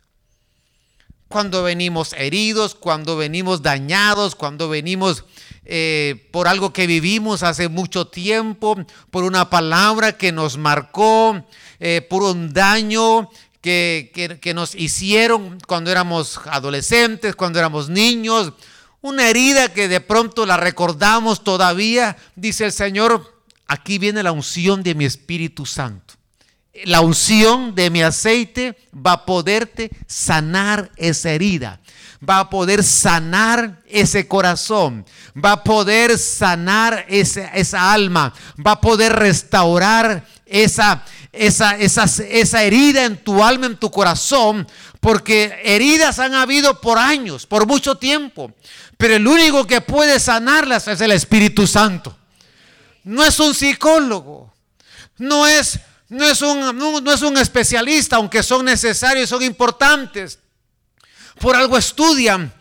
Cuando 1.28 1.62
venimos 1.62 2.14
heridos, 2.14 2.74
cuando 2.74 3.16
venimos 3.16 3.62
dañados, 3.62 4.36
cuando 4.36 4.70
venimos 4.70 5.24
eh, 5.66 6.28
por 6.32 6.48
algo 6.48 6.74
que 6.74 6.88
vivimos 6.88 7.44
hace 7.44 7.70
mucho 7.70 8.08
tiempo, 8.08 8.78
por 9.10 9.24
una 9.24 9.50
palabra 9.50 10.18
que 10.18 10.32
nos 10.32 10.58
marcó, 10.58 11.46
eh, 11.80 12.06
por 12.10 12.24
un 12.24 12.54
daño 12.54 13.30
que, 13.62 14.52
nos 14.54 14.76
hicieron 14.76 15.58
cuando 15.66 15.90
éramos 15.90 16.40
adolescentes, 16.46 17.36
cuando 17.36 17.60
éramos 17.60 17.88
niños, 17.88 18.52
una 19.02 19.30
herida 19.30 19.74
que 19.74 19.88
de 19.88 20.02
pronto 20.02 20.46
la 20.46 20.58
recordamos 20.58 21.44
todavía, 21.44 22.18
dice 22.36 22.66
el 22.66 22.74
Señor, 22.74 23.42
aquí 23.66 23.98
viene 23.98 24.22
la 24.22 24.34
unción 24.34 24.84
de 24.84 24.96
mi 24.96 25.06
Espíritu 25.06 25.66
Santo. 25.66 26.14
La 26.86 27.02
unción 27.02 27.76
de 27.76 27.90
mi 27.90 28.02
aceite 28.02 28.76
va 28.94 29.14
a 29.14 29.26
poderte 29.26 29.92
sanar 30.08 30.92
esa 30.98 31.32
herida, 31.32 31.80
va 32.28 32.40
a 32.40 32.50
poder 32.50 32.84
sanar 32.84 33.82
ese 33.88 34.28
corazón, 34.28 35.06
va 35.36 35.54
a 35.54 35.64
poder 35.64 36.18
sanar 36.18 37.06
esa, 37.10 37.48
esa 37.48 37.92
alma, 37.92 38.34
va 38.66 38.74
a 38.74 38.82
poder 38.82 39.14
restaurar 39.14 40.26
esa, 40.46 41.04
esa, 41.32 41.76
esa, 41.78 42.64
herida 42.64 43.06
en 43.06 43.18
tu 43.18 43.44
alma, 43.44 43.66
en 43.66 43.78
tu 43.78 43.92
corazón, 43.92 44.68
porque 45.00 45.60
heridas 45.64 46.20
han 46.20 46.34
habido 46.34 46.80
por 46.80 46.98
años, 46.98 47.46
por 47.46 47.68
mucho 47.68 47.96
tiempo, 47.96 48.54
pero 48.98 49.16
el 49.16 49.28
único 49.28 49.66
que 49.68 49.82
puede 49.82 50.20
sanarlas 50.20 50.88
es 50.88 51.02
el 51.02 51.12
Espíritu 51.12 51.68
Santo. 51.68 52.16
No 53.04 53.26
es 53.26 53.38
un 53.40 53.54
psicólogo, 53.54 54.54
no 55.18 55.46
es, 55.46 55.80
no 56.08 56.24
es, 56.24 56.42
un, 56.42 56.78
no 56.78 57.12
es 57.12 57.22
un 57.22 57.38
especialista, 57.38 58.16
aunque 58.16 58.44
son 58.44 58.64
necesarios, 58.64 59.30
son 59.30 59.44
importantes. 59.44 60.40
Por 61.44 61.58
algo 61.58 61.78
estudian, 61.78 62.54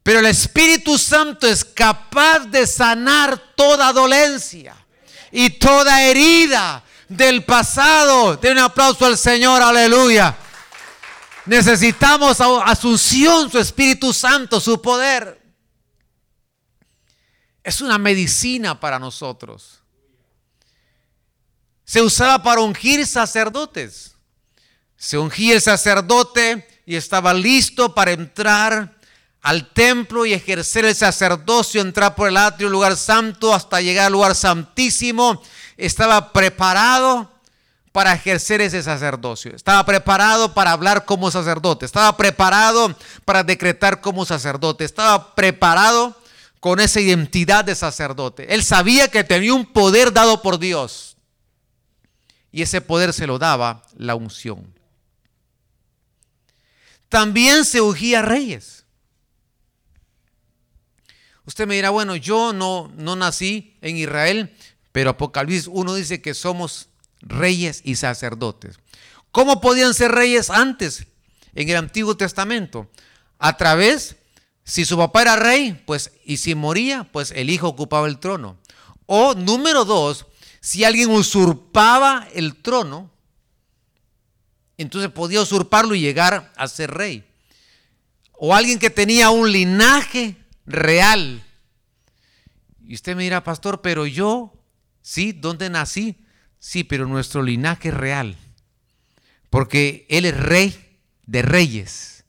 pero 0.00 0.20
el 0.20 0.26
Espíritu 0.26 0.96
Santo 0.96 1.48
es 1.48 1.64
capaz 1.64 2.46
de 2.46 2.68
sanar 2.68 3.36
toda 3.56 3.92
dolencia 3.92 4.76
y 5.32 5.50
toda 5.50 6.04
herida 6.04 6.84
del 7.08 7.44
pasado. 7.44 8.36
Den 8.36 8.58
un 8.58 8.58
aplauso 8.62 9.06
al 9.06 9.18
Señor, 9.18 9.60
aleluya. 9.60 10.36
Necesitamos 11.46 12.40
asunción, 12.40 13.50
su 13.50 13.58
Espíritu 13.58 14.12
Santo, 14.12 14.60
su 14.60 14.80
poder. 14.80 15.42
Es 17.64 17.80
una 17.80 17.98
medicina 17.98 18.78
para 18.78 19.00
nosotros. 19.00 19.80
Se 21.84 22.00
usaba 22.00 22.40
para 22.40 22.60
ungir 22.60 23.04
sacerdotes. 23.04 24.14
Se 24.96 25.18
ungía 25.18 25.54
el 25.56 25.60
sacerdote 25.60 26.68
y 26.84 26.96
estaba 26.96 27.32
listo 27.34 27.94
para 27.94 28.12
entrar 28.12 28.94
al 29.40 29.68
templo 29.72 30.24
y 30.24 30.32
ejercer 30.32 30.84
el 30.84 30.94
sacerdocio, 30.94 31.80
entrar 31.80 32.14
por 32.14 32.28
el 32.28 32.36
atrio, 32.36 32.68
lugar 32.68 32.96
santo, 32.96 33.54
hasta 33.54 33.80
llegar 33.80 34.06
al 34.06 34.12
lugar 34.12 34.34
santísimo 34.34 35.42
estaba 35.76 36.32
preparado 36.32 37.30
para 37.90 38.14
ejercer 38.14 38.60
ese 38.60 38.82
sacerdocio. 38.82 39.54
Estaba 39.54 39.84
preparado 39.84 40.54
para 40.54 40.72
hablar 40.72 41.04
como 41.04 41.30
sacerdote. 41.30 41.84
Estaba 41.84 42.16
preparado 42.16 42.94
para 43.24 43.42
decretar 43.42 44.00
como 44.00 44.24
sacerdote. 44.24 44.84
Estaba 44.84 45.34
preparado 45.34 46.16
con 46.60 46.80
esa 46.80 47.00
identidad 47.00 47.64
de 47.64 47.74
sacerdote. 47.74 48.54
Él 48.54 48.62
sabía 48.62 49.08
que 49.08 49.24
tenía 49.24 49.52
un 49.52 49.66
poder 49.66 50.12
dado 50.12 50.40
por 50.42 50.58
Dios. 50.58 51.08
y 52.54 52.60
ese 52.60 52.82
poder 52.82 53.14
se 53.14 53.26
lo 53.26 53.38
daba 53.38 53.82
la 53.96 54.14
unción. 54.14 54.74
También 57.12 57.66
se 57.66 57.82
ungía 57.82 58.22
reyes. 58.22 58.86
Usted 61.44 61.66
me 61.66 61.74
dirá, 61.74 61.90
bueno, 61.90 62.16
yo 62.16 62.54
no, 62.54 62.90
no 62.96 63.16
nací 63.16 63.76
en 63.82 63.98
Israel, 63.98 64.56
pero 64.92 65.10
Apocalipsis 65.10 65.68
1 65.70 65.94
dice 65.94 66.22
que 66.22 66.32
somos 66.32 66.88
reyes 67.20 67.82
y 67.84 67.96
sacerdotes. 67.96 68.78
¿Cómo 69.30 69.60
podían 69.60 69.92
ser 69.92 70.12
reyes 70.12 70.48
antes 70.48 71.04
en 71.54 71.68
el 71.68 71.76
Antiguo 71.76 72.16
Testamento? 72.16 72.90
A 73.38 73.58
través, 73.58 74.16
si 74.64 74.86
su 74.86 74.96
papá 74.96 75.20
era 75.20 75.36
rey, 75.36 75.82
pues, 75.84 76.12
y 76.24 76.38
si 76.38 76.54
moría, 76.54 77.04
pues 77.12 77.30
el 77.32 77.50
hijo 77.50 77.68
ocupaba 77.68 78.08
el 78.08 78.20
trono. 78.20 78.56
O 79.04 79.34
número 79.34 79.84
dos, 79.84 80.24
si 80.62 80.82
alguien 80.84 81.10
usurpaba 81.10 82.26
el 82.32 82.62
trono, 82.62 83.11
entonces 84.78 85.10
podía 85.10 85.40
usurparlo 85.40 85.94
y 85.94 86.00
llegar 86.00 86.52
a 86.56 86.68
ser 86.68 86.90
rey. 86.90 87.24
O 88.32 88.54
alguien 88.54 88.78
que 88.78 88.90
tenía 88.90 89.30
un 89.30 89.52
linaje 89.52 90.36
real. 90.66 91.44
Y 92.84 92.94
usted 92.94 93.14
me 93.14 93.22
dirá, 93.22 93.44
pastor, 93.44 93.80
pero 93.80 94.06
yo, 94.06 94.52
sí, 95.00 95.32
¿dónde 95.32 95.70
nací? 95.70 96.16
Sí, 96.58 96.84
pero 96.84 97.06
nuestro 97.06 97.42
linaje 97.42 97.88
es 97.88 97.94
real. 97.94 98.36
Porque 99.50 100.06
Él 100.08 100.24
es 100.24 100.36
rey 100.36 100.98
de 101.26 101.42
reyes 101.42 102.24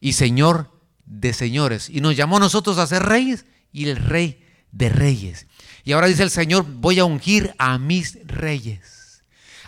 y 0.00 0.12
señor 0.14 0.70
de 1.06 1.32
señores. 1.32 1.88
Y 1.88 2.00
nos 2.00 2.16
llamó 2.16 2.36
a 2.36 2.40
nosotros 2.40 2.78
a 2.78 2.86
ser 2.86 3.02
reyes 3.02 3.46
y 3.72 3.88
el 3.88 3.96
rey 3.96 4.44
de 4.72 4.88
reyes. 4.88 5.46
Y 5.84 5.92
ahora 5.92 6.06
dice 6.06 6.22
el 6.22 6.30
Señor, 6.30 6.64
voy 6.66 6.98
a 6.98 7.04
ungir 7.04 7.54
a 7.58 7.78
mis 7.78 8.18
reyes. 8.26 9.03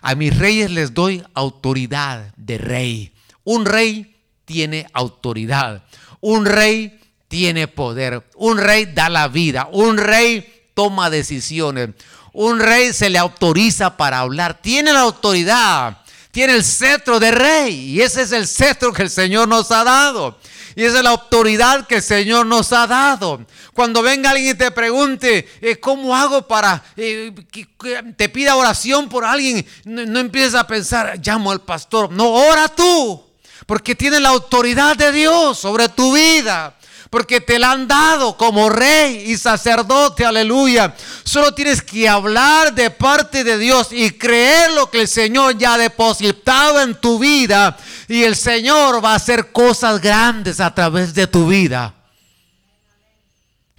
A 0.07 0.15
mis 0.15 0.39
reyes 0.39 0.71
les 0.71 0.95
doy 0.95 1.25
autoridad 1.35 2.33
de 2.37 2.59
rey. 2.59 3.13
Un 3.43 3.67
rey 3.67 4.15
tiene 4.45 4.87
autoridad. 4.93 5.83
Un 6.21 6.47
rey 6.47 7.01
tiene 7.27 7.67
poder. 7.67 8.25
Un 8.37 8.59
rey 8.59 8.87
da 8.87 9.09
la 9.09 9.27
vida. 9.27 9.69
Un 9.73 9.99
rey 9.99 10.69
toma 10.75 11.11
decisiones. 11.11 11.89
Un 12.33 12.61
rey 12.61 12.93
se 12.93 13.11
le 13.11 13.19
autoriza 13.19 13.97
para 13.97 14.21
hablar. 14.21 14.63
Tiene 14.63 14.93
la 14.93 15.01
autoridad. 15.01 15.99
Tiene 16.31 16.55
el 16.55 16.63
cetro 16.63 17.19
de 17.19 17.33
rey. 17.33 17.75
Y 17.75 18.01
ese 18.01 18.23
es 18.23 18.31
el 18.31 18.47
cetro 18.47 18.93
que 18.93 19.03
el 19.03 19.11
Señor 19.11 19.49
nos 19.49 19.73
ha 19.73 19.83
dado. 19.83 20.39
Y 20.77 20.85
esa 20.85 20.99
es 20.99 21.05
la 21.05 21.11
autoridad 21.11 21.87
que 21.87 21.97
el 21.97 22.03
Señor 22.03 22.45
nos 22.45 22.71
ha 22.75 22.87
dado. 22.87 23.45
Cuando 23.73 24.03
venga 24.03 24.31
alguien 24.31 24.51
y 24.51 24.55
te 24.55 24.71
pregunte, 24.71 25.49
eh, 25.63 25.81
¿cómo 25.81 26.15
hago 26.15 26.47
para, 26.47 26.85
eh, 26.97 27.35
que, 27.51 27.67
te 28.15 28.29
pida 28.29 28.57
oración 28.57 29.09
por 29.09 29.25
alguien? 29.25 29.67
No, 29.85 30.05
no 30.05 30.21
empieces 30.21 30.55
a 30.55 30.67
pensar, 30.67 31.19
llamo 31.25 31.51
al 31.51 31.63
pastor. 31.63 32.13
No, 32.13 32.31
ora 32.31 32.69
tú. 32.69 33.25
Porque 33.65 33.95
tiene 33.95 34.21
la 34.21 34.29
autoridad 34.29 34.97
de 34.97 35.11
Dios 35.13 35.59
sobre 35.59 35.89
tu 35.89 36.15
vida 36.15 36.77
porque 37.11 37.41
te 37.41 37.59
la 37.59 37.73
han 37.73 37.87
dado 37.87 38.37
como 38.37 38.69
rey 38.69 39.31
y 39.31 39.37
sacerdote, 39.37 40.25
aleluya. 40.25 40.95
Solo 41.25 41.55
tienes 41.55 41.83
que 41.83 42.09
hablar 42.09 42.75
de 42.75 42.91
parte 42.91 43.45
de 43.45 43.59
Dios 43.59 43.89
y 43.91 44.11
creer 44.13 44.73
lo 44.73 44.91
que 44.91 45.03
el 45.03 45.09
Señor 45.09 45.57
ya 45.57 45.75
ha 45.75 45.79
depositado 45.79 46.81
en 46.81 47.01
tu 47.01 47.19
vida 47.19 47.77
y 48.09 48.25
el 48.25 48.37
Señor 48.37 49.05
va 49.05 49.13
a 49.13 49.17
hacer 49.17 49.53
cosas 49.53 50.01
grandes 50.01 50.61
a 50.61 50.75
través 50.75 51.15
de 51.15 51.27
tu 51.27 51.47
vida. 51.47 51.95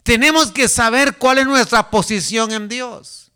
Tenemos 0.04 0.52
que 0.52 0.70
saber 0.70 1.18
cuál 1.18 1.40
es 1.40 1.46
nuestra 1.46 1.90
posición 1.90 2.52
en 2.52 2.70
Dios. 2.70 3.30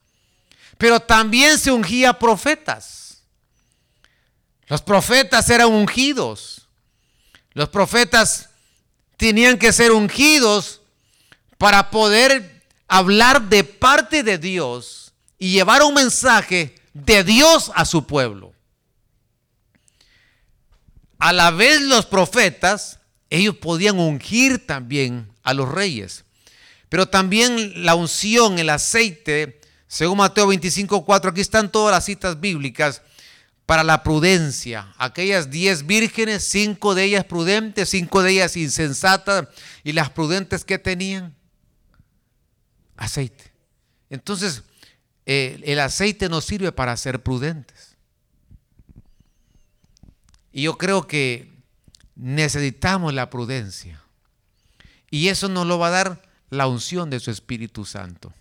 Pero 0.77 0.99
también 0.99 1.59
se 1.59 1.71
ungía 1.71 2.17
profetas. 2.17 3.23
Los 4.67 4.81
profetas 4.81 5.49
eran 5.49 5.67
ungidos. 5.67 6.67
Los 7.53 7.67
profetas 7.69 8.50
tenían 9.21 9.59
que 9.59 9.71
ser 9.71 9.91
ungidos 9.91 10.81
para 11.59 11.91
poder 11.91 12.63
hablar 12.87 13.49
de 13.49 13.63
parte 13.63 14.23
de 14.23 14.39
Dios 14.39 15.13
y 15.37 15.51
llevar 15.51 15.83
un 15.83 15.93
mensaje 15.93 16.73
de 16.95 17.23
Dios 17.23 17.71
a 17.75 17.85
su 17.85 18.07
pueblo. 18.07 18.51
A 21.19 21.33
la 21.33 21.51
vez 21.51 21.81
los 21.81 22.07
profetas, 22.07 22.99
ellos 23.29 23.57
podían 23.57 23.99
ungir 23.99 24.65
también 24.65 25.31
a 25.43 25.53
los 25.53 25.69
reyes. 25.69 26.25
Pero 26.89 27.07
también 27.07 27.85
la 27.85 27.93
unción, 27.93 28.57
el 28.57 28.71
aceite, 28.71 29.61
según 29.87 30.17
Mateo 30.17 30.47
25, 30.47 31.05
4, 31.05 31.29
aquí 31.29 31.41
están 31.41 31.71
todas 31.71 31.93
las 31.93 32.05
citas 32.05 32.39
bíblicas, 32.39 33.03
para 33.65 33.83
la 33.83 34.03
prudencia. 34.03 34.93
Aquellas 34.97 35.49
diez 35.49 35.85
vírgenes, 35.85 36.43
cinco 36.43 36.95
de 36.95 37.05
ellas 37.05 37.25
prudentes, 37.25 37.89
cinco 37.89 38.21
de 38.21 38.31
ellas 38.31 38.57
insensatas, 38.57 39.47
y 39.83 39.93
las 39.93 40.09
prudentes 40.09 40.65
que 40.65 40.77
tenían 40.77 41.35
aceite. 42.97 43.51
Entonces, 44.09 44.63
eh, 45.25 45.61
el 45.63 45.79
aceite 45.79 46.27
nos 46.27 46.45
sirve 46.45 46.71
para 46.71 46.97
ser 46.97 47.23
prudentes. 47.23 47.95
Y 50.51 50.63
yo 50.63 50.77
creo 50.77 51.07
que 51.07 51.49
necesitamos 52.15 53.13
la 53.13 53.29
prudencia. 53.29 54.01
Y 55.09 55.29
eso 55.29 55.47
nos 55.47 55.65
lo 55.65 55.79
va 55.79 55.87
a 55.87 55.91
dar 55.91 56.21
la 56.49 56.67
unción 56.67 57.09
de 57.09 57.21
su 57.21 57.31
Espíritu 57.31 57.85
Santo. 57.85 58.33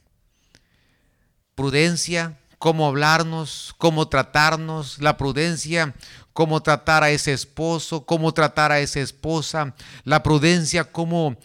Prudencia, 1.55 2.40
cómo 2.61 2.87
hablarnos, 2.87 3.75
cómo 3.79 4.09
tratarnos, 4.09 4.99
la 4.99 5.17
prudencia, 5.17 5.95
cómo 6.35 6.63
tratar 6.63 7.03
a 7.03 7.09
ese 7.09 7.33
esposo, 7.33 8.05
cómo 8.05 8.35
tratar 8.35 8.71
a 8.71 8.81
esa 8.81 9.01
esposa, 9.01 9.75
la 10.05 10.23
prudencia, 10.23 10.93
cómo, 10.93 11.39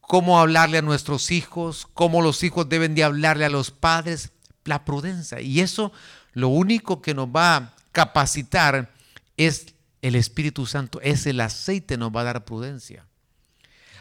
cómo 0.00 0.38
hablarle 0.38 0.78
a 0.78 0.82
nuestros 0.82 1.32
hijos, 1.32 1.88
cómo 1.94 2.22
los 2.22 2.44
hijos 2.44 2.68
deben 2.68 2.94
de 2.94 3.02
hablarle 3.02 3.44
a 3.44 3.50
los 3.50 3.72
padres, 3.72 4.30
la 4.64 4.84
prudencia. 4.84 5.40
Y 5.40 5.58
eso 5.58 5.90
lo 6.32 6.46
único 6.46 7.02
que 7.02 7.12
nos 7.12 7.26
va 7.26 7.56
a 7.56 7.72
capacitar 7.90 8.94
es 9.36 9.74
el 10.00 10.14
Espíritu 10.14 10.66
Santo, 10.66 11.00
es 11.00 11.26
el 11.26 11.40
aceite 11.40 11.96
nos 11.96 12.14
va 12.14 12.20
a 12.20 12.24
dar 12.24 12.44
prudencia. 12.44 13.04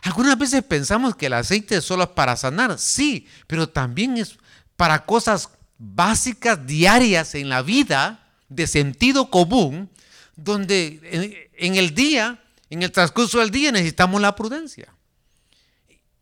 Algunas 0.03 0.37
veces 0.37 0.61
pensamos 0.61 1.15
que 1.15 1.25
el 1.25 1.33
aceite 1.33 1.77
es 1.77 1.85
solo 1.85 2.13
para 2.13 2.35
sanar, 2.35 2.77
sí, 2.77 3.27
pero 3.47 3.67
también 3.67 4.17
es 4.17 4.37
para 4.75 5.05
cosas 5.05 5.49
básicas 5.83 6.67
diarias 6.67 7.33
en 7.33 7.49
la 7.49 7.63
vida 7.63 8.27
de 8.49 8.67
sentido 8.67 9.31
común, 9.31 9.89
donde 10.35 11.49
en, 11.57 11.75
el 11.75 11.95
día, 11.95 12.39
en 12.69 12.83
el 12.83 12.91
transcurso 12.91 13.39
del 13.39 13.49
día 13.49 13.71
necesitamos 13.71 14.21
la 14.21 14.35
prudencia. 14.35 14.93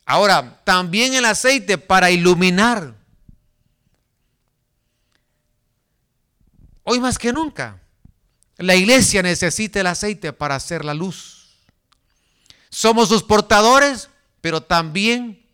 Ahora, 0.06 0.62
también 0.64 1.14
el 1.14 1.26
aceite 1.26 1.78
para 1.78 2.10
iluminar. 2.10 2.96
Hoy 6.84 7.02
más 7.02 7.20
que 7.20 7.34
nunca, 7.34 7.82
la 8.58 8.76
iglesia 8.76 9.22
necesita 9.22 9.82
el 9.82 9.88
aceite 9.88 10.32
para 10.32 10.56
hacer 10.56 10.86
la 10.86 10.94
luz. 10.94 11.50
Somos 12.70 13.10
sus 13.10 13.24
portadores, 13.24 14.10
pero 14.40 14.64
también 14.64 15.46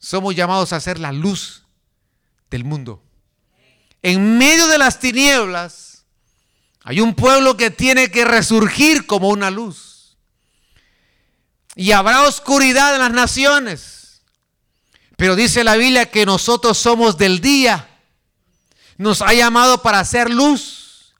somos 0.00 0.34
llamados 0.34 0.72
a 0.72 0.76
hacer 0.76 0.98
la 0.98 1.12
luz 1.12 1.62
del 2.50 2.64
mundo 2.64 3.05
en 4.02 4.38
medio 4.38 4.66
de 4.68 4.78
las 4.78 5.00
tinieblas, 5.00 6.04
hay 6.82 7.00
un 7.00 7.14
pueblo 7.14 7.56
que 7.56 7.70
tiene 7.70 8.10
que 8.10 8.24
resurgir 8.24 9.06
como 9.06 9.28
una 9.28 9.50
luz. 9.50 10.16
Y 11.74 11.92
habrá 11.92 12.22
oscuridad 12.22 12.94
en 12.94 13.00
las 13.00 13.12
naciones. 13.12 14.22
Pero 15.16 15.34
dice 15.34 15.64
la 15.64 15.76
Biblia 15.76 16.10
que 16.10 16.24
nosotros 16.24 16.78
somos 16.78 17.18
del 17.18 17.40
día. 17.40 17.88
Nos 18.98 19.20
ha 19.20 19.32
llamado 19.32 19.82
para 19.82 19.98
hacer 20.00 20.30
luz 20.30 21.14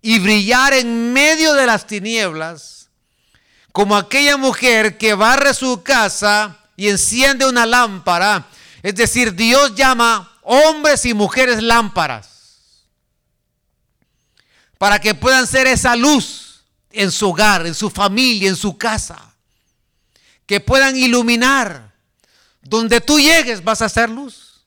y 0.00 0.18
brillar 0.18 0.72
en 0.72 1.12
medio 1.12 1.52
de 1.54 1.66
las 1.66 1.86
tinieblas, 1.86 2.88
como 3.72 3.96
aquella 3.96 4.36
mujer 4.36 4.96
que 4.96 5.14
barre 5.14 5.52
su 5.52 5.82
casa 5.82 6.58
y 6.76 6.88
enciende 6.88 7.46
una 7.46 7.66
lámpara. 7.66 8.46
Es 8.82 8.94
decir, 8.94 9.34
Dios 9.34 9.74
llama 9.74 10.29
hombres 10.42 11.04
y 11.04 11.14
mujeres 11.14 11.62
lámparas 11.62 12.84
para 14.78 14.98
que 14.98 15.14
puedan 15.14 15.46
ser 15.46 15.66
esa 15.66 15.94
luz 15.94 16.64
en 16.90 17.12
su 17.12 17.28
hogar, 17.28 17.66
en 17.66 17.74
su 17.74 17.90
familia, 17.90 18.48
en 18.48 18.56
su 18.56 18.78
casa. 18.78 19.34
Que 20.46 20.58
puedan 20.60 20.96
iluminar. 20.96 21.92
Donde 22.62 23.00
tú 23.00 23.20
llegues 23.20 23.62
vas 23.62 23.82
a 23.82 23.86
hacer 23.86 24.08
luz. 24.08 24.64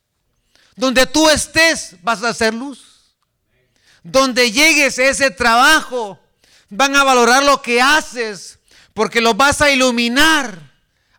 Donde 0.75 1.05
tú 1.05 1.29
estés 1.29 1.95
vas 2.03 2.23
a 2.23 2.29
hacer 2.29 2.53
luz. 2.53 3.15
Donde 4.03 4.51
llegues 4.51 4.99
a 4.99 5.05
ese 5.05 5.31
trabajo 5.31 6.19
van 6.69 6.95
a 6.95 7.03
valorar 7.03 7.43
lo 7.43 7.61
que 7.61 7.81
haces 7.81 8.59
porque 8.93 9.21
los 9.21 9.35
vas 9.35 9.61
a 9.61 9.71
iluminar. 9.71 10.59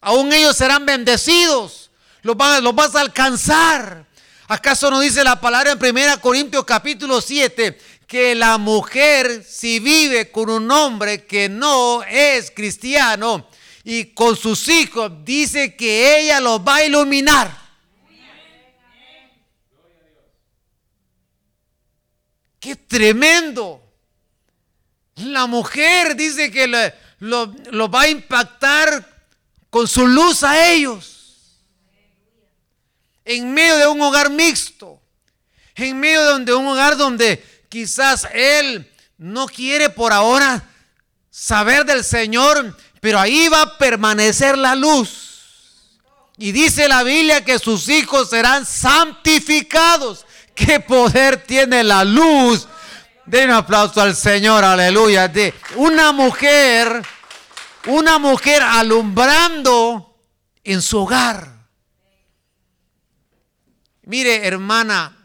Aún 0.01 0.33
ellos 0.33 0.57
serán 0.57 0.87
bendecidos. 0.87 1.91
Los 2.23 2.37
vas, 2.37 2.63
los 2.63 2.75
vas 2.75 2.95
a 2.95 3.01
alcanzar. 3.01 4.07
¿Acaso 4.47 4.91
no 4.91 5.01
dice 5.01 5.25
la 5.25 5.41
palabra 5.41 5.73
en 5.73 5.79
1 5.79 6.21
Corintios 6.21 6.65
capítulo 6.65 7.21
7 7.21 7.79
que 8.07 8.35
la 8.35 8.59
mujer 8.59 9.43
si 9.43 9.79
vive 9.81 10.31
con 10.31 10.51
un 10.51 10.71
hombre 10.71 11.25
que 11.25 11.49
no 11.49 12.03
es 12.03 12.51
cristiano 12.51 13.49
y 13.85 14.07
con 14.07 14.37
sus 14.37 14.69
hijos, 14.69 15.13
dice 15.25 15.77
que 15.77 16.21
ella 16.21 16.41
los 16.41 16.61
va 16.61 16.77
a 16.77 16.85
iluminar. 16.85 17.65
¡Qué 22.59 22.77
tremendo! 22.77 23.83
La 25.17 25.47
mujer 25.47 26.17
dice 26.17 26.51
que 26.51 26.67
lo, 27.19 27.91
va 27.91 28.03
a 28.03 28.09
impactar 28.09 29.29
con 29.69 29.87
su 29.87 30.07
luz 30.07 30.43
a 30.43 30.71
ellos. 30.73 31.14
En 33.25 33.53
medio 33.53 33.77
de 33.79 33.87
un 33.87 34.01
hogar 34.01 34.31
mixto. 34.31 35.01
En 35.75 35.99
medio 35.99 36.39
de 36.39 36.55
un 36.55 36.67
hogar 36.67 36.97
donde 36.97 37.45
quizás 37.69 38.29
él 38.33 38.91
no 39.19 39.47
quiere 39.47 39.91
por 39.91 40.13
ahora 40.13 40.69
saber 41.31 41.85
del 41.85 42.05
Señor, 42.05 42.77
pero 43.01 43.19
ahí 43.19 43.49
va 43.49 43.63
a 43.63 43.79
permanecer 43.79 44.57
la 44.57 44.75
luz. 44.75 45.25
Y 46.37 46.53
dice 46.53 46.89
la 46.89 47.03
Biblia 47.03 47.45
que 47.45 47.59
sus 47.59 47.89
hijos 47.89 48.31
serán 48.31 48.67
santificados. 48.67 50.27
¿Qué 50.55 50.81
poder 50.81 51.43
tiene 51.45 51.85
la 51.85 52.05
luz? 52.05 52.69
Den 53.27 53.51
un 53.51 53.57
aplauso 53.57 54.01
al 54.01 54.15
Señor, 54.15 54.65
aleluya. 54.65 55.29
De 55.29 55.55
una 55.77 56.13
mujer, 56.13 57.03
una 57.87 58.19
mujer 58.19 58.63
alumbrando 58.63 60.17
en 60.63 60.83
su 60.83 60.99
hogar. 60.99 61.54
Mire, 64.07 64.47
hermana, 64.47 65.17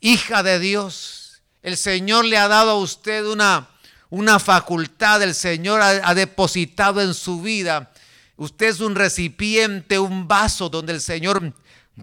hija 0.00 0.42
de 0.42 0.58
Dios, 0.58 1.42
el 1.62 1.76
Señor 1.76 2.24
le 2.24 2.36
ha 2.36 2.48
dado 2.48 2.70
a 2.72 2.78
usted 2.78 3.24
una, 3.24 3.68
una 4.08 4.38
facultad, 4.38 5.22
el 5.22 5.34
Señor 5.34 5.80
ha, 5.80 6.08
ha 6.08 6.14
depositado 6.14 7.00
en 7.00 7.14
su 7.14 7.40
vida. 7.40 7.92
Usted 8.36 8.66
es 8.66 8.80
un 8.80 8.96
recipiente, 8.96 9.98
un 9.98 10.26
vaso 10.26 10.68
donde 10.68 10.92
el 10.92 11.00
Señor 11.00 11.54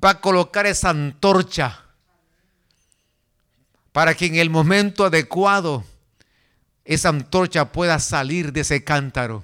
va 0.04 0.12
a 0.12 0.22
colocar 0.22 0.66
esa 0.66 0.92
antorcha 0.92 1.84
para 3.92 4.16
que 4.16 4.28
en 4.28 4.36
el 4.36 4.50
momento 4.50 5.06
adecuado 5.06 5.84
esa 6.86 7.10
antorcha 7.10 7.72
pueda 7.72 8.00
salir 8.00 8.54
de 8.54 8.62
ese 8.62 8.84
cántaro. 8.84 9.44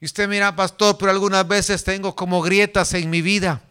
Y 0.00 0.04
usted 0.04 0.28
mira, 0.28 0.54
pastor, 0.54 0.98
pero 0.98 1.10
algunas 1.10 1.48
veces 1.48 1.82
tengo 1.82 2.14
como 2.14 2.42
grietas 2.42 2.92
en 2.92 3.08
mi 3.08 3.22
vida. 3.22 3.62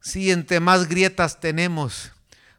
Sí, 0.00 0.30
entre 0.30 0.60
más 0.60 0.88
grietas 0.88 1.40
tenemos, 1.40 2.12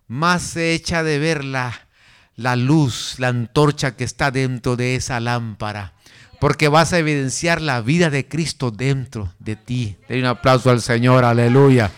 más 0.08 0.42
se 0.42 0.74
echa 0.74 1.04
de 1.04 1.20
ver 1.20 1.44
la, 1.44 1.88
la 2.36 2.56
luz, 2.56 3.16
la 3.18 3.30
antorcha 3.30 3.96
que 3.96 4.04
está 4.04 4.32
dentro 4.32 4.76
de 4.76 4.96
esa 4.96 5.20
lámpara 5.20 5.94
porque 6.40 6.70
vas 6.70 6.94
a 6.94 6.98
evidenciar 6.98 7.62
la 7.62 7.82
vida 7.82 8.10
de 8.10 8.28
Cristo 8.28 8.72
dentro 8.72 9.34
de 9.40 9.58
ti. 9.58 9.98
Den 10.08 10.20
un 10.20 10.26
aplauso 10.28 10.70
al 10.70 10.82
Señor, 10.82 11.26
aleluya. 11.26 11.92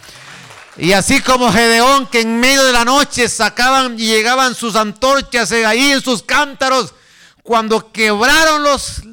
Y 0.78 0.94
así 0.94 1.22
como 1.22 1.52
Gedeón, 1.52 2.08
que 2.08 2.22
en 2.22 2.40
medio 2.40 2.64
de 2.64 2.74
la 2.74 2.84
noche 2.84 3.30
sacaban 3.30 4.00
y 4.00 4.06
llegaban 4.08 4.56
sus 4.56 4.76
antorchas 4.76 5.52
ahí 5.52 5.92
en 5.92 6.02
sus 6.02 6.24
cántaros, 6.24 6.96
cuando 7.44 7.92
quebraron 7.92 8.64
los, 8.64 9.04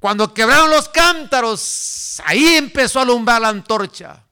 cuando 0.00 0.34
quebraron 0.34 0.70
los 0.70 0.88
cántaros, 0.88 2.20
ahí 2.24 2.56
empezó 2.56 2.98
a 2.98 3.02
alumbrar 3.02 3.40
la 3.42 3.48
antorcha. 3.50 4.24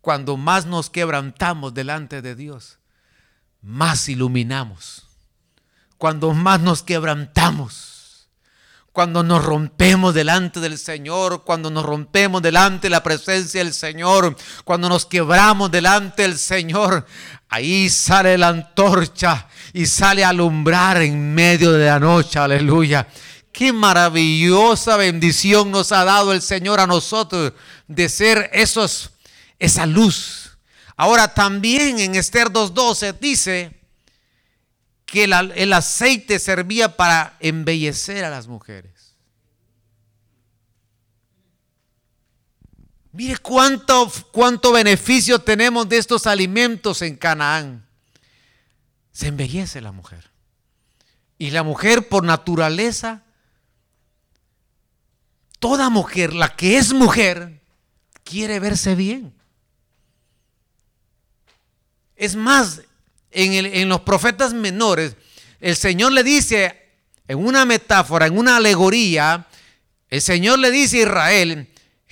Cuando 0.00 0.36
más 0.36 0.66
nos 0.66 0.90
quebrantamos 0.90 1.74
delante 1.74 2.22
de 2.22 2.34
Dios, 2.34 2.78
más 3.62 4.08
iluminamos. 4.08 5.06
Cuando 5.98 6.32
más 6.32 6.60
nos 6.60 6.82
quebrantamos, 6.82 8.28
cuando 8.92 9.22
nos 9.22 9.44
rompemos 9.44 10.14
delante 10.14 10.58
del 10.58 10.76
Señor, 10.76 11.44
cuando 11.44 11.70
nos 11.70 11.84
rompemos 11.84 12.42
delante 12.42 12.86
de 12.86 12.90
la 12.90 13.02
presencia 13.02 13.62
del 13.62 13.72
Señor, 13.72 14.36
cuando 14.64 14.88
nos 14.88 15.06
quebramos 15.06 15.70
delante 15.70 16.22
del 16.22 16.36
Señor, 16.36 17.06
ahí 17.48 17.88
sale 17.88 18.36
la 18.36 18.48
antorcha 18.48 19.46
y 19.72 19.86
sale 19.86 20.24
a 20.24 20.30
alumbrar 20.30 21.02
en 21.02 21.34
medio 21.34 21.72
de 21.72 21.86
la 21.86 22.00
noche, 22.00 22.38
aleluya. 22.38 23.06
Qué 23.52 23.72
maravillosa 23.72 24.96
bendición 24.96 25.70
nos 25.70 25.92
ha 25.92 26.04
dado 26.04 26.32
el 26.32 26.42
Señor 26.42 26.80
a 26.80 26.86
nosotros 26.86 27.52
de 27.86 28.08
ser 28.08 28.50
esos, 28.52 29.10
esa 29.60 29.86
luz. 29.86 30.58
Ahora 30.96 31.32
también 31.32 32.00
en 32.00 32.16
Esther 32.16 32.48
2.12 32.48 33.16
dice, 33.20 33.80
que 35.10 35.24
el 35.24 35.72
aceite 35.72 36.38
servía 36.38 36.96
para 36.96 37.36
embellecer 37.40 38.24
a 38.24 38.30
las 38.30 38.46
mujeres. 38.46 39.16
Mire 43.12 43.36
cuánto, 43.38 44.10
cuánto 44.30 44.70
beneficio 44.70 45.40
tenemos 45.40 45.88
de 45.88 45.98
estos 45.98 46.28
alimentos 46.28 47.02
en 47.02 47.16
Canaán. 47.16 47.84
Se 49.10 49.26
embellece 49.26 49.80
la 49.80 49.90
mujer. 49.90 50.30
Y 51.38 51.50
la 51.50 51.64
mujer 51.64 52.08
por 52.08 52.22
naturaleza, 52.22 53.24
toda 55.58 55.90
mujer, 55.90 56.34
la 56.34 56.54
que 56.54 56.76
es 56.76 56.92
mujer, 56.92 57.60
quiere 58.22 58.60
verse 58.60 58.94
bien. 58.94 59.34
Es 62.20 62.36
más, 62.36 62.82
en, 63.30 63.88
los 63.88 64.02
profetas 64.02 64.52
menores, 64.52 65.16
el 65.58 65.74
Señor 65.74 66.12
le 66.12 66.22
dice, 66.22 66.78
en 67.26 67.38
una 67.38 67.64
metáfora, 67.64 68.26
en 68.26 68.36
una 68.36 68.56
alegoría, 68.56 69.48
el 70.10 70.20
Señor 70.20 70.58
le 70.58 70.70
dice 70.70 70.98
a 70.98 71.02
Israel 71.04 71.66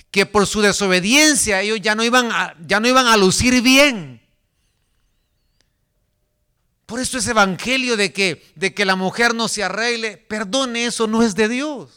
que 0.09 0.25
por 0.25 0.47
su 0.47 0.61
desobediencia 0.61 1.61
ellos 1.61 1.79
ya 1.79 1.93
no 1.93 2.03
iban 2.03 2.31
a, 2.31 3.17
lucir 3.17 3.61
bien. 3.61 4.19
Por 6.87 6.99
eso 6.99 7.19
ese 7.19 7.29
evangelio 7.29 7.95
de 7.95 8.11
que, 8.11 8.43
de 8.55 8.73
que 8.73 8.85
la 8.85 8.95
mujer 8.95 9.35
no 9.35 9.47
se 9.47 9.63
arregle, 9.63 10.17
perdone, 10.17 10.85
eso 10.85 11.05
no 11.05 11.21
es 11.21 11.35
de 11.35 11.49
Dios. 11.49 11.91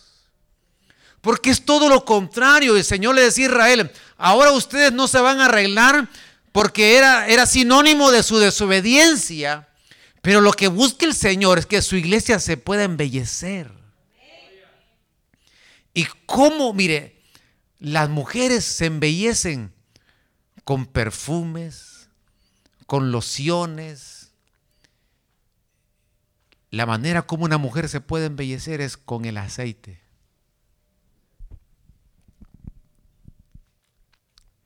Porque 1.23 1.49
es 1.49 1.65
todo 1.65 1.89
lo 1.89 2.05
contrario. 2.05 2.77
El 2.77 2.85
Señor 2.85 3.15
le 3.15 3.23
decía 3.23 3.47
a 3.47 3.49
Israel, 3.49 3.91
ahora 4.19 4.53
ustedes 4.53 4.93
no 4.93 5.09
se 5.09 5.19
van 5.19 5.41
a 5.41 5.47
arreglar 5.47 6.11
porque 6.53 6.97
era, 6.97 7.27
era 7.27 7.47
sinónimo 7.47 8.11
de 8.11 8.23
su 8.23 8.39
desobediencia. 8.39 9.69
Pero 10.21 10.41
lo 10.41 10.53
que 10.53 10.69
busca 10.69 11.05
el 11.05 11.15
Señor 11.15 11.59
es 11.59 11.67
que 11.67 11.83
su 11.83 11.97
iglesia 11.97 12.39
se 12.39 12.57
pueda 12.57 12.85
embellecer. 12.85 13.73
Y 15.95 16.07
cómo, 16.27 16.73
mire, 16.73 17.21
las 17.81 18.09
mujeres 18.09 18.65
se 18.65 18.87
embellecen 18.87 19.73
con 20.65 20.87
perfumes, 20.87 22.09
con 22.87 23.11
lociones. 23.11 24.31
La 26.71 26.87
manera 26.87 27.23
como 27.23 27.45
una 27.45 27.59
mujer 27.59 27.89
se 27.89 28.01
puede 28.01 28.27
embellecer 28.27 28.81
es 28.81 28.97
con 28.97 29.25
el 29.25 29.39
aceite. 29.39 30.02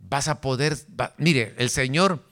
Vas 0.09 0.28
a 0.28 0.40
poder, 0.40 0.76
mire, 1.18 1.54
el 1.59 1.70
Señor, 1.70 2.24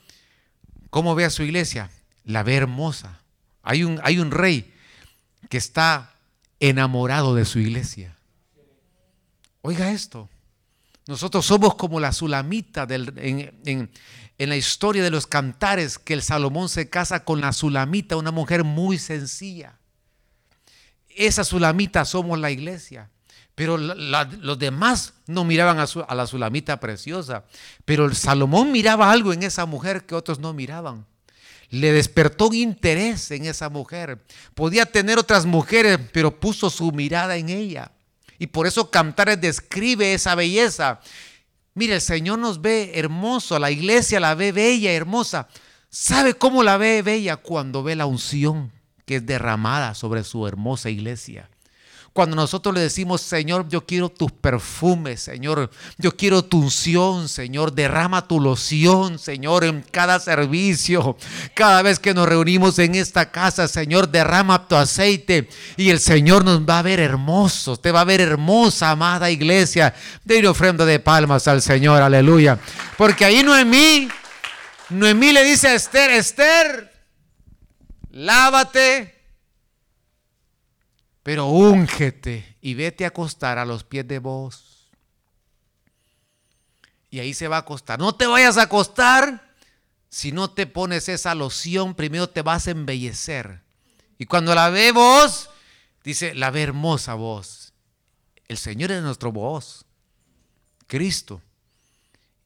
¿cómo 0.91 1.14
ve 1.14 1.25
a 1.25 1.31
su 1.31 1.43
iglesia? 1.43 1.91
La 2.25 2.43
ve 2.43 2.57
hermosa. 2.57 3.20
Hay 3.62 3.85
un, 3.85 4.01
hay 4.03 4.18
un 4.18 4.31
rey 4.31 4.72
que 5.49 5.59
está 5.59 6.14
enamorado 6.61 7.35
de 7.35 7.45
su 7.45 7.59
iglesia. 7.59 8.16
Oiga 9.62 9.91
esto, 9.93 10.29
nosotros 11.07 11.47
somos 11.47 11.75
como 11.75 12.01
la 12.01 12.12
sulamita 12.12 12.87
en, 12.89 13.91
en 14.39 14.49
la 14.49 14.57
historia 14.57 15.03
de 15.03 15.11
los 15.11 15.27
cantares, 15.27 15.99
que 15.99 16.14
el 16.14 16.22
Salomón 16.22 16.68
se 16.68 16.89
casa 16.89 17.25
con 17.25 17.41
la 17.41 17.53
sulamita, 17.53 18.16
una 18.16 18.31
mujer 18.31 18.64
muy 18.64 18.99
sencilla. 18.99 19.79
Esa 21.09 21.45
sulamita 21.45 22.05
somos 22.05 22.39
la 22.39 22.51
iglesia. 22.51 23.11
Pero 23.55 23.77
los 23.77 24.59
demás 24.59 25.15
no 25.27 25.45
miraban 25.45 25.79
a, 25.79 26.15
la 26.15 26.27
sulamita 26.27 26.81
preciosa. 26.81 27.45
Pero 27.85 28.13
Salomón 28.15 28.73
miraba 28.73 29.13
algo 29.13 29.33
en 29.33 29.45
esa 29.45 29.65
mujer 29.65 30.05
que 30.07 30.17
otros 30.17 30.41
no 30.41 30.53
miraban. 30.53 31.07
Le 31.71 31.93
despertó 31.93 32.53
interés 32.53 33.31
en 33.31 33.47
esa 33.47 33.69
mujer. 33.69 34.25
Podía 34.55 34.87
tener 34.87 35.19
otras 35.19 35.47
mujeres, 35.47 35.99
pero 36.13 36.39
puso 36.41 36.69
su 36.69 36.91
mirada 36.91 37.37
en 37.37 37.49
ella. 37.49 37.93
Y 38.39 38.49
por 38.49 38.67
eso 38.67 38.91
Cantares 38.91 39.41
describe 39.41 40.15
esa 40.15 40.35
belleza. 40.35 41.01
Mire, 41.75 41.95
el 41.95 42.01
Señor 42.01 42.41
nos 42.41 42.61
ve 42.61 42.93
hermoso, 42.95 43.59
la 43.59 43.71
iglesia 43.71 44.19
la 44.19 44.35
ve 44.35 44.51
bella, 44.51 44.93
hermosa. 44.93 45.49
¿Sabe 45.91 46.35
cómo 46.35 46.65
la 46.65 46.77
ve 46.77 47.03
bella? 47.03 47.37
Cuando 47.37 47.85
ve 47.85 47.95
la 47.95 48.07
unción 48.07 48.73
que 49.07 49.17
es 49.17 49.27
derramada 49.27 49.95
sobre 49.95 50.25
su 50.25 50.47
hermosa 50.49 50.91
iglesia 50.91 51.49
Cuando 52.15 52.37
nosotros 52.37 52.73
le 52.73 52.81
decimos, 52.81 53.23
Señor, 53.23 53.67
yo 53.69 53.85
quiero 53.85 54.09
tus 54.09 54.31
perfumes, 54.31 55.21
Señor, 55.21 55.69
yo 55.99 56.17
quiero 56.17 56.45
tu 56.45 56.61
unción, 56.61 57.29
Señor, 57.29 57.73
derrama 57.73 58.29
tu 58.29 58.39
loción, 58.39 59.19
Señor, 59.19 59.65
en 59.65 59.85
cada 59.91 60.21
servicio. 60.21 61.17
Cada 61.55 61.83
vez 61.83 61.99
que 61.99 62.15
nos 62.15 62.29
reunimos 62.29 62.79
en 62.79 62.95
esta 62.95 63.33
casa, 63.33 63.67
Señor, 63.67 64.09
derrama 64.09 64.69
tu 64.69 64.77
aceite 64.77 65.49
y 65.77 65.91
el 65.91 65.99
Señor 65.99 66.45
nos 66.45 66.61
va 66.61 66.79
a 66.79 66.83
ver 66.83 67.01
hermosos, 67.01 67.83
te 67.83 67.91
va 67.91 68.03
a 68.03 68.05
ver 68.05 68.21
hermosa, 68.21 68.93
amada 68.93 69.29
iglesia. 69.29 69.93
De 70.23 70.47
ofrenda 70.47 70.85
de 70.85 71.01
palmas 71.01 71.49
al 71.49 71.62
Señor, 71.62 72.01
aleluya. 72.01 72.61
Porque 72.97 73.25
ahí 73.25 73.43
Noemí, 73.43 74.07
Noemí 74.89 75.33
le 75.33 75.43
dice 75.43 75.67
a 75.67 75.75
Esther, 75.75 76.12
Esther, 76.12 76.93
lávate 78.12 79.14
pero 81.25 81.47
úngete 81.47 82.57
y 82.61 82.75
vete 82.75 83.05
a 83.05 83.09
acostar 83.09 83.59
a 83.59 83.64
los 83.64 83.83
pies 83.83 84.07
de 84.07 84.18
vos. 84.20 84.91
Y 87.11 87.18
ahí 87.18 87.33
se 87.33 87.49
va 87.49 87.57
a 87.57 87.61
acostar. 87.61 87.99
No 87.99 88.14
te 88.14 88.27
vayas 88.27 88.59
a 88.59 88.62
acostar 88.62 89.55
si 90.11 90.33
no 90.33 90.51
te 90.51 90.66
pones 90.66 91.09
esa 91.09 91.35
loción, 91.35 91.95
primero 91.95 92.29
te 92.29 92.43
vas 92.43 92.68
a 92.68 92.72
embellecer. 92.72 93.62
Y 94.18 94.27
cuando 94.27 94.55
la 94.55 94.68
ve 94.68 94.93
vos, 94.93 95.49
dice, 96.05 96.35
la 96.35 96.51
ve 96.51 96.62
hermosa 96.62 97.14
voz. 97.14 97.72
El 98.47 98.59
Señor 98.59 98.93
es 98.93 99.03
nuestro 99.03 99.33
voz, 99.33 99.87
Cristo. 100.87 101.41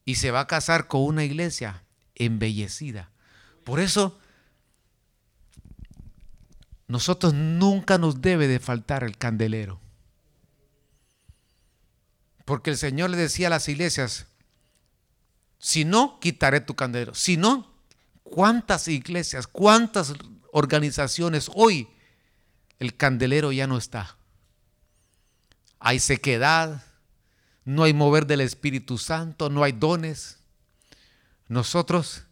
Y 0.05 0.15
se 0.15 0.31
va 0.31 0.39
a 0.39 0.47
casar 0.47 0.87
con 0.87 1.01
una 1.01 1.25
iglesia 1.25 1.83
embellecida. 2.15 3.11
Por 3.65 3.81
eso 3.81 4.17
nosotros 6.89 7.35
nunca 7.35 7.99
nos 7.99 8.19
debe 8.19 8.47
de 8.47 8.59
faltar 8.59 9.03
el 9.03 9.15
candelero. 9.15 9.79
Porque 12.45 12.71
el 12.71 12.77
Señor 12.77 13.11
le 13.11 13.17
decía 13.17 13.45
a 13.45 13.51
las 13.51 13.69
iglesias, 13.69 14.25
si 15.59 15.85
no, 15.85 16.19
quitaré 16.19 16.61
tu 16.61 16.75
candelero. 16.75 17.13
Si 17.13 17.37
no, 17.37 17.71
¿cuántas 18.23 18.87
iglesias, 18.87 19.45
cuántas 19.45 20.15
organizaciones 20.51 21.51
hoy 21.53 21.87
el 22.79 22.97
candelero 22.97 23.51
ya 23.51 23.67
no 23.67 23.77
está? 23.77 24.17
Hay 25.77 25.99
sequedad, 25.99 26.83
no 27.65 27.83
hay 27.83 27.93
mover 27.93 28.25
del 28.25 28.41
Espíritu 28.41 28.97
Santo, 28.97 29.51
no 29.51 29.63
hay 29.63 29.73
dones. 29.73 30.39
Nosotros 31.47 32.23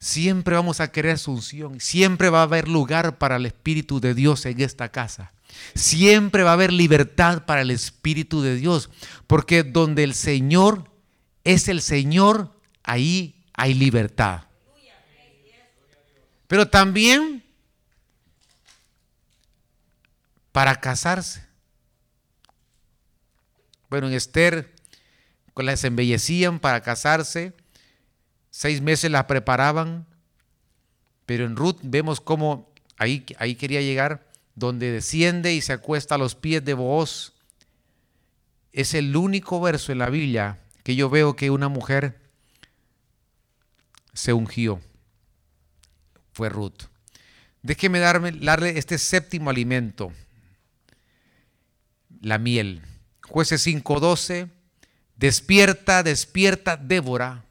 Siempre 0.00 0.56
vamos 0.56 0.80
a 0.80 0.90
querer 0.90 1.12
asunción, 1.12 1.78
siempre 1.78 2.30
va 2.30 2.40
a 2.40 2.44
haber 2.44 2.68
lugar 2.68 3.18
para 3.18 3.36
el 3.36 3.46
Espíritu 3.46 4.00
de 4.00 4.14
Dios 4.14 4.46
en 4.46 4.60
esta 4.60 4.88
casa. 4.88 5.32
Siempre 5.74 6.42
va 6.42 6.50
a 6.50 6.54
haber 6.54 6.72
libertad 6.72 7.44
para 7.44 7.60
el 7.60 7.70
Espíritu 7.70 8.40
de 8.40 8.56
Dios, 8.56 8.88
porque 9.26 9.62
donde 9.62 10.02
el 10.04 10.14
Señor 10.14 10.90
es 11.44 11.68
el 11.68 11.82
Señor, 11.82 12.50
ahí 12.82 13.44
hay 13.52 13.74
libertad. 13.74 14.44
Pero 16.48 16.68
también 16.68 17.44
para 20.50 20.80
casarse. 20.80 21.46
Bueno, 23.88 24.08
en 24.08 24.14
Esther 24.14 24.80
las 25.62 25.84
embellecían 25.84 26.58
para 26.58 26.80
casarse 26.80 27.52
Seis 28.50 28.80
meses 28.80 29.10
la 29.10 29.26
preparaban, 29.26 30.06
pero 31.24 31.44
en 31.44 31.56
Ruth 31.56 31.78
vemos 31.82 32.20
cómo 32.20 32.72
ahí, 32.96 33.24
ahí 33.38 33.54
quería 33.54 33.80
llegar, 33.80 34.26
donde 34.56 34.90
desciende 34.90 35.54
y 35.54 35.60
se 35.60 35.72
acuesta 35.72 36.16
a 36.16 36.18
los 36.18 36.34
pies 36.34 36.64
de 36.64 36.74
Booz. 36.74 37.32
Es 38.72 38.94
el 38.94 39.14
único 39.16 39.60
verso 39.60 39.92
en 39.92 39.98
la 39.98 40.10
Biblia 40.10 40.58
que 40.82 40.96
yo 40.96 41.08
veo 41.08 41.36
que 41.36 41.50
una 41.50 41.68
mujer 41.68 42.18
se 44.12 44.32
ungió. 44.32 44.80
Fue 46.32 46.48
Ruth. 46.48 46.82
Déjeme 47.62 48.00
darme, 48.00 48.32
darle 48.32 48.78
este 48.78 48.98
séptimo 48.98 49.50
alimento, 49.50 50.12
la 52.20 52.38
miel. 52.38 52.82
Jueces 53.22 53.64
5:12, 53.66 54.48
despierta, 55.16 56.02
despierta, 56.02 56.76
Débora 56.76 57.44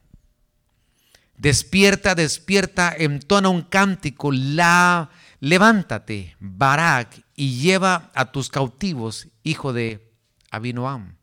Despierta, 1.39 2.15
despierta, 2.15 2.93
entona 2.93 3.47
un 3.47 3.61
cántico, 3.61 4.29
la 4.29 5.09
levántate, 5.39 6.35
Barak, 6.41 7.23
y 7.33 7.61
lleva 7.61 8.11
a 8.13 8.33
tus 8.33 8.49
cautivos, 8.49 9.29
hijo 9.43 9.71
de 9.71 10.11
Abinoam. 10.51 11.15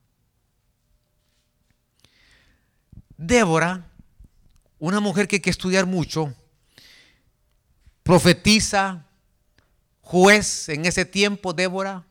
Débora, 3.19 3.91
una 4.79 5.01
mujer 5.01 5.29
que 5.29 5.37
hay 5.37 5.41
que 5.41 5.51
estudiar 5.51 5.85
mucho, 5.85 6.35
profetiza, 8.03 9.05
juez 10.01 10.71
en 10.71 10.87
ese 10.87 11.05
tiempo, 11.05 11.53
Débora. 11.53 12.07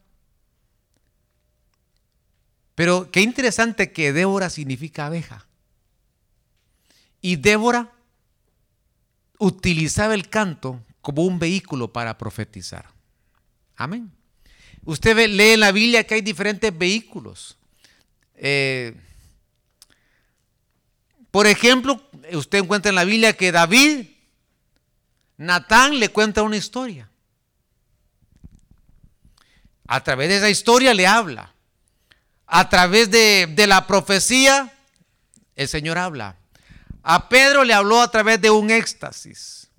Pero 2.76 3.10
qué 3.10 3.22
interesante 3.22 3.91
que 3.91 4.14
Débora 4.14 4.51
significa 4.51 5.08
abeja. 5.08 5.47
Y 7.20 7.38
Débora 7.38 7.94
utilizaba 9.39 10.13
el 10.13 10.29
canto 10.29 10.83
como 11.01 11.23
un 11.23 11.39
vehículo 11.39 11.91
para 11.91 12.17
profetizar. 12.17 12.86
Amén. 13.75 14.11
Usted 14.86 15.15
lee 15.29 15.53
en 15.53 15.59
la 15.59 15.71
Biblia 15.71 16.05
que 16.05 16.15
hay 16.15 16.21
diferentes 16.21 16.75
vehículos. 16.75 17.57
Eh, 18.36 18.95
por 21.31 21.47
ejemplo, 21.47 22.01
usted 22.33 22.59
encuentra 22.59 22.89
en 22.89 22.95
la 22.95 23.03
Biblia 23.03 23.33
que 23.33 23.51
David, 23.51 24.07
Natán 25.38 25.99
le 25.99 26.09
cuenta 26.09 26.43
una 26.43 26.55
historia. 26.55 27.09
A 29.88 30.03
través 30.03 30.29
de 30.29 30.38
esa 30.38 30.49
historia 30.49 30.93
le 30.93 31.07
habla. 31.07 31.53
A 32.47 32.69
través 32.69 33.11
de, 33.11 33.47
de 33.53 33.67
la 33.67 33.86
profecía, 33.86 34.73
el 35.55 35.67
Señor 35.67 35.97
habla. 35.97 36.38
A 37.08 37.30
Pedro 37.30 37.64
le 37.64 37.76
habló 37.76 38.01
a 38.01 38.10
través 38.10 38.41
de 38.41 38.49
un 38.49 38.72
éxtasis. 38.72 39.70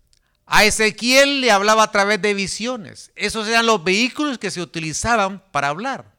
A 0.47 0.64
Ezequiel 0.64 1.41
le 1.41 1.51
hablaba 1.51 1.83
a 1.83 1.91
través 1.91 2.22
de 2.22 2.35
visiones. 2.35 3.11
Esos 3.16 3.49
eran 3.49 3.66
los 3.66 3.83
vehículos 3.83 4.39
que 4.39 4.53
se 4.53 4.62
utilizaban 4.62 5.43
para 5.51 5.66
hablar. 5.66 6.14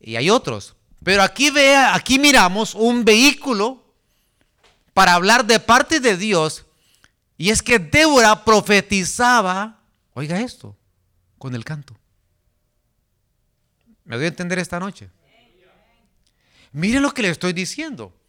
Y 0.00 0.16
hay 0.16 0.30
otros. 0.30 0.76
Pero 1.02 1.22
aquí 1.22 1.50
vea, 1.50 1.94
aquí 1.94 2.18
miramos 2.18 2.74
un 2.74 3.04
vehículo 3.04 3.84
para 4.94 5.12
hablar 5.12 5.44
de 5.44 5.60
parte 5.60 6.00
de 6.00 6.16
Dios. 6.16 6.64
Y 7.36 7.50
es 7.50 7.62
que 7.62 7.78
Débora 7.78 8.46
profetizaba, 8.46 9.82
oiga 10.14 10.40
esto, 10.40 10.74
con 11.36 11.54
el 11.54 11.66
canto. 11.66 11.94
¿Me 14.04 14.16
doy 14.16 14.24
a 14.24 14.28
entender 14.28 14.58
esta 14.58 14.80
noche? 14.80 15.10
Mire 16.72 16.98
lo 16.98 17.12
que 17.12 17.20
le 17.20 17.28
estoy 17.28 17.52
diciendo. 17.52 18.23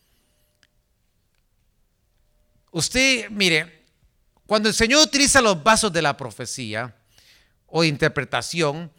Usted, 2.76 3.30
mire, 3.30 3.86
cuando 4.45 4.67
el 4.67 4.76
Señor 4.76 5.01
utiliza 5.01 5.39
los 5.39 5.63
vasos 5.63 5.93
de 5.93 6.01
la 6.01 6.17
profecía 6.17 6.93
o 7.67 7.86
interpretación, 7.86 8.91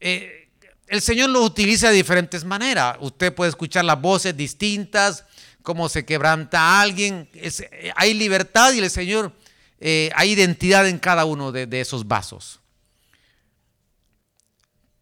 eh, 0.00 0.48
el 0.86 1.02
Señor 1.02 1.28
los 1.28 1.44
utiliza 1.44 1.90
de 1.90 1.96
diferentes 1.96 2.44
maneras. 2.44 2.96
Usted 2.98 3.34
puede 3.34 3.50
escuchar 3.50 3.84
las 3.84 4.00
voces 4.00 4.34
distintas, 4.34 5.26
cómo 5.62 5.90
se 5.90 6.06
quebranta 6.06 6.80
alguien. 6.80 7.28
Eh, 7.34 7.92
hay 7.94 8.14
libertad 8.14 8.72
y 8.72 8.78
el 8.78 8.88
Señor, 8.88 9.34
eh, 9.80 10.10
hay 10.14 10.30
identidad 10.30 10.88
en 10.88 10.98
cada 10.98 11.26
uno 11.26 11.52
de, 11.52 11.68
esos 11.78 12.08
vasos. 12.08 12.58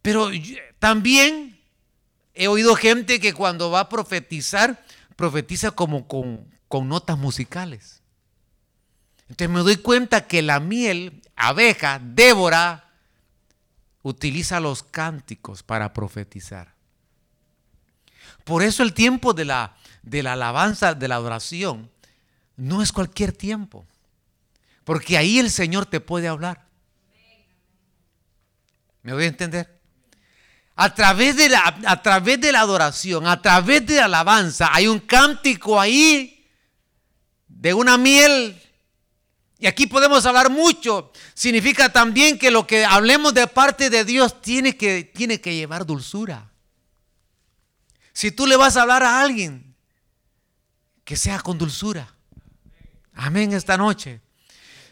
Pero 0.01 0.29
también 0.77 1.57
he 2.33 2.49
oído 2.49 2.75
gente 2.75 3.21
que 3.21 3.31
cuando 3.31 3.71
va 3.71 3.79
a 3.79 3.87
profetizar, 3.87 4.83
profetiza 5.15 5.71
como 5.71 6.05
con 6.05 6.89
notas 6.89 7.17
musicales. 7.17 7.98
Entonces 9.29 9.49
me 9.49 9.61
doy 9.61 9.77
cuenta 9.77 10.27
que 10.27 10.41
la 10.41 10.59
miel, 10.59 11.21
abeja, 11.35 11.99
Débora, 12.03 12.89
utiliza 14.01 14.59
los 14.59 14.81
cánticos 14.83 15.61
para 15.61 15.93
profetizar. 15.93 16.73
Por 18.43 18.63
eso 18.63 18.81
el 18.81 18.93
tiempo 18.93 19.33
de 19.33 19.45
la, 19.45 19.75
de 20.01 20.23
la 20.23 20.33
alabanza, 20.33 20.95
de 20.95 21.07
la 21.07 21.15
adoración, 21.15 21.91
no 22.57 22.81
es 22.81 22.91
cualquier 22.91 23.31
tiempo. 23.31 23.85
Porque 24.83 25.17
ahí 25.17 25.37
el 25.37 25.51
Señor 25.51 25.85
te 25.85 25.99
puede 25.99 26.27
hablar. 26.27 26.65
¿Me 29.03 29.13
voy 29.13 29.25
a 29.25 29.27
entender? 29.27 29.79
A 30.75 30.95
través, 30.95 31.35
de 31.35 31.49
la, 31.49 31.79
a 31.85 32.01
través 32.01 32.41
de 32.41 32.51
la 32.51 32.61
adoración, 32.61 33.27
a 33.27 33.39
través 33.41 33.85
de 33.85 33.97
la 33.97 34.05
alabanza, 34.05 34.69
hay 34.73 34.87
un 34.87 34.99
cántico 34.99 35.79
ahí 35.79 36.47
de 37.47 37.73
una 37.73 37.97
miel 37.97 38.59
Y 39.59 39.67
aquí 39.67 39.87
podemos 39.87 40.25
hablar 40.25 40.49
mucho. 40.49 41.11
Significa 41.33 41.91
también 41.91 42.39
que 42.39 42.49
lo 42.49 42.65
que 42.65 42.85
hablemos 42.85 43.33
de 43.33 43.45
parte 43.45 43.89
de 43.89 44.05
Dios 44.05 44.41
tiene 44.41 44.77
que, 44.77 45.03
tiene 45.03 45.41
que 45.41 45.53
llevar 45.53 45.85
dulzura. 45.85 46.49
Si 48.13 48.31
tú 48.31 48.47
le 48.47 48.55
vas 48.55 48.77
a 48.77 48.83
hablar 48.83 49.03
a 49.03 49.19
alguien, 49.19 49.75
que 51.03 51.17
sea 51.17 51.41
con 51.41 51.57
dulzura. 51.57 52.13
Amén 53.13 53.51
esta 53.51 53.77
noche. 53.77 54.21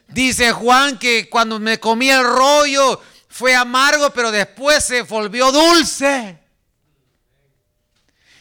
Dice 0.09 0.51
Juan 0.51 0.99
que 0.99 1.29
cuando 1.29 1.59
me 1.59 1.79
comí 1.79 2.09
el 2.09 2.23
rollo 2.23 3.01
fue 3.29 3.55
amargo, 3.55 4.09
pero 4.09 4.31
después 4.31 4.83
se 4.83 5.03
volvió 5.03 5.49
dulce. 5.51 6.39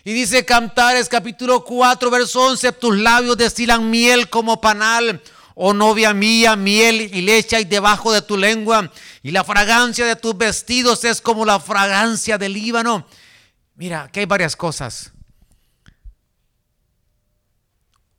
Y 0.03 0.13
dice 0.13 0.45
Cantares 0.45 1.09
capítulo 1.09 1.65
4, 1.65 2.11
verso 2.11 2.47
11, 2.47 2.73
tus 2.73 2.97
labios 2.97 3.37
destilan 3.37 3.91
miel 3.91 4.29
como 4.29 4.61
panal 4.61 5.23
oh 5.59 5.73
novia 5.73 6.13
mía, 6.13 6.55
miel 6.55 7.01
y 7.01 7.23
leche 7.23 7.57
hay 7.57 7.65
debajo 7.65 8.13
de 8.13 8.21
tu 8.21 8.37
lengua, 8.37 8.93
y 9.23 9.31
la 9.31 9.43
fragancia 9.43 10.05
de 10.05 10.15
tus 10.15 10.37
vestidos 10.37 11.03
es 11.05 11.23
como 11.23 11.47
la 11.47 11.59
fragancia 11.59 12.37
del 12.37 12.53
Líbano. 12.53 13.07
Mira, 13.75 14.09
que 14.13 14.21
hay 14.21 14.27
varias 14.27 14.55
cosas. 14.55 15.13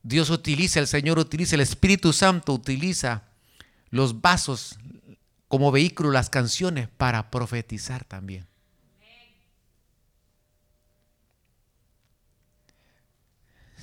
Dios 0.01 0.31
utiliza, 0.31 0.79
el 0.79 0.87
Señor 0.87 1.19
utiliza, 1.19 1.55
el 1.55 1.61
Espíritu 1.61 2.11
Santo 2.11 2.53
utiliza 2.53 3.23
los 3.91 4.19
vasos 4.19 4.79
como 5.47 5.71
vehículo, 5.71 6.11
las 6.11 6.31
canciones 6.31 6.87
para 6.97 7.29
profetizar 7.29 8.03
también. 8.03 8.47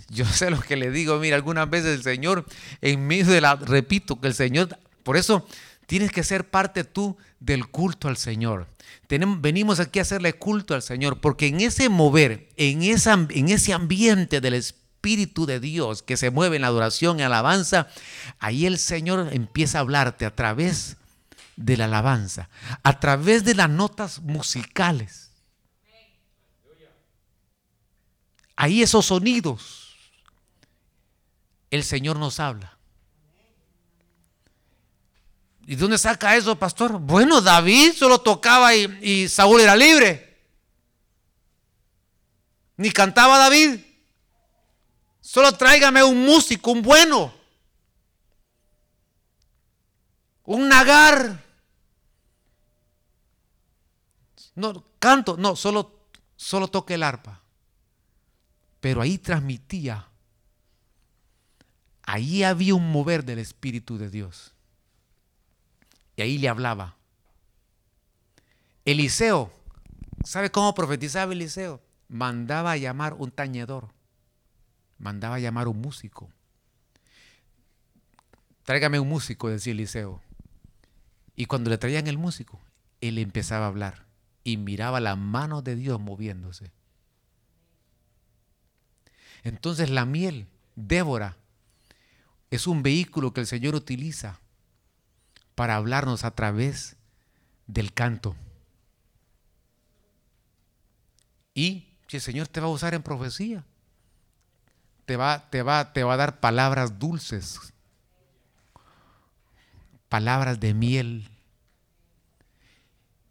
Yo 0.08 0.24
sé 0.32 0.50
lo 0.50 0.60
que 0.60 0.76
le 0.76 0.90
digo, 0.90 1.18
mira, 1.18 1.36
algunas 1.36 1.68
veces 1.68 1.96
el 1.96 2.02
Señor, 2.02 2.44
en 2.80 3.06
medio 3.06 3.26
de 3.26 3.40
la, 3.40 3.56
repito, 3.56 4.20
que 4.20 4.28
el 4.28 4.34
Señor, 4.34 4.78
por 5.02 5.16
eso 5.16 5.46
tienes 5.86 6.10
que 6.10 6.22
ser 6.22 6.48
parte 6.48 6.84
tú 6.84 7.16
del 7.40 7.66
culto 7.68 8.08
al 8.08 8.16
Señor. 8.16 8.68
Tenemos, 9.06 9.40
venimos 9.40 9.80
aquí 9.80 9.98
a 9.98 10.02
hacerle 10.02 10.34
culto 10.34 10.74
al 10.74 10.82
Señor, 10.82 11.20
porque 11.20 11.46
en 11.46 11.60
ese 11.60 11.88
mover, 11.88 12.48
en, 12.56 12.82
esa, 12.82 13.12
en 13.12 13.48
ese 13.48 13.72
ambiente 13.72 14.40
del 14.40 14.54
Espíritu 14.54 15.44
de 15.46 15.60
Dios 15.60 16.02
que 16.02 16.16
se 16.16 16.30
mueve 16.30 16.56
en 16.56 16.62
la 16.62 16.68
adoración 16.68 17.20
y 17.20 17.22
alabanza, 17.22 17.88
ahí 18.38 18.66
el 18.66 18.78
Señor 18.78 19.28
empieza 19.32 19.78
a 19.78 19.80
hablarte 19.82 20.24
a 20.24 20.34
través 20.34 20.96
de 21.56 21.76
la 21.76 21.84
alabanza, 21.84 22.48
a 22.82 22.98
través 22.98 23.44
de 23.44 23.54
las 23.54 23.68
notas 23.68 24.20
musicales. 24.22 25.30
Ahí 28.56 28.82
esos 28.82 29.06
sonidos 29.06 29.83
el 31.74 31.82
Señor 31.82 32.18
nos 32.18 32.38
habla. 32.38 32.78
¿Y 35.66 35.74
de 35.74 35.80
dónde 35.80 35.98
saca 35.98 36.36
eso, 36.36 36.56
pastor? 36.56 37.00
Bueno, 37.00 37.40
David 37.40 37.94
solo 37.94 38.20
tocaba 38.20 38.74
y, 38.74 39.28
Saúl 39.28 39.60
era 39.60 39.74
libre. 39.74 40.38
Ni 42.76 42.90
cantaba 42.92 43.38
David. 43.38 43.80
Solo 45.20 45.52
tráigame 45.52 46.04
un 46.04 46.24
músico, 46.24 46.70
un 46.70 46.82
bueno. 46.82 47.34
Un 50.44 50.68
nagar. 50.68 51.42
No, 54.54 54.84
canto, 55.00 55.36
no, 55.36 55.56
solo, 55.56 56.08
solo 56.36 56.68
toque 56.68 56.94
el 56.94 57.02
arpa. 57.02 57.40
Pero 58.80 59.00
ahí 59.00 59.18
transmitía 59.18 60.06
Ahí 62.06 62.42
había 62.42 62.74
un 62.74 62.90
mover 62.90 63.24
del 63.24 63.38
Espíritu 63.38 63.98
de 63.98 64.10
Dios. 64.10 64.54
Y 66.16 66.22
ahí 66.22 66.38
le 66.38 66.48
hablaba. 66.48 66.96
Eliseo, 68.84 69.52
¿sabe 70.24 70.50
cómo 70.50 70.74
profetizaba 70.74 71.32
Eliseo? 71.32 71.82
Mandaba 72.08 72.72
a 72.72 72.76
llamar 72.76 73.14
un 73.14 73.30
tañedor, 73.30 73.88
mandaba 74.98 75.36
a 75.36 75.40
llamar 75.40 75.68
un 75.68 75.80
músico. 75.80 76.30
Tráigame 78.64 79.00
un 79.00 79.08
músico, 79.08 79.48
decía 79.48 79.72
Eliseo. 79.72 80.20
Y 81.34 81.46
cuando 81.46 81.70
le 81.70 81.78
traían 81.78 82.06
el 82.06 82.18
músico, 82.18 82.60
él 83.00 83.18
empezaba 83.18 83.64
a 83.64 83.68
hablar 83.68 84.06
y 84.44 84.58
miraba 84.58 85.00
la 85.00 85.16
mano 85.16 85.62
de 85.62 85.74
Dios 85.76 85.98
moviéndose. 85.98 86.70
Entonces 89.42 89.90
la 89.90 90.04
miel, 90.04 90.46
Débora, 90.76 91.36
es 92.54 92.66
un 92.66 92.82
vehículo 92.82 93.32
que 93.32 93.40
el 93.40 93.46
Señor 93.46 93.74
utiliza 93.74 94.38
para 95.54 95.76
hablarnos 95.76 96.24
a 96.24 96.30
través 96.32 96.96
del 97.66 97.92
canto. 97.92 98.36
Y 101.52 101.88
si 102.06 102.18
el 102.18 102.22
Señor 102.22 102.48
te 102.48 102.60
va 102.60 102.66
a 102.66 102.70
usar 102.70 102.94
en 102.94 103.02
profecía, 103.02 103.64
te 105.04 105.16
va, 105.16 105.50
te 105.50 105.62
va, 105.62 105.92
te 105.92 106.04
va 106.04 106.14
a 106.14 106.16
dar 106.16 106.40
palabras 106.40 106.98
dulces, 106.98 107.72
palabras 110.08 110.60
de 110.60 110.74
miel. 110.74 111.28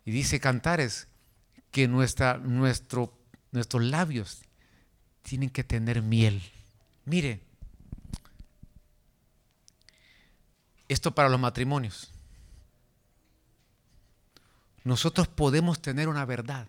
Y 0.06 0.12
dice 0.12 0.40
Cantares 0.40 1.08
que 1.72 1.88
nuestra, 1.88 2.38
nuestro, 2.38 3.18
nuestros 3.52 3.84
labios 3.84 4.42
tienen 5.22 5.50
que 5.50 5.64
tener 5.64 6.02
miel. 6.02 6.42
Mire, 7.06 7.42
Esto 10.94 11.16
para 11.16 11.28
los 11.28 11.40
matrimonios. 11.40 12.12
Nosotros 14.84 15.28
podemos 15.28 15.82
tener 15.82 16.08
una 16.08 16.24
verdad. 16.24 16.68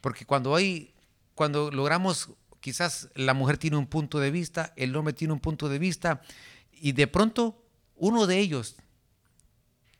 Porque 0.00 0.24
cuando 0.24 0.54
hay, 0.54 0.94
cuando 1.34 1.72
logramos, 1.72 2.30
quizás 2.60 3.08
la 3.16 3.34
mujer 3.34 3.58
tiene 3.58 3.76
un 3.76 3.88
punto 3.88 4.20
de 4.20 4.30
vista, 4.30 4.72
el 4.76 4.94
hombre 4.94 5.14
tiene 5.14 5.32
un 5.32 5.40
punto 5.40 5.68
de 5.68 5.80
vista, 5.80 6.22
y 6.70 6.92
de 6.92 7.08
pronto 7.08 7.60
uno 7.96 8.28
de 8.28 8.38
ellos 8.38 8.76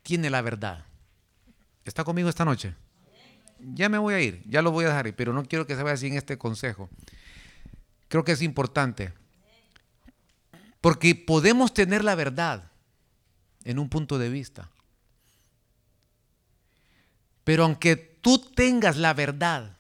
tiene 0.05 0.31
la 0.31 0.43
verdad. 0.43 0.87
¿Está 1.85 2.05
conmigo 2.05 2.29
esta 2.29 2.45
noche? 2.45 2.77
Ya 3.59 3.89
me 3.89 3.99
voy 3.99 4.15
a 4.15 4.21
ir, 4.21 4.45
ya 4.49 4.63
lo 4.63 4.71
voy 4.71 4.85
a 4.85 4.91
dejar, 4.91 5.13
pero 5.17 5.33
no 5.33 5.45
quiero 5.45 5.67
que 5.67 5.75
se 5.75 5.83
vaya 5.83 5.97
sin 5.97 6.17
este 6.17 6.39
consejo. 6.39 6.89
Creo 8.07 8.23
que 8.23 8.31
es 8.31 8.43
importante. 8.43 9.18
Porque 10.81 11.15
podemos 11.15 11.75
tener 11.75 12.05
la 12.05 12.15
verdad 12.15 12.71
en 13.65 13.79
un 13.79 13.89
punto 13.89 14.19
de 14.19 14.29
vista. 14.29 14.71
Pero 17.45 17.65
aunque 17.65 17.97
tú 17.97 18.39
tengas 18.39 18.97
la 18.97 19.15
verdad, 19.15 19.77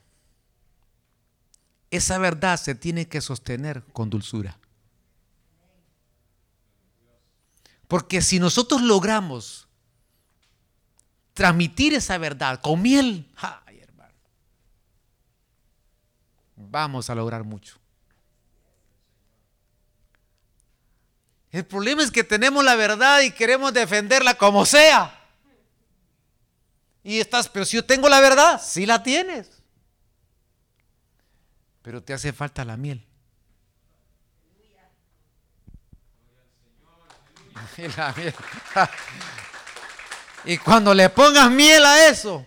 esa 1.90 2.18
verdad 2.18 2.58
se 2.58 2.74
tiene 2.74 3.08
que 3.08 3.20
sostener 3.20 3.84
con 3.92 4.10
dulzura. 4.10 4.58
Porque 7.86 8.20
si 8.20 8.38
nosotros 8.38 8.82
logramos 8.82 9.66
transmitir 11.32 11.94
esa 11.94 12.18
verdad 12.18 12.60
con 12.60 12.82
miel, 12.82 13.26
hermano, 13.66 14.14
vamos 16.56 17.08
a 17.08 17.14
lograr 17.14 17.44
mucho. 17.44 17.78
El 21.50 21.64
problema 21.64 22.02
es 22.02 22.10
que 22.10 22.24
tenemos 22.24 22.64
la 22.64 22.74
verdad 22.74 23.20
y 23.22 23.30
queremos 23.30 23.72
defenderla 23.72 24.34
como 24.34 24.66
sea. 24.66 25.14
Y 27.02 27.20
estás, 27.20 27.48
pero 27.48 27.64
si 27.64 27.76
yo 27.76 27.84
tengo 27.84 28.08
la 28.08 28.20
verdad, 28.20 28.60
sí 28.62 28.84
la 28.84 29.02
tienes. 29.02 29.50
Pero 31.82 32.02
te 32.02 32.12
hace 32.12 32.32
falta 32.32 32.64
la 32.64 32.76
miel. 32.76 33.04
Y 40.44 40.56
cuando 40.56 40.94
le 40.94 41.10
pongas 41.10 41.50
miel 41.50 41.84
a 41.84 42.08
eso, 42.08 42.46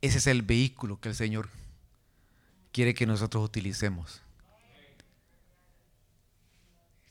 Ese 0.00 0.18
es 0.18 0.26
el 0.26 0.42
vehículo 0.42 0.98
que 1.00 1.10
el 1.10 1.14
Señor 1.14 1.50
quiere 2.72 2.94
que 2.94 3.06
nosotros 3.06 3.44
utilicemos. 3.44 4.22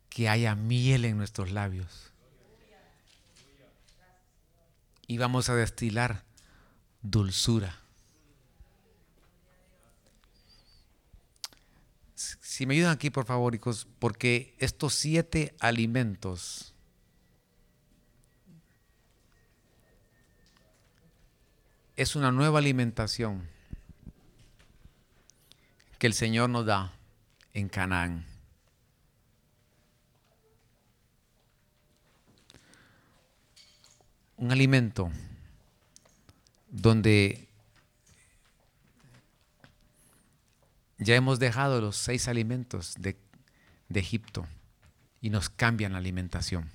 Que 0.10 0.28
haya 0.28 0.56
miel 0.56 1.06
en 1.06 1.18
nuestros 1.18 1.52
labios. 1.52 2.12
Y 5.08 5.18
vamos 5.18 5.50
a 5.50 5.56
destilar 5.56 6.24
dulzura. 7.02 7.80
Si 12.16 12.66
me 12.66 12.74
ayudan 12.74 12.92
aquí, 12.92 13.10
por 13.10 13.26
favor, 13.26 13.56
hijos, 13.56 13.88
porque 14.00 14.56
estos 14.60 14.94
siete 14.94 15.56
alimentos 15.60 16.74
es 22.00 22.16
una 22.16 22.32
nueva 22.32 22.60
alimentación 22.60 23.46
que 25.98 26.08
el 26.08 26.14
Señor 26.14 26.50
nos 26.50 26.66
da 26.66 26.94
en 27.54 27.68
Canaán. 27.68 28.26
Un 34.38 34.50
alimento 34.54 35.12
donde 36.70 37.50
ya 41.00 41.16
hemos 41.16 41.38
dejado 41.38 41.82
los 41.82 41.98
seis 41.98 42.30
alimentos 42.30 42.96
de, 42.98 43.18
de 43.90 44.00
Egipto 44.00 44.48
y 45.20 45.32
nos 45.32 45.50
cambian 45.50 45.92
la 45.92 45.98
alimentación. 45.98 46.72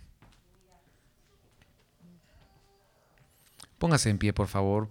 Póngase 3.78 4.10
en 4.10 4.18
pie, 4.18 4.34
por 4.34 4.48
favor, 4.48 4.90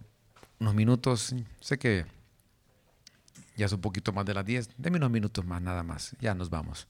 unos 0.64 0.76
minutos. 0.76 1.36
Sé 1.60 1.78
que 1.78 2.06
ya 3.56 3.66
es 3.66 3.74
un 3.74 3.82
poquito 3.82 4.12
más 4.14 4.26
de 4.26 4.34
las 4.34 4.46
10. 4.46 4.70
Deme 4.78 4.98
unos 4.98 5.12
minutos 5.12 5.46
más, 5.46 5.62
nada 5.62 5.84
más. 5.84 6.16
Ya 6.20 6.34
nos 6.34 6.50
vamos. 6.50 6.88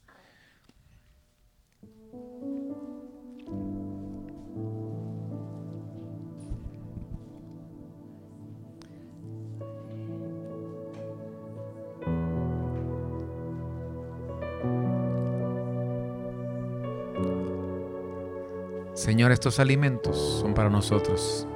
Señor, 18.94 19.32
estos 19.32 19.58
alimentos 19.58 20.16
son 20.40 20.54
para 20.54 20.70
nosotros. 20.70 21.46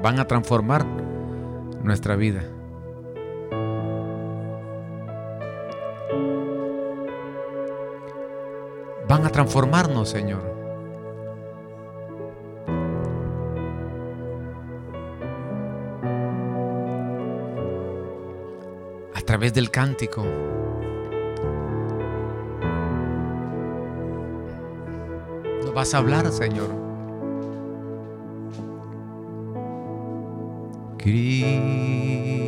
Van 0.00 0.20
a 0.20 0.26
transformar 0.26 1.13
nuestra 1.84 2.16
vida. 2.16 2.42
Van 9.06 9.24
a 9.24 9.28
transformarnos, 9.28 10.08
Señor. 10.08 10.42
A 19.14 19.20
través 19.20 19.52
del 19.52 19.70
cántico. 19.70 20.24
Nos 25.60 25.74
vas 25.74 25.94
a 25.94 25.98
hablar, 25.98 26.30
Señor. 26.32 26.83
Cristo. 31.04 32.43